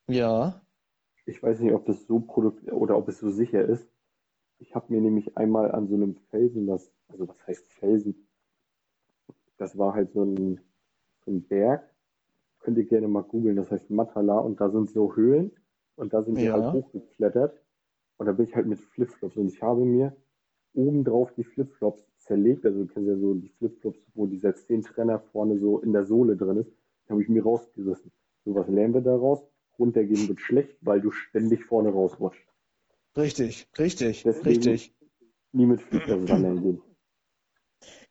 Ja. 0.08 0.62
Ich 1.26 1.42
weiß 1.42 1.60
nicht, 1.60 1.72
ob 1.72 1.86
das 1.86 2.06
so 2.06 2.20
produkt 2.20 2.70
oder 2.72 2.96
ob 2.96 3.08
es 3.08 3.18
so 3.18 3.30
sicher 3.30 3.64
ist. 3.64 3.88
Ich 4.58 4.74
habe 4.74 4.92
mir 4.92 5.00
nämlich 5.00 5.36
einmal 5.36 5.72
an 5.72 5.88
so 5.88 5.94
einem 5.96 6.16
Felsen, 6.30 6.66
das, 6.66 6.90
also 7.08 7.28
was 7.28 7.46
heißt 7.46 7.72
Felsen? 7.72 8.28
Das 9.58 9.76
war 9.76 9.94
halt 9.94 10.12
so 10.12 10.22
ein, 10.22 10.60
so 11.24 11.30
ein 11.30 11.42
Berg. 11.42 11.82
Könnt 12.60 12.78
ihr 12.78 12.86
gerne 12.86 13.08
mal 13.08 13.22
googeln, 13.22 13.56
das 13.56 13.70
heißt 13.70 13.90
Matala 13.90 14.38
und 14.38 14.60
da 14.60 14.70
sind 14.70 14.90
so 14.90 15.14
Höhlen 15.14 15.52
und 15.96 16.12
da 16.12 16.22
sind 16.22 16.36
wir 16.36 16.52
halt 16.52 16.72
hochgeklettert. 16.72 17.60
Und 18.18 18.26
da 18.26 18.32
bin 18.32 18.46
ich 18.46 18.54
halt 18.54 18.66
mit 18.66 18.80
Flipflops 18.80 19.36
und 19.36 19.48
ich 19.48 19.62
habe 19.62 19.84
mir 19.84 20.16
obendrauf 20.74 21.32
die 21.34 21.44
Flipflops 21.44 22.06
zerlegt. 22.18 22.64
Also 22.64 22.84
du 22.84 22.86
kennst 22.86 23.08
ja 23.08 23.16
so 23.16 23.34
die 23.34 23.48
Flipflops, 23.48 23.98
wo 24.14 24.26
dieser 24.26 24.54
Zehntrenner 24.54 25.18
vorne 25.18 25.58
so 25.58 25.80
in 25.80 25.92
der 25.92 26.04
Sohle 26.04 26.36
drin 26.36 26.58
ist. 26.58 26.72
Habe 27.08 27.22
ich 27.22 27.28
mir 27.28 27.42
rausgerissen. 27.42 28.12
So 28.44 28.54
was 28.54 28.68
lernen 28.68 28.94
wir 28.94 29.00
daraus? 29.00 29.40
Runtergehen 29.78 30.28
wird 30.28 30.40
schlecht, 30.40 30.76
weil 30.80 31.00
du 31.00 31.10
ständig 31.10 31.64
vorne 31.64 31.90
rausrutscht. 31.90 32.46
Richtig, 33.16 33.68
richtig, 33.78 34.22
Deswegen 34.24 34.48
richtig. 34.48 34.94
Nie 35.52 35.66
mit 35.66 35.80
Flipflops 35.80 36.28
wandern 36.28 36.62
gehen. 36.62 36.82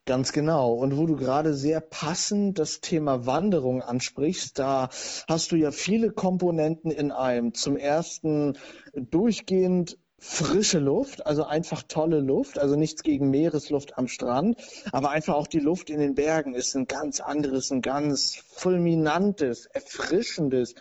Ganz 0.04 0.32
genau. 0.32 0.72
Und 0.72 0.96
wo 0.96 1.06
du 1.06 1.16
gerade 1.16 1.54
sehr 1.54 1.80
passend 1.80 2.60
das 2.60 2.80
Thema 2.80 3.26
Wanderung 3.26 3.82
ansprichst, 3.82 4.56
da 4.56 4.88
hast 5.28 5.50
du 5.50 5.56
ja 5.56 5.72
viele 5.72 6.12
Komponenten 6.12 6.92
in 6.92 7.10
einem. 7.10 7.54
Zum 7.54 7.76
ersten 7.76 8.56
durchgehend 8.94 9.98
frische 10.18 10.78
Luft, 10.78 11.26
also 11.26 11.44
einfach 11.44 11.82
tolle 11.82 12.20
Luft, 12.20 12.58
also 12.58 12.76
nichts 12.76 13.02
gegen 13.02 13.30
Meeresluft 13.30 13.98
am 13.98 14.08
Strand, 14.08 14.56
aber 14.92 15.10
einfach 15.10 15.34
auch 15.34 15.46
die 15.46 15.58
Luft 15.58 15.90
in 15.90 16.00
den 16.00 16.14
Bergen 16.14 16.54
ist 16.54 16.74
ein 16.74 16.86
ganz 16.86 17.20
anderes, 17.20 17.70
ein 17.70 17.82
ganz 17.82 18.44
fulminantes, 18.56 19.66
erfrischendes, 19.66 20.74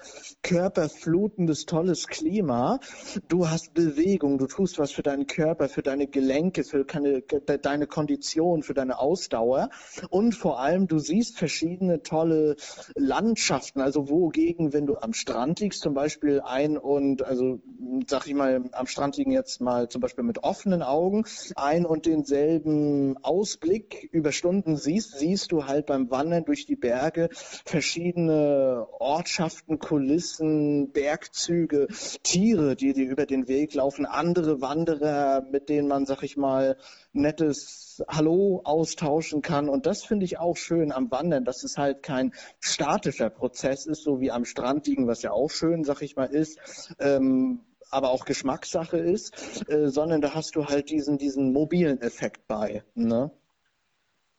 körperflutendes, 0.44 1.66
tolles 1.66 2.08
Klima. 2.08 2.80
Du 3.28 3.50
hast 3.50 3.74
Bewegung, 3.74 4.38
du 4.38 4.48
tust 4.48 4.80
was 4.80 4.92
für 4.92 5.04
deinen 5.04 5.28
Körper, 5.28 5.68
für 5.68 5.82
deine 5.82 6.08
Gelenke, 6.08 6.64
für 6.64 6.86
deine, 6.86 7.22
deine 7.22 7.88
Kondition, 7.88 8.64
für 8.64 8.74
deine 8.74 8.98
Ausdauer 9.00 9.70
und 10.10 10.34
vor 10.34 10.60
allem 10.60 10.88
du 10.88 11.00
siehst 11.00 11.38
verschiedene 11.38 12.02
tolle 12.02 12.56
Landschaften, 12.96 13.82
also 13.82 14.10
wogegen, 14.10 14.72
wenn 14.72 14.86
du 14.86 14.98
am 14.98 15.14
Strand 15.14 15.60
liegst, 15.60 15.82
zum 15.82 15.94
Beispiel 15.94 16.42
ein 16.42 16.78
und, 16.78 17.24
also 17.24 17.60
sag 18.08 18.28
ich 18.28 18.34
mal, 18.34 18.64
am 18.72 18.88
Strand 18.88 19.18
liegen 19.18 19.32
jetzt 19.32 19.60
mal 19.60 19.90
zum 19.90 20.02
Beispiel 20.02 20.24
mit 20.24 20.44
offenen 20.44 20.82
Augen 20.82 21.26
ein 21.56 21.86
und 21.86 22.06
denselben 22.06 23.18
Ausblick 23.22 24.10
über 24.12 24.32
Stunden 24.32 24.78
siehst, 24.78 25.18
siehst 25.18 25.52
du 25.52 25.66
halt 25.66 25.88
beim 25.88 26.10
Wandern 26.10 26.46
durch 26.46 26.66
die 26.66 26.76
Berge 26.76 27.30
verschiedene 27.66 28.88
Ortschaften, 29.00 29.80
Kulissen, 29.80 30.92
Bergzüge, 30.92 31.88
Tiere, 32.22 32.76
die 32.76 32.94
dir 32.94 33.10
über 33.10 33.26
den 33.26 33.48
Weg 33.48 33.74
laufen, 33.74 34.06
andere 34.06 34.62
Wanderer, 34.62 35.42
mit 35.42 35.68
denen 35.68 35.88
man, 35.88 36.06
sag 36.06 36.22
ich 36.24 36.38
mal, 36.38 36.78
nettes 37.12 38.04
Hallo 38.08 38.62
austauschen 38.64 39.42
kann. 39.42 39.68
Und 39.68 39.88
das 39.88 40.04
finde 40.04 40.26
ich 40.26 40.38
auch 40.38 40.58
schön 40.58 40.92
am 40.92 41.10
Wandern, 41.10 41.44
dass 41.44 41.64
es 41.64 41.78
halt 41.78 42.04
kein 42.04 42.34
statischer 42.60 43.32
Prozess 43.32 43.88
ist, 43.88 44.04
so 44.04 44.20
wie 44.22 44.32
am 44.32 44.46
Strand 44.46 44.86
liegen, 44.86 45.08
was 45.08 45.24
ja 45.24 45.32
auch 45.32 45.50
schön, 45.50 45.84
sag 45.84 46.02
ich 46.04 46.16
mal, 46.16 46.26
ist. 46.26 46.60
Ähm, 47.00 47.62
aber 47.90 48.12
auch 48.12 48.26
Geschmackssache 48.26 48.98
ist, 48.98 49.70
äh, 49.70 49.90
sondern 49.90 50.22
da 50.22 50.34
hast 50.34 50.56
du 50.56 50.66
halt 50.66 50.90
diesen, 50.90 51.18
diesen 51.18 51.54
mobilen 51.54 52.02
Effekt 52.02 52.48
bei. 52.48 52.84
Ne? 52.94 53.32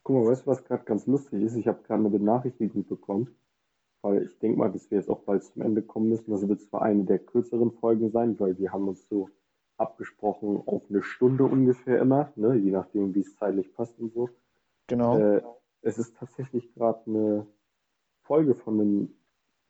Guck 0.07 0.15
mal, 0.15 0.31
weißt 0.31 0.47
du, 0.47 0.51
was 0.53 0.63
gerade 0.63 0.85
ganz 0.85 1.05
lustig 1.09 1.43
ist? 1.43 1.57
Ich 1.57 1.67
habe 1.67 1.83
gerade 1.83 1.99
eine 1.99 2.11
Benachrichtigung 2.11 2.87
bekommen, 2.87 3.35
weil 4.03 4.23
ich 4.23 4.39
denke 4.39 4.57
mal, 4.57 4.71
dass 4.71 4.89
wir 4.89 4.99
jetzt 4.99 5.11
auch 5.11 5.23
bald 5.23 5.43
zum 5.43 5.63
Ende 5.63 5.83
kommen 5.83 6.09
müssen. 6.11 6.31
Das 6.31 6.47
wird 6.47 6.61
zwar 6.61 6.83
eine 6.83 7.03
der 7.03 7.19
kürzeren 7.19 7.73
Folgen 7.73 8.13
sein, 8.13 8.39
weil 8.39 8.57
wir 8.57 8.73
haben 8.73 8.87
uns 8.87 9.09
so 9.09 9.31
abgesprochen 9.79 10.63
auf 10.65 10.85
eine 10.89 11.03
Stunde 11.03 11.43
ungefähr 11.43 12.01
immer, 12.01 12.33
ne? 12.37 12.55
je 12.55 12.71
nachdem, 12.71 13.17
wie 13.17 13.23
es 13.23 13.35
zeitlich 13.35 13.75
passt 13.75 13.99
und 13.99 14.13
so. 14.13 14.31
Genau. 14.87 15.19
Äh, 15.19 15.43
es 15.83 15.99
ist 15.99 16.17
tatsächlich 16.17 16.73
gerade 16.75 17.01
eine 17.07 17.47
Folge 18.23 18.55
von 18.55 18.81
einem 18.81 19.15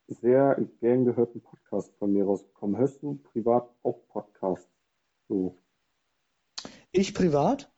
sehr 0.07 0.63
gern 0.81 1.07
gehörten 1.07 1.41
Podcast 1.41 1.95
von 1.97 2.13
mir 2.13 2.27
rausgekommen. 2.27 2.77
Hörst 2.77 3.03
du 3.03 3.15
privat 3.33 3.71
auch 3.83 4.07
Podcasts? 4.09 4.71
So. 5.31 5.57
Ich 6.93 7.15
privat? 7.15 7.73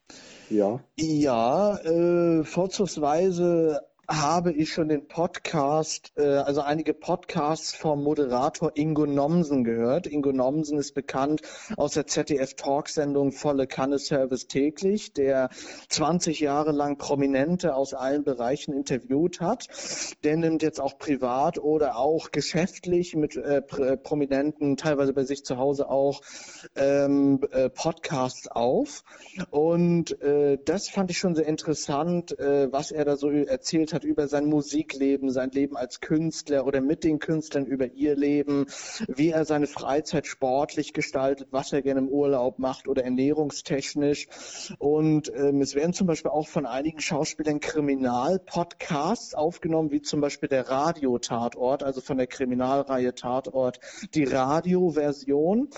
Ja. 0.50 0.80
Ja, 0.96 1.76
äh, 1.78 2.44
vorzugsweise 2.44 3.87
habe 4.08 4.52
ich 4.52 4.72
schon 4.72 4.88
den 4.88 5.06
Podcast, 5.06 6.12
äh, 6.16 6.22
also 6.22 6.62
einige 6.62 6.94
Podcasts 6.94 7.74
vom 7.74 8.02
Moderator 8.02 8.72
Ingo 8.74 9.04
Nomsen 9.04 9.64
gehört. 9.64 10.06
Ingo 10.06 10.32
Nomsen 10.32 10.78
ist 10.78 10.94
bekannt 10.94 11.42
aus 11.76 11.92
der 11.92 12.06
ZDF-Talksendung 12.06 13.32
Volle 13.32 13.66
Kanne 13.66 13.98
Service 13.98 14.46
täglich, 14.46 15.12
der 15.12 15.50
20 15.90 16.40
Jahre 16.40 16.72
lang 16.72 16.96
Prominente 16.96 17.74
aus 17.74 17.92
allen 17.92 18.24
Bereichen 18.24 18.72
interviewt 18.72 19.40
hat. 19.40 19.68
Der 20.24 20.38
nimmt 20.38 20.62
jetzt 20.62 20.80
auch 20.80 20.96
privat 20.96 21.58
oder 21.58 21.98
auch 21.98 22.30
geschäftlich 22.30 23.14
mit 23.14 23.36
äh, 23.36 23.60
Prominenten, 23.60 24.78
teilweise 24.78 25.12
bei 25.12 25.24
sich 25.24 25.44
zu 25.44 25.58
Hause 25.58 25.90
auch, 25.90 26.22
ähm, 26.76 27.40
äh, 27.50 27.68
Podcasts 27.68 28.48
auf. 28.48 29.04
Und 29.50 30.18
äh, 30.22 30.56
das 30.64 30.88
fand 30.88 31.10
ich 31.10 31.18
schon 31.18 31.34
sehr 31.34 31.46
interessant, 31.46 32.38
äh, 32.38 32.72
was 32.72 32.90
er 32.90 33.04
da 33.04 33.16
so 33.16 33.28
erzählt 33.28 33.92
hat 33.92 33.97
hat 33.98 34.04
über 34.04 34.28
sein 34.28 34.46
Musikleben, 34.46 35.32
sein 35.32 35.50
Leben 35.50 35.76
als 35.76 36.00
Künstler 36.00 36.64
oder 36.66 36.80
mit 36.80 37.02
den 37.02 37.18
Künstlern 37.18 37.66
über 37.66 37.86
ihr 37.94 38.14
Leben, 38.14 38.66
wie 39.08 39.30
er 39.30 39.44
seine 39.44 39.66
Freizeit 39.66 40.28
sportlich 40.28 40.92
gestaltet, 40.92 41.48
was 41.50 41.72
er 41.72 41.82
gerne 41.82 41.98
im 41.98 42.08
Urlaub 42.08 42.60
macht 42.60 42.86
oder 42.86 43.02
ernährungstechnisch. 43.02 44.28
Und 44.78 45.32
ähm, 45.34 45.60
es 45.62 45.74
werden 45.74 45.94
zum 45.94 46.06
Beispiel 46.06 46.30
auch 46.30 46.46
von 46.46 46.64
einigen 46.64 47.00
Schauspielern 47.00 47.58
Kriminalpodcasts 47.58 49.34
aufgenommen, 49.34 49.90
wie 49.90 50.00
zum 50.00 50.20
Beispiel 50.20 50.48
der 50.48 50.68
Radio-Tatort, 50.68 51.82
also 51.82 52.00
von 52.00 52.18
der 52.18 52.28
Kriminalreihe 52.28 53.16
Tatort, 53.16 53.80
die 54.14 54.24
Radioversion. 54.24 55.70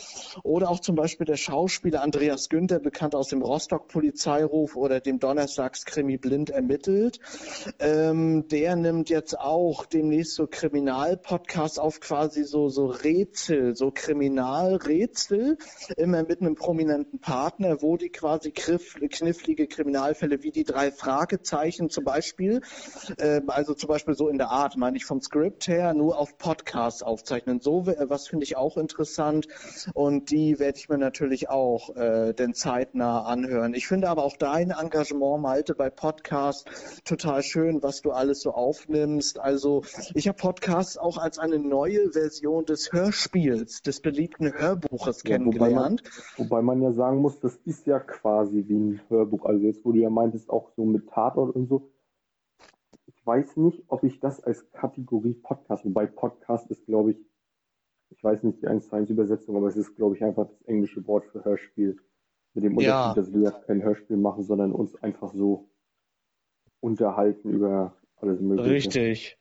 Oder 0.43 0.68
auch 0.68 0.81
zum 0.81 0.95
Beispiel 0.95 1.25
der 1.25 1.39
Schauspieler 1.39 2.03
Andreas 2.03 2.51
Günther, 2.51 2.81
bekannt 2.81 3.14
aus 3.14 3.29
dem 3.29 3.41
Rostock-Polizeiruf 3.41 4.77
oder 4.77 5.01
dem 5.01 5.21
Donnerstagskrimi 5.21 6.18
Blind 6.18 6.51
ermittelt. 6.51 7.18
Ähm, 7.79 8.10
ähm, 8.11 8.49
der 8.49 8.77
nimmt 8.77 9.11
jetzt 9.11 9.39
auch 9.39 9.87
demnächst 9.87 10.35
so 10.35 10.47
Kriminalpodcasts 10.47 11.79
auf, 11.79 12.01
quasi 12.01 12.45
so, 12.45 12.69
so 12.69 12.87
Rätsel, 12.87 13.75
so 13.77 13.91
Kriminalrätsel, 13.91 15.59
immer 15.97 16.23
mit 16.23 16.41
einem 16.41 16.55
prominenten 16.55 17.21
Partner, 17.21 17.83
wo 17.83 17.97
die 17.97 18.11
quasi 18.11 18.53
knifflige 18.53 19.67
Kriminalfälle 19.67 20.43
wie 20.43 20.51
die 20.51 20.65
drei 20.65 20.91
Fragezeichen 20.91 21.91
zum 21.91 22.05
Beispiel, 22.05 22.61
äh, 23.19 23.41
also 23.47 23.75
zum 23.75 23.89
Beispiel 23.89 24.15
so 24.15 24.29
in 24.29 24.39
der 24.39 24.51
Art, 24.51 24.77
meine 24.77 24.97
ich 24.97 25.05
vom 25.05 25.21
Skript 25.21 25.69
her, 25.69 25.95
nur 25.95 26.19
auf 26.19 26.39
Podcasts 26.39 27.03
aufzeichnen. 27.03 27.61
So 27.61 27.87
was 27.87 28.29
finde 28.29 28.45
ich 28.45 28.57
auch 28.57 28.77
interessant 28.77 29.47
und 29.95 30.31
die 30.31 30.59
werde 30.59 30.79
ich 30.79 30.89
mir 30.89 30.99
natürlich 30.99 31.49
auch 31.49 31.95
äh, 31.97 32.33
denn 32.33 32.55
zeitnah 32.55 33.23
anhören. 33.23 33.75
Ich 33.75 33.87
finde 33.87 34.09
aber 34.09 34.25
auch 34.25 34.37
dein 34.37 34.71
Engagement, 34.71 35.43
Malte, 35.43 35.75
bei 35.75 35.91
Podcasts 35.91 36.65
total 37.05 37.43
schön, 37.43 37.83
was 37.83 37.99
du 38.03 38.11
alles 38.11 38.40
so 38.40 38.53
aufnimmst. 38.53 39.38
Also 39.38 39.82
ich 40.14 40.28
habe 40.28 40.38
Podcasts 40.38 40.96
auch 40.96 41.18
als 41.18 41.38
eine 41.38 41.59
neue 41.59 42.12
Version 42.12 42.64
des 42.64 42.92
Hörspiels, 42.92 43.82
des 43.82 44.01
beliebten 44.01 44.53
Hörbuches 44.53 45.22
ja, 45.22 45.30
kennengelernt. 45.30 46.03
Wobei 46.36 46.46
man, 46.46 46.48
wobei 46.51 46.62
man 46.62 46.82
ja 46.82 46.92
sagen 46.92 47.18
muss, 47.18 47.40
das 47.40 47.57
ist 47.64 47.86
ja 47.86 48.01
quasi 48.01 48.64
wie 48.66 48.78
ein 48.78 49.01
Hörbuch. 49.09 49.44
Also 49.44 49.64
jetzt, 49.64 49.84
wo 49.84 49.92
du 49.92 49.98
ja 49.98 50.11
meintest, 50.11 50.51
auch 50.51 50.70
so 50.76 50.84
mit 50.84 51.09
Tatort 51.09 51.55
und 51.55 51.68
so. 51.68 51.90
Ich 53.07 53.26
weiß 53.26 53.57
nicht, 53.59 53.84
ob 53.88 54.05
ich 54.05 54.20
das 54.20 54.42
als 54.42 54.70
Kategorie 54.72 55.34
Podcast, 55.34 55.84
wobei 55.84 56.07
Podcast 56.07 56.70
ist, 56.70 56.86
glaube 56.86 57.12
ich, 57.12 57.18
ich 58.11 58.24
weiß 58.24 58.42
nicht 58.42 58.61
die 58.61 58.66
1 58.66 58.88
zu 58.88 58.96
1 58.96 59.11
Übersetzung, 59.11 59.57
aber 59.57 59.68
es 59.68 59.76
ist, 59.76 59.94
glaube 59.94 60.16
ich, 60.16 60.24
einfach 60.24 60.48
das 60.48 60.62
englische 60.62 61.07
Wort 61.07 61.26
für 61.26 61.44
Hörspiel. 61.44 61.96
Mit 62.53 62.64
dem 62.64 62.76
Unterschied, 62.76 62.88
ja. 62.88 63.14
dass 63.14 63.32
wir 63.32 63.53
kein 63.53 63.82
Hörspiel 63.82 64.16
machen, 64.16 64.42
sondern 64.42 64.72
uns 64.72 65.01
einfach 65.01 65.32
so 65.32 65.70
unterhalten 66.81 67.51
über 67.51 67.95
alles 68.20 68.41
Mögliche. 68.41 68.70
Richtig. 68.70 69.39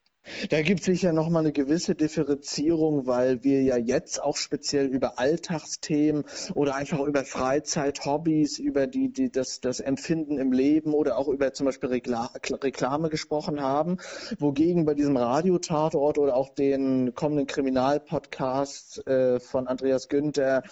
Da 0.49 0.61
gibt 0.61 0.81
es 0.81 0.85
sicher 0.85 1.13
nochmal 1.13 1.43
eine 1.43 1.53
gewisse 1.53 1.95
Differenzierung, 1.95 3.07
weil 3.07 3.43
wir 3.43 3.63
ja 3.63 3.77
jetzt 3.77 4.21
auch 4.21 4.35
speziell 4.37 4.85
über 4.85 5.17
Alltagsthemen 5.17 6.23
oder 6.55 6.75
einfach 6.75 6.99
über 6.99 7.23
Freizeit, 7.23 8.05
Hobbys, 8.05 8.59
über 8.59 8.85
die, 8.85 9.11
die 9.11 9.31
das, 9.31 9.59
das 9.61 9.79
Empfinden 9.79 10.37
im 10.37 10.51
Leben 10.51 10.93
oder 10.93 11.17
auch 11.17 11.27
über 11.29 11.53
zum 11.53 11.65
Beispiel 11.65 11.89
Rekla 11.89 12.31
Reklame 12.35 13.09
gesprochen 13.09 13.61
haben. 13.61 13.97
Wogegen 14.37 14.85
bei 14.85 14.93
diesem 14.93 15.17
Radiotatort 15.17 16.17
oder 16.17 16.35
auch 16.35 16.49
den 16.49 17.15
kommenden 17.15 17.47
Kriminalpodcasts 17.47 19.05
äh, 19.07 19.39
von 19.39 19.67
Andreas 19.67 20.09
Günther, 20.09 20.63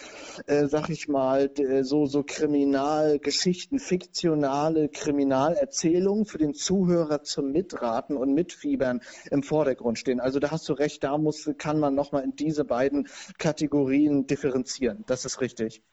äh, 0.46 0.68
sag 0.68 0.90
ich 0.90 1.08
mal, 1.08 1.50
so, 1.82 2.06
so 2.06 2.24
Kriminalgeschichten, 2.24 3.80
fiktionale 3.80 4.90
Kriminalerzählungen 4.90 6.26
für 6.26 6.38
den 6.38 6.54
Zuhörer 6.54 7.24
zum 7.24 7.52
Mitraten 7.52 8.18
und 8.18 8.34
Mitfiebern 8.34 9.02
im 9.38 9.44
Vordergrund 9.44 9.98
stehen. 9.98 10.20
Also 10.20 10.40
da 10.40 10.52
hast 10.52 10.68
du 10.68 10.74
recht, 10.74 11.04
da 11.04 11.18
muss, 11.18 11.50
kann 11.58 11.80
man 11.80 11.96
nochmal 11.96 12.24
in 12.24 12.36
diese 12.36 12.66
beiden 12.66 13.08
Kategorien 13.38 14.28
differenzieren. 14.28 15.04
Das 15.08 15.26
ist 15.26 15.42
richtig. 15.42 15.84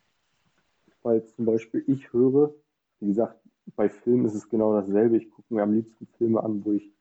Weil 1.02 1.24
zum 1.26 1.44
Beispiel 1.44 1.84
ich 1.86 2.12
höre, 2.12 2.54
wie 3.00 3.08
gesagt, 3.08 3.38
bei 3.76 3.88
Filmen 3.88 4.26
ist 4.26 4.34
es 4.34 4.48
genau 4.48 4.74
dasselbe. 4.74 5.16
Ich 5.16 5.30
gucke 5.30 5.54
mir 5.54 5.62
am 5.62 5.74
liebsten 5.74 6.06
Filme 6.18 6.42
an, 6.42 6.64
wo 6.64 6.72
ich 6.72 6.92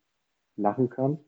lachen 0.56 0.90
kann. 0.90 1.20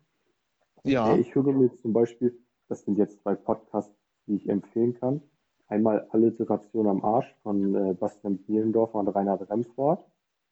Ja. 0.83 1.15
Ich 1.15 1.33
höre 1.33 1.51
mir 1.51 1.73
zum 1.77 1.93
Beispiel, 1.93 2.37
das 2.67 2.83
sind 2.83 2.97
jetzt 2.97 3.21
zwei 3.21 3.35
Podcasts, 3.35 3.95
die 4.27 4.35
ich 4.35 4.49
empfehlen 4.49 4.93
kann. 4.93 5.21
Einmal 5.67 6.07
Alliteration 6.11 6.87
am 6.87 7.03
Arsch 7.03 7.33
von 7.41 7.73
äh, 7.73 7.93
Bastian 7.93 8.37
Bielendorfer 8.37 8.99
und 8.99 9.07
Reinhard 9.07 9.49
Remford. 9.49 10.05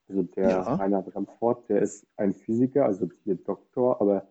Also 0.08 0.24
der 0.24 0.50
ja. 0.50 0.62
Reinhard 0.62 1.16
Remford, 1.16 1.70
der 1.70 1.82
ist 1.82 2.08
ein 2.18 2.34
Physiker, 2.34 2.86
also 2.86 3.10
hier 3.24 3.36
Doktor, 3.36 4.02
aber 4.02 4.28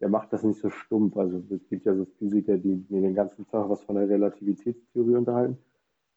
der 0.00 0.08
macht 0.08 0.32
das 0.32 0.42
nicht 0.42 0.60
so 0.60 0.70
stumpf. 0.70 1.16
Also 1.16 1.42
es 1.50 1.68
gibt 1.68 1.86
ja 1.86 1.94
so 1.94 2.04
Physiker, 2.04 2.56
die 2.56 2.84
mir 2.88 3.00
den 3.00 3.14
ganzen 3.14 3.46
Tag 3.48 3.68
was 3.68 3.82
von 3.84 3.96
der 3.96 4.08
Relativitätstheorie 4.08 5.16
unterhalten. 5.16 5.58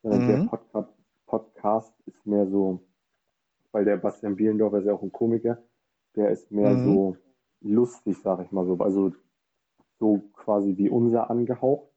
Sondern 0.02 0.24
mhm. 0.24 0.28
der 0.28 0.50
Podcast, 0.50 0.94
Podcast 1.26 1.94
ist 2.06 2.26
mehr 2.26 2.48
so, 2.48 2.82
weil 3.72 3.86
der 3.86 3.98
Bastian 3.98 4.36
Bielendorfer 4.36 4.80
ist 4.80 4.86
ja 4.86 4.94
auch 4.94 5.04
ein 5.04 5.12
Komiker, 5.12 5.58
der 6.16 6.32
ist 6.32 6.52
mehr 6.52 6.74
mhm. 6.74 6.86
so 6.86 7.18
lustig, 7.62 8.18
sag 8.22 8.44
ich 8.44 8.52
mal 8.52 8.66
so. 8.66 8.78
Also 8.80 9.14
so 10.00 10.22
quasi 10.34 10.78
wie 10.78 10.90
unser 10.90 11.30
angehaucht. 11.30 11.88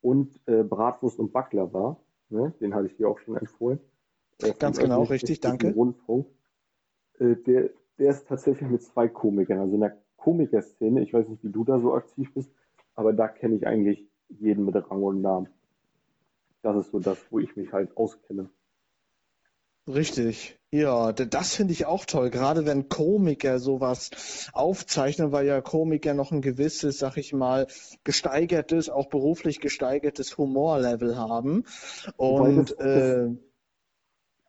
Und 0.00 0.40
äh, 0.46 0.62
Bratwurst 0.62 1.18
und 1.18 1.32
Backler 1.32 1.98
ne? 2.28 2.54
den 2.60 2.74
hatte 2.74 2.86
ich 2.86 2.96
dir 2.96 3.08
auch 3.08 3.18
schon 3.18 3.36
empfohlen. 3.36 3.80
Ganz 4.58 4.78
genau, 4.78 5.02
richtig, 5.02 5.40
danke. 5.40 5.74
Rundfunk. 5.74 6.28
Äh, 7.18 7.34
der, 7.34 7.70
der 7.98 8.10
ist 8.10 8.28
tatsächlich 8.28 8.70
mit 8.70 8.82
zwei 8.82 9.08
Komikern, 9.08 9.58
also 9.58 9.74
in 9.74 9.80
der 9.80 9.96
Komiker-Szene, 10.18 11.02
ich 11.02 11.14
weiß 11.14 11.28
nicht, 11.28 11.42
wie 11.42 11.50
du 11.50 11.64
da 11.64 11.78
so 11.78 11.94
aktiv 11.94 12.32
bist, 12.34 12.50
aber 12.94 13.12
da 13.12 13.28
kenne 13.28 13.56
ich 13.56 13.66
eigentlich 13.66 14.06
jeden 14.28 14.64
mit 14.64 14.74
Rang 14.74 15.02
und 15.02 15.22
Namen. 15.22 15.48
Das 16.62 16.76
ist 16.76 16.90
so 16.90 16.98
das, 16.98 17.18
wo 17.30 17.38
ich 17.38 17.56
mich 17.56 17.72
halt 17.72 17.96
auskenne. 17.96 18.50
Richtig. 19.86 20.58
Ja, 20.70 21.12
das 21.12 21.54
finde 21.54 21.72
ich 21.72 21.86
auch 21.86 22.04
toll, 22.04 22.28
gerade 22.28 22.66
wenn 22.66 22.90
Komiker 22.90 23.58
sowas 23.58 24.50
aufzeichnen, 24.52 25.32
weil 25.32 25.46
ja 25.46 25.62
Komiker 25.62 26.12
noch 26.12 26.30
ein 26.30 26.42
gewisses, 26.42 26.98
sag 26.98 27.16
ich 27.16 27.32
mal, 27.32 27.68
gesteigertes, 28.04 28.90
auch 28.90 29.08
beruflich 29.08 29.60
gesteigertes 29.60 30.36
Humorlevel 30.36 31.16
haben. 31.16 31.64
Und 32.18 32.74
das, 32.78 32.86
äh, 32.86 33.28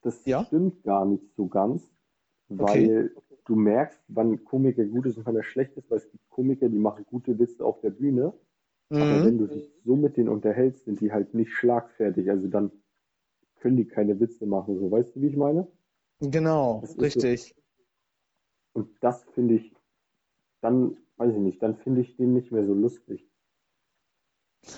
das 0.02 0.26
ja? 0.26 0.44
stimmt 0.44 0.84
gar 0.84 1.06
nicht 1.06 1.24
so 1.38 1.48
ganz, 1.48 1.90
weil 2.50 3.12
okay 3.16 3.29
du 3.50 3.56
merkst, 3.56 4.00
wann 4.10 4.44
Komiker 4.44 4.86
gut 4.86 5.08
ist 5.08 5.18
und 5.18 5.26
wann 5.26 5.36
er 5.36 5.44
schlecht 5.44 5.76
ist, 5.76 5.90
weil 5.90 5.98
es 5.98 6.10
gibt 6.10 6.30
Komiker, 6.30 6.70
die 6.70 6.78
machen 6.78 7.06
gute 7.10 7.38
Witze 7.40 7.66
auf 7.66 7.82
der 7.82 7.90
Bühne. 7.90 8.34
Mhm. 8.90 9.02
Aber 9.02 9.26
wenn 9.26 9.38
du 9.40 9.48
dich 9.48 9.72
so 9.84 9.96
mit 9.96 10.18
denen 10.18 10.30
unterhältst, 10.30 10.86
sind 10.86 11.02
die 11.02 11.12
halt 11.12 11.34
nicht 11.34 11.52
schlagfertig. 11.52 12.30
Also 12.30 12.48
dann 12.48 12.72
können 13.60 13.78
die 13.78 13.86
keine 13.86 14.20
Witze 14.20 14.46
machen. 14.46 14.78
So, 14.78 14.92
weißt 14.92 15.16
du, 15.16 15.22
wie 15.22 15.28
ich 15.28 15.38
meine? 15.38 15.68
Genau, 16.20 16.84
richtig. 17.00 17.56
So. 17.56 18.82
Und 18.82 18.90
das 19.02 19.24
finde 19.34 19.56
ich, 19.56 19.74
dann, 20.62 20.98
weiß 21.18 21.34
ich 21.34 21.40
nicht, 21.40 21.62
dann 21.64 21.76
finde 21.78 22.02
ich 22.02 22.16
den 22.18 22.34
nicht 22.34 22.52
mehr 22.52 22.66
so 22.66 22.74
lustig. 22.74 23.29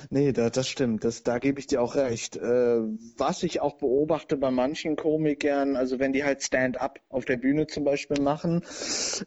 Nee, 0.09 0.31
da, 0.31 0.49
das 0.49 0.67
stimmt. 0.67 1.03
Das, 1.03 1.23
da 1.23 1.39
gebe 1.39 1.59
ich 1.59 1.67
dir 1.67 1.81
auch 1.81 1.95
recht. 1.95 2.35
Äh, 2.37 2.81
was 3.17 3.43
ich 3.43 3.61
auch 3.61 3.75
beobachte 3.77 4.37
bei 4.37 4.51
manchen 4.51 4.95
Komikern, 4.95 5.75
also 5.75 5.99
wenn 5.99 6.13
die 6.13 6.23
halt 6.23 6.43
Stand-up 6.43 6.99
auf 7.09 7.25
der 7.25 7.37
Bühne 7.37 7.67
zum 7.67 7.83
Beispiel 7.83 8.21
machen, 8.21 8.63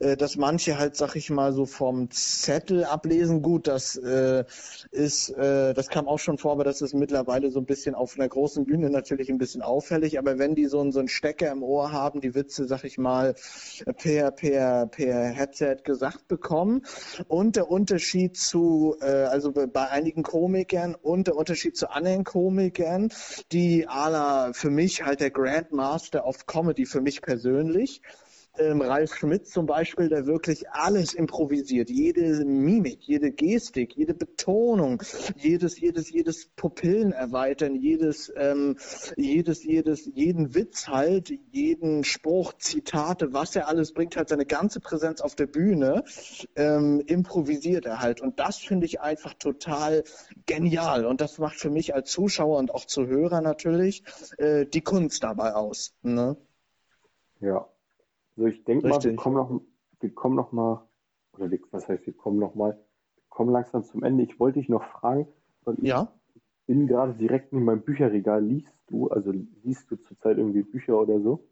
äh, 0.00 0.16
dass 0.16 0.36
manche 0.36 0.78
halt, 0.78 0.96
sag 0.96 1.16
ich 1.16 1.30
mal, 1.30 1.52
so 1.52 1.66
vom 1.66 2.10
Zettel 2.10 2.84
ablesen. 2.84 3.42
Gut, 3.42 3.66
das 3.66 3.96
äh, 3.96 4.44
ist, 4.90 5.30
äh, 5.30 5.74
das 5.74 5.88
kam 5.88 6.08
auch 6.08 6.18
schon 6.18 6.38
vor, 6.38 6.52
aber 6.52 6.64
das 6.64 6.82
ist 6.82 6.94
mittlerweile 6.94 7.50
so 7.50 7.60
ein 7.60 7.66
bisschen 7.66 7.94
auf 7.94 8.16
einer 8.16 8.28
großen 8.28 8.64
Bühne 8.64 8.90
natürlich 8.90 9.30
ein 9.30 9.38
bisschen 9.38 9.62
auffällig. 9.62 10.18
Aber 10.18 10.38
wenn 10.38 10.54
die 10.54 10.66
so, 10.66 10.88
so 10.90 10.98
einen 10.98 11.08
Stecker 11.08 11.50
im 11.50 11.62
Ohr 11.62 11.92
haben, 11.92 12.20
die 12.20 12.34
Witze, 12.34 12.66
sag 12.66 12.84
ich 12.84 12.96
mal, 12.96 13.34
per, 13.96 14.30
per, 14.30 14.86
per 14.86 15.24
Headset 15.24 15.78
gesagt 15.84 16.28
bekommen. 16.28 16.82
Und 17.28 17.56
der 17.56 17.70
Unterschied 17.70 18.36
zu, 18.36 18.96
äh, 19.00 19.06
also 19.06 19.52
bei 19.52 19.88
einigen 19.88 20.22
Komikern 20.22 20.43
Komikern 20.44 20.94
und 20.94 21.26
der 21.26 21.36
Unterschied 21.36 21.74
zu 21.74 21.90
anderen 21.90 22.22
Komikern, 22.22 23.10
die 23.50 23.88
ala 23.88 24.52
für 24.52 24.68
mich 24.68 25.02
halt 25.02 25.20
der 25.20 25.30
Grandmaster 25.30 26.26
of 26.26 26.44
Comedy 26.44 26.84
für 26.84 27.00
mich 27.00 27.22
persönlich 27.22 28.02
ähm, 28.58 28.80
Ralf 28.80 29.14
Schmidt 29.14 29.46
zum 29.46 29.66
Beispiel, 29.66 30.08
der 30.08 30.26
wirklich 30.26 30.70
alles 30.70 31.14
improvisiert, 31.14 31.90
jede 31.90 32.44
Mimik, 32.44 33.00
jede 33.02 33.32
Gestik, 33.32 33.96
jede 33.96 34.14
Betonung, 34.14 35.02
jedes, 35.36 35.80
jedes, 35.80 36.10
jedes 36.10 36.46
Pupillen 36.56 37.12
erweitern, 37.12 37.74
jedes, 37.74 38.32
ähm, 38.36 38.76
jedes, 39.16 39.64
jedes, 39.64 40.06
jeden 40.14 40.54
Witz 40.54 40.88
halt, 40.88 41.32
jeden 41.50 42.04
Spruch, 42.04 42.52
Zitate, 42.54 43.32
was 43.32 43.56
er 43.56 43.68
alles 43.68 43.92
bringt, 43.92 44.16
halt 44.16 44.28
seine 44.28 44.46
ganze 44.46 44.80
Präsenz 44.80 45.20
auf 45.20 45.34
der 45.34 45.46
Bühne, 45.46 46.04
ähm, 46.56 47.02
improvisiert 47.06 47.86
er 47.86 48.00
halt. 48.00 48.20
Und 48.20 48.38
das 48.38 48.58
finde 48.58 48.86
ich 48.86 49.00
einfach 49.00 49.34
total 49.34 50.04
genial. 50.46 51.06
Und 51.06 51.20
das 51.20 51.38
macht 51.38 51.56
für 51.56 51.70
mich 51.70 51.94
als 51.94 52.10
Zuschauer 52.10 52.58
und 52.58 52.72
auch 52.72 52.84
Zuhörer 52.84 53.40
natürlich 53.40 54.04
äh, 54.38 54.66
die 54.66 54.82
Kunst 54.82 55.22
dabei 55.24 55.54
aus. 55.54 55.94
Ne? 56.02 56.36
Ja, 57.40 57.68
also 58.36 58.48
ich 58.48 58.64
denke 58.64 58.88
mal, 58.88 59.02
wir 59.02 59.16
kommen 59.16 59.36
noch, 59.36 59.60
wir 60.00 60.14
kommen 60.14 60.36
noch 60.36 60.52
mal, 60.52 60.88
oder 61.32 61.50
wir, 61.50 61.60
was 61.70 61.88
heißt, 61.88 62.06
wir 62.06 62.16
kommen 62.16 62.38
noch 62.38 62.54
mal, 62.54 62.72
wir 62.72 63.22
kommen 63.28 63.50
langsam 63.50 63.84
zum 63.84 64.02
Ende. 64.02 64.24
Ich 64.24 64.40
wollte 64.40 64.58
dich 64.58 64.68
noch 64.68 64.84
fragen, 64.84 65.28
weil 65.64 65.76
ja? 65.80 66.12
ich 66.34 66.42
bin 66.66 66.86
gerade 66.86 67.14
direkt 67.14 67.52
in 67.52 67.64
meinem 67.64 67.82
Bücherregal. 67.82 68.44
Liest 68.44 68.76
du, 68.86 69.08
also 69.08 69.32
liest 69.62 69.90
du 69.90 69.96
zurzeit 69.96 70.38
irgendwie 70.38 70.62
Bücher 70.62 71.00
oder 71.00 71.20
so? 71.20 71.46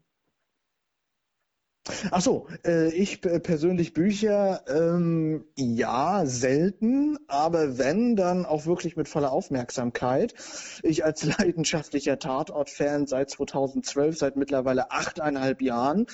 Ach 2.11 2.21
so, 2.21 2.47
äh, 2.65 2.93
ich 2.93 3.19
persönlich 3.19 3.93
Bücher, 3.93 4.63
ähm, 4.67 5.45
ja, 5.57 6.25
selten, 6.25 7.17
aber 7.27 7.77
wenn, 7.77 8.15
dann 8.15 8.45
auch 8.45 8.65
wirklich 8.65 8.95
mit 8.95 9.09
voller 9.09 9.33
Aufmerksamkeit. 9.33 10.33
Ich 10.81 11.03
als 11.03 11.23
leidenschaftlicher 11.39 12.19
Tatort-Fan 12.19 13.05
seit 13.07 13.29
2012, 13.31 14.17
seit 14.17 14.37
mittlerweile 14.37 14.91
achteinhalb 14.91 15.61
Jahren, 15.61 16.05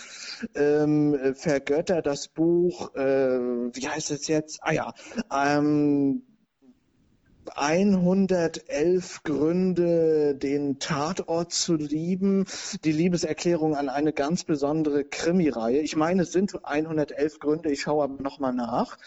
ähm, 0.56 1.36
vergötter 1.36 2.02
das 2.02 2.30
Buch, 2.30 2.96
äh, 2.96 3.40
wie 3.40 3.88
heißt 3.88 4.10
es 4.10 4.28
jetzt? 4.28 4.60
Ah 4.64 4.72
ja, 4.72 4.94
ähm, 5.32 6.24
111 7.58 9.24
Gründe, 9.24 10.36
den 10.36 10.80
Tatort 10.80 11.52
zu 11.52 11.76
lieben. 11.76 12.46
Die 12.84 12.92
Liebeserklärung 12.92 13.76
an 13.76 13.90
eine 13.90 14.14
ganz 14.14 14.44
besondere 14.44 15.04
Krimireihe. 15.04 15.80
Ich 15.80 15.96
meine, 15.96 16.24
es 16.24 16.32
sind 16.32 16.54
111 16.64 17.40
Gründe. 17.40 17.72
Ich 17.72 17.82
schaue 17.82 18.04
aber 18.04 18.22
nochmal 18.22 18.54
nach. 18.54 18.98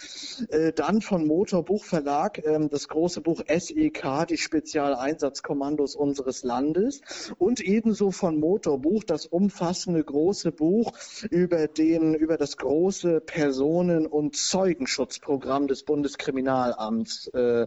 Äh, 0.49 0.73
dann 0.73 1.01
von 1.01 1.27
Motorbuchverlag 1.27 2.39
äh, 2.39 2.69
das 2.69 2.89
große 2.89 3.21
Buch 3.21 3.43
SEK, 3.47 4.27
die 4.29 4.39
Spezialeinsatzkommandos 4.39 5.95
unseres 5.95 6.43
Landes. 6.43 7.01
Und 7.39 7.61
ebenso 7.61 8.11
von 8.11 8.41
Motorbuch 8.41 9.05
das 9.05 9.27
umfassende 9.27 10.03
große 10.03 10.53
Buch 10.53 10.93
über 11.31 11.69
den, 11.69 12.15
über 12.15 12.37
das 12.37 12.57
große 12.57 13.21
Personen- 13.21 14.07
und 14.07 14.37
Zeugenschutzprogramm 14.37 15.69
des 15.69 15.83
Bundeskriminalamts. 15.85 17.29
Äh, 17.29 17.67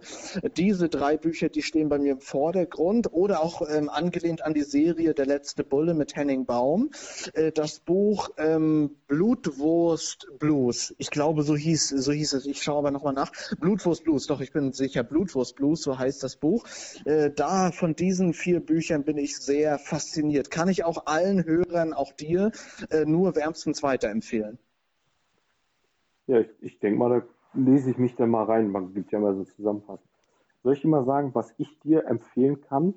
die 0.58 0.65
diese 0.66 0.90
drei 0.90 1.16
Bücher, 1.16 1.50
die 1.50 1.62
stehen 1.62 1.90
bei 1.90 2.00
mir 2.00 2.14
im 2.14 2.22
Vordergrund 2.22 3.14
oder 3.14 3.44
auch 3.44 3.62
ähm, 3.70 3.88
angelehnt 3.88 4.44
an 4.44 4.56
die 4.56 4.64
Serie 4.64 5.14
Der 5.14 5.28
letzte 5.28 5.64
Bulle 5.64 5.94
mit 5.94 6.16
Henning 6.16 6.48
Baum. 6.48 6.90
Äh, 7.34 7.52
das 7.52 7.80
Buch 7.80 8.30
ähm, 8.38 8.96
Blutwurst 9.08 10.28
Blues. 10.40 10.96
Ich 10.98 11.12
glaube, 11.12 11.44
so 11.44 11.56
hieß, 11.56 11.90
so 11.90 12.12
hieß 12.12 12.34
es. 12.34 12.48
Ich 12.48 12.64
schaue 12.64 12.80
aber 12.80 12.90
nochmal 12.90 13.14
nach. 13.14 13.32
Blutwurst 13.60 14.06
Blues, 14.06 14.26
doch, 14.26 14.42
ich 14.42 14.54
bin 14.54 14.72
sicher. 14.72 15.04
Blutwurst 15.04 15.56
Blues, 15.56 15.84
so 15.84 16.00
heißt 16.00 16.24
das 16.24 16.36
Buch. 16.36 16.66
Äh, 17.06 17.30
da 17.30 17.72
von 17.72 17.96
diesen 17.96 18.34
vier 18.34 18.60
Büchern 18.60 19.04
bin 19.04 19.20
ich 19.20 19.38
sehr 19.38 19.78
fasziniert. 19.78 20.50
Kann 20.50 20.68
ich 20.68 20.84
auch 20.84 21.06
allen 21.06 21.46
Hörern, 21.46 21.94
auch 21.94 22.12
dir, 22.12 22.52
äh, 22.90 23.06
nur 23.06 23.36
wärmstens 23.36 23.84
weiterempfehlen. 23.84 24.58
Ja, 26.26 26.40
ich, 26.40 26.50
ich 26.62 26.80
denke 26.80 26.98
mal, 26.98 27.20
da 27.20 27.28
lese 27.54 27.92
ich 27.92 28.00
mich 28.00 28.16
da 28.16 28.26
mal 28.26 28.46
rein. 28.46 28.72
Man 28.72 28.96
gibt 28.96 29.12
ja 29.12 29.20
mal 29.20 29.36
so 29.36 29.44
zusammenfassen. 29.44 30.15
Soll 30.66 30.74
ich 30.74 30.82
dir 30.82 30.88
mal 30.88 31.06
sagen, 31.06 31.36
was 31.36 31.54
ich 31.60 31.80
dir 31.82 32.08
empfehlen 32.08 32.60
kann? 32.60 32.96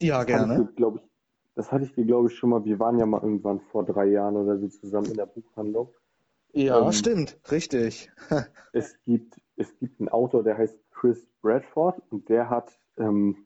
Ja, 0.00 0.18
das 0.18 0.26
gerne. 0.28 0.70
Ich, 0.76 0.78
ich, 0.78 1.02
das 1.56 1.72
hatte 1.72 1.82
ich 1.82 1.92
dir, 1.92 2.04
glaube 2.04 2.28
ich, 2.28 2.38
schon 2.38 2.50
mal. 2.50 2.64
Wir 2.64 2.78
waren 2.78 3.00
ja 3.00 3.04
mal 3.04 3.20
irgendwann 3.20 3.58
vor 3.58 3.84
drei 3.84 4.04
Jahren 4.04 4.36
oder 4.36 4.56
so 4.58 4.68
zusammen 4.68 5.08
in 5.10 5.16
der 5.16 5.26
Buchhandlung. 5.26 5.92
Ja, 6.52 6.80
ähm, 6.80 6.92
stimmt, 6.92 7.36
richtig. 7.50 8.12
es, 8.72 8.96
gibt, 9.02 9.40
es 9.56 9.76
gibt 9.80 9.98
einen 9.98 10.08
Autor, 10.08 10.44
der 10.44 10.56
heißt 10.56 10.78
Chris 10.92 11.26
Bradford 11.42 12.00
und 12.10 12.28
der 12.28 12.48
hat 12.48 12.78
ähm, 12.96 13.44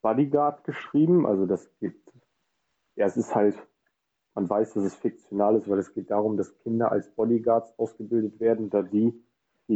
Bodyguard 0.00 0.64
geschrieben. 0.64 1.24
Also 1.24 1.46
das 1.46 1.70
gibt, 1.78 2.10
ja, 2.96 3.06
es 3.06 3.16
ist 3.16 3.32
halt, 3.32 3.56
man 4.34 4.50
weiß, 4.50 4.74
dass 4.74 4.82
es 4.82 4.96
fiktional 4.96 5.54
ist, 5.54 5.68
weil 5.68 5.78
es 5.78 5.94
geht 5.94 6.10
darum, 6.10 6.36
dass 6.36 6.58
Kinder 6.58 6.90
als 6.90 7.08
Bodyguards 7.14 7.78
ausgebildet 7.78 8.40
werden, 8.40 8.70
da 8.70 8.82
die 8.82 9.22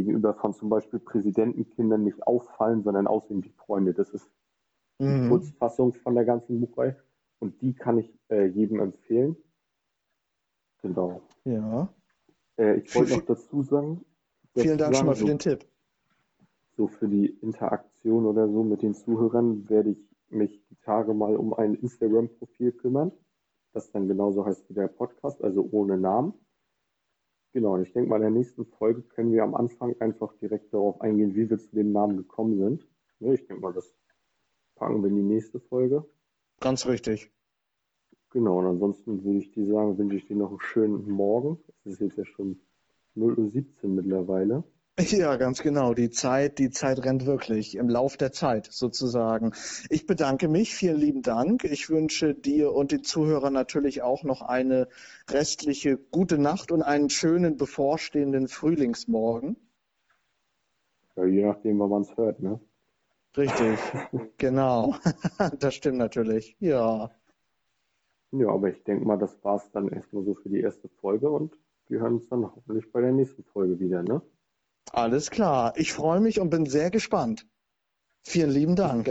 gegenüber 0.05 0.35
von 0.35 0.53
zum 0.53 0.69
Beispiel 0.69 0.99
Präsidentenkindern 0.99 2.05
nicht 2.05 2.27
auffallen, 2.27 2.83
sondern 2.83 3.07
aussehen 3.07 3.45
wie 3.45 3.51
Freunde. 3.51 3.95
Das 3.95 4.11
ist 4.11 4.29
die 4.99 5.05
mhm. 5.05 5.29
Kurzfassung 5.29 5.93
von 5.95 6.15
der 6.15 6.25
ganzen 6.25 6.61
Buchreihe 6.61 6.97
und 7.39 7.61
die 7.63 7.75
kann 7.75 7.99
ich 7.99 8.19
äh, 8.29 8.47
jedem 8.47 8.81
empfehlen. 8.81 9.37
Genau. 10.83 11.23
Ja. 11.45 11.89
Äh, 12.59 12.79
ich 12.81 12.95
wollte 12.95 13.17
noch 13.17 13.25
dazu 13.25 13.63
sagen. 13.63 14.05
Vielen 14.55 14.79
Dank 14.79 14.97
schon 14.97 15.07
mal 15.07 15.15
für 15.15 15.21
so, 15.21 15.27
den 15.27 15.39
Tipp. 15.39 15.67
So 16.77 16.87
für 16.87 17.09
die 17.09 17.27
Interaktion 17.27 18.27
oder 18.27 18.49
so 18.49 18.63
mit 18.63 18.83
den 18.83 18.95
Zuhörern 18.95 19.69
werde 19.69 19.91
ich 19.91 20.09
mich 20.29 20.63
die 20.69 20.77
Tage 20.77 21.15
mal 21.15 21.37
um 21.37 21.55
ein 21.55 21.75
Instagram-Profil 21.75 22.73
kümmern, 22.73 23.13
das 23.73 23.91
dann 23.91 24.09
genauso 24.09 24.45
heißt 24.45 24.69
wie 24.69 24.75
der 24.75 24.89
Podcast, 24.89 25.43
also 25.43 25.69
ohne 25.71 25.99
Namen. 25.99 26.35
Genau, 27.57 27.73
und 27.73 27.85
ich 27.85 27.93
denke 27.95 28.11
mal, 28.11 28.17
in 28.17 28.21
der 28.21 28.31
nächsten 28.33 28.67
Folge 28.67 29.01
können 29.01 29.33
wir 29.33 29.43
am 29.43 29.55
Anfang 29.55 29.99
einfach 29.99 30.35
direkt 30.35 30.75
darauf 30.75 31.01
eingehen, 31.01 31.35
wie 31.35 31.49
wir 31.49 31.57
zu 31.57 31.75
dem 31.75 31.91
Namen 31.91 32.19
gekommen 32.19 32.59
sind. 32.59 32.87
Ich 33.19 33.47
denke 33.47 33.63
mal, 33.63 33.73
das 33.73 33.97
packen 34.75 35.03
wir 35.03 35.09
in 35.09 35.17
die 35.17 35.23
nächste 35.23 35.59
Folge. 35.59 36.05
Ganz 36.61 36.85
richtig. 36.87 37.33
Genau, 38.29 38.59
und 38.59 38.67
ansonsten 38.67 39.25
würde 39.25 39.39
ich 39.39 39.53
dir 39.53 39.65
sagen, 39.65 39.97
wünsche 39.97 40.17
ich 40.17 40.27
dir 40.27 40.37
noch 40.37 40.51
einen 40.51 40.61
schönen 40.61 41.09
Morgen. 41.09 41.59
Es 41.87 41.93
ist 41.93 42.01
jetzt 42.01 42.19
ja 42.19 42.27
schon 42.27 42.61
0.17 43.17 43.85
Uhr 43.85 43.89
mittlerweile. 43.89 44.63
Ja, 44.99 45.37
ganz 45.37 45.63
genau. 45.63 45.93
Die 45.93 46.09
Zeit, 46.09 46.59
die 46.59 46.71
Zeit 46.71 47.05
rennt 47.05 47.27
wirklich 47.27 47.77
im 47.77 47.91
Lauf 47.91 48.17
der 48.17 48.33
Zeit 48.33 48.69
sozusagen. 48.73 49.53
Ich 49.91 50.07
bedanke 50.07 50.49
mich. 50.49 50.75
Vielen 50.75 50.97
lieben 50.97 51.21
Dank. 51.21 51.65
Ich 51.65 51.91
wünsche 51.91 52.35
dir 52.35 52.73
und 52.73 52.93
den 52.93 53.05
Zuhörern 53.05 53.53
natürlich 53.53 54.01
auch 54.01 54.25
noch 54.25 54.41
eine 54.41 54.89
restliche 55.29 55.99
gute 55.99 56.39
Nacht 56.39 56.73
und 56.73 56.83
einen 56.83 57.11
schönen 57.11 57.59
bevorstehenden 57.59 58.49
Frühlingsmorgen. 58.49 59.57
Ja, 61.15 61.27
je 61.27 61.45
nachdem, 61.45 61.79
wann 61.79 61.91
man 61.91 62.03
es 62.03 62.17
hört, 62.17 62.41
ne? 62.41 62.59
Richtig, 63.37 63.79
genau. 64.39 64.95
das 65.59 65.75
stimmt 65.75 65.99
natürlich. 65.99 66.57
Ja. 66.59 67.11
Ja, 68.33 68.49
aber 68.49 68.71
ich 68.71 68.83
denke 68.83 69.05
mal, 69.05 69.19
das 69.19 69.45
war 69.45 69.57
es 69.57 69.71
dann 69.73 69.89
erstmal 69.89 70.25
so 70.25 70.35
für 70.35 70.49
die 70.49 70.61
erste 70.61 70.89
Folge 70.89 71.29
und 71.29 71.59
wir 71.89 72.01
hören 72.01 72.15
uns 72.15 72.29
dann 72.29 72.45
hoffentlich 72.45 72.91
bei 72.91 73.03
der 73.03 73.13
nächsten 73.13 73.45
Folge 73.45 73.79
wieder, 73.79 74.03
ne? 74.03 74.23
Alles 74.93 75.31
klar. 75.31 75.75
Ich 75.77 75.93
freue 75.93 76.21
mich 76.21 76.41
und 76.41 76.51
bin 76.51 76.67
sehr 76.67 76.91
gespannt. 76.91 77.47
Vielen 78.23 78.51
lieben 78.51 78.77
Dank. 78.77 79.07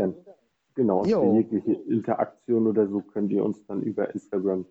Genau, 0.76 1.00
und 1.00 1.10
für 1.10 1.34
jegliche 1.36 1.74
Interaktion 1.74 2.68
oder 2.68 2.88
so 2.88 3.02
könnt 3.02 3.32
ihr 3.32 3.44
uns 3.44 3.66
dann 3.66 3.82
über 3.82 4.14
Instagram 4.14 4.66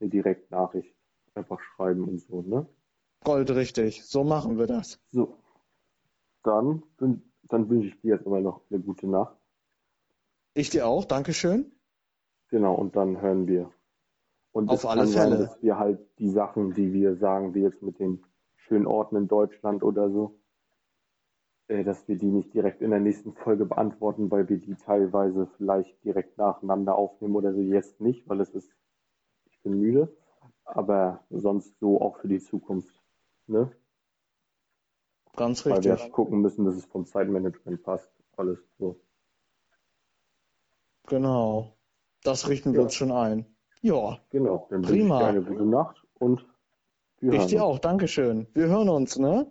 eine 0.00 0.10
Direktnachricht 0.10 0.94
einfach 1.34 1.60
schreiben 1.60 2.04
und 2.04 2.20
so, 2.20 2.42
ne? 2.42 2.66
Goldrichtig. 3.24 4.04
So 4.04 4.24
machen 4.24 4.58
wir 4.58 4.66
das. 4.66 5.00
So. 5.10 5.38
Dann, 6.42 6.82
dann 6.98 7.68
wünsche 7.68 7.88
ich 7.88 8.00
dir 8.00 8.16
jetzt 8.16 8.26
immer 8.26 8.40
noch 8.40 8.60
eine 8.70 8.80
gute 8.80 9.06
Nacht. 9.08 9.36
Ich 10.54 10.70
dir 10.70 10.86
auch. 10.86 11.04
Dankeschön. 11.04 11.72
Genau, 12.50 12.74
und 12.74 12.96
dann 12.96 13.20
hören 13.20 13.46
wir 13.46 13.70
und 14.52 14.70
Auf 14.70 14.86
alle 14.86 15.06
Fälle. 15.06 15.36
Sein, 15.36 15.40
dass 15.40 15.62
wir 15.62 15.78
halt 15.78 16.00
die 16.18 16.30
Sachen, 16.30 16.74
die 16.74 16.92
wir 16.92 17.16
sagen, 17.16 17.54
wie 17.54 17.60
jetzt 17.60 17.82
mit 17.82 17.98
den 17.98 18.24
schönen 18.56 18.86
Orten 18.86 19.16
in 19.16 19.28
Deutschland 19.28 19.82
oder 19.82 20.10
so, 20.10 20.37
dass 21.68 22.08
wir 22.08 22.16
die 22.16 22.30
nicht 22.30 22.54
direkt 22.54 22.80
in 22.80 22.90
der 22.90 23.00
nächsten 23.00 23.34
Folge 23.34 23.66
beantworten, 23.66 24.30
weil 24.30 24.48
wir 24.48 24.58
die 24.58 24.74
teilweise 24.74 25.46
vielleicht 25.58 26.02
direkt 26.02 26.38
nacheinander 26.38 26.96
aufnehmen 26.96 27.36
oder 27.36 27.52
so. 27.52 27.60
Jetzt 27.60 28.00
nicht, 28.00 28.26
weil 28.28 28.40
es 28.40 28.50
ist, 28.50 28.70
ich 29.50 29.60
bin 29.62 29.78
müde, 29.78 30.16
aber 30.64 31.24
sonst 31.28 31.78
so 31.78 32.00
auch 32.00 32.16
für 32.18 32.28
die 32.28 32.40
Zukunft. 32.40 33.02
Ne? 33.46 33.70
Ganz 35.36 35.66
richtig. 35.66 35.90
Weil 35.90 35.98
wir 35.98 36.10
gucken 36.10 36.40
müssen, 36.40 36.64
dass 36.64 36.74
es 36.74 36.86
vom 36.86 37.04
Zeitmanagement 37.04 37.82
passt. 37.82 38.10
Alles 38.36 38.58
so. 38.78 39.00
Genau. 41.06 41.76
Das 42.22 42.48
richten 42.48 42.72
wir 42.72 42.80
ja. 42.80 42.84
uns 42.84 42.94
schon 42.94 43.12
ein. 43.12 43.46
Ja. 43.82 44.18
Genau, 44.30 44.66
dann 44.70 44.82
Prima. 44.82 45.16
ich 45.16 45.20
dir 45.20 45.28
eine 45.28 45.42
gute 45.42 45.66
Nacht 45.66 46.06
und 46.14 46.46
wir 47.20 47.32
ich 47.32 47.38
hören 47.40 47.48
dir 47.48 47.64
auch, 47.64 47.78
Dankeschön. 47.78 48.46
Wir 48.54 48.68
hören 48.68 48.88
uns, 48.88 49.18
ne? 49.18 49.50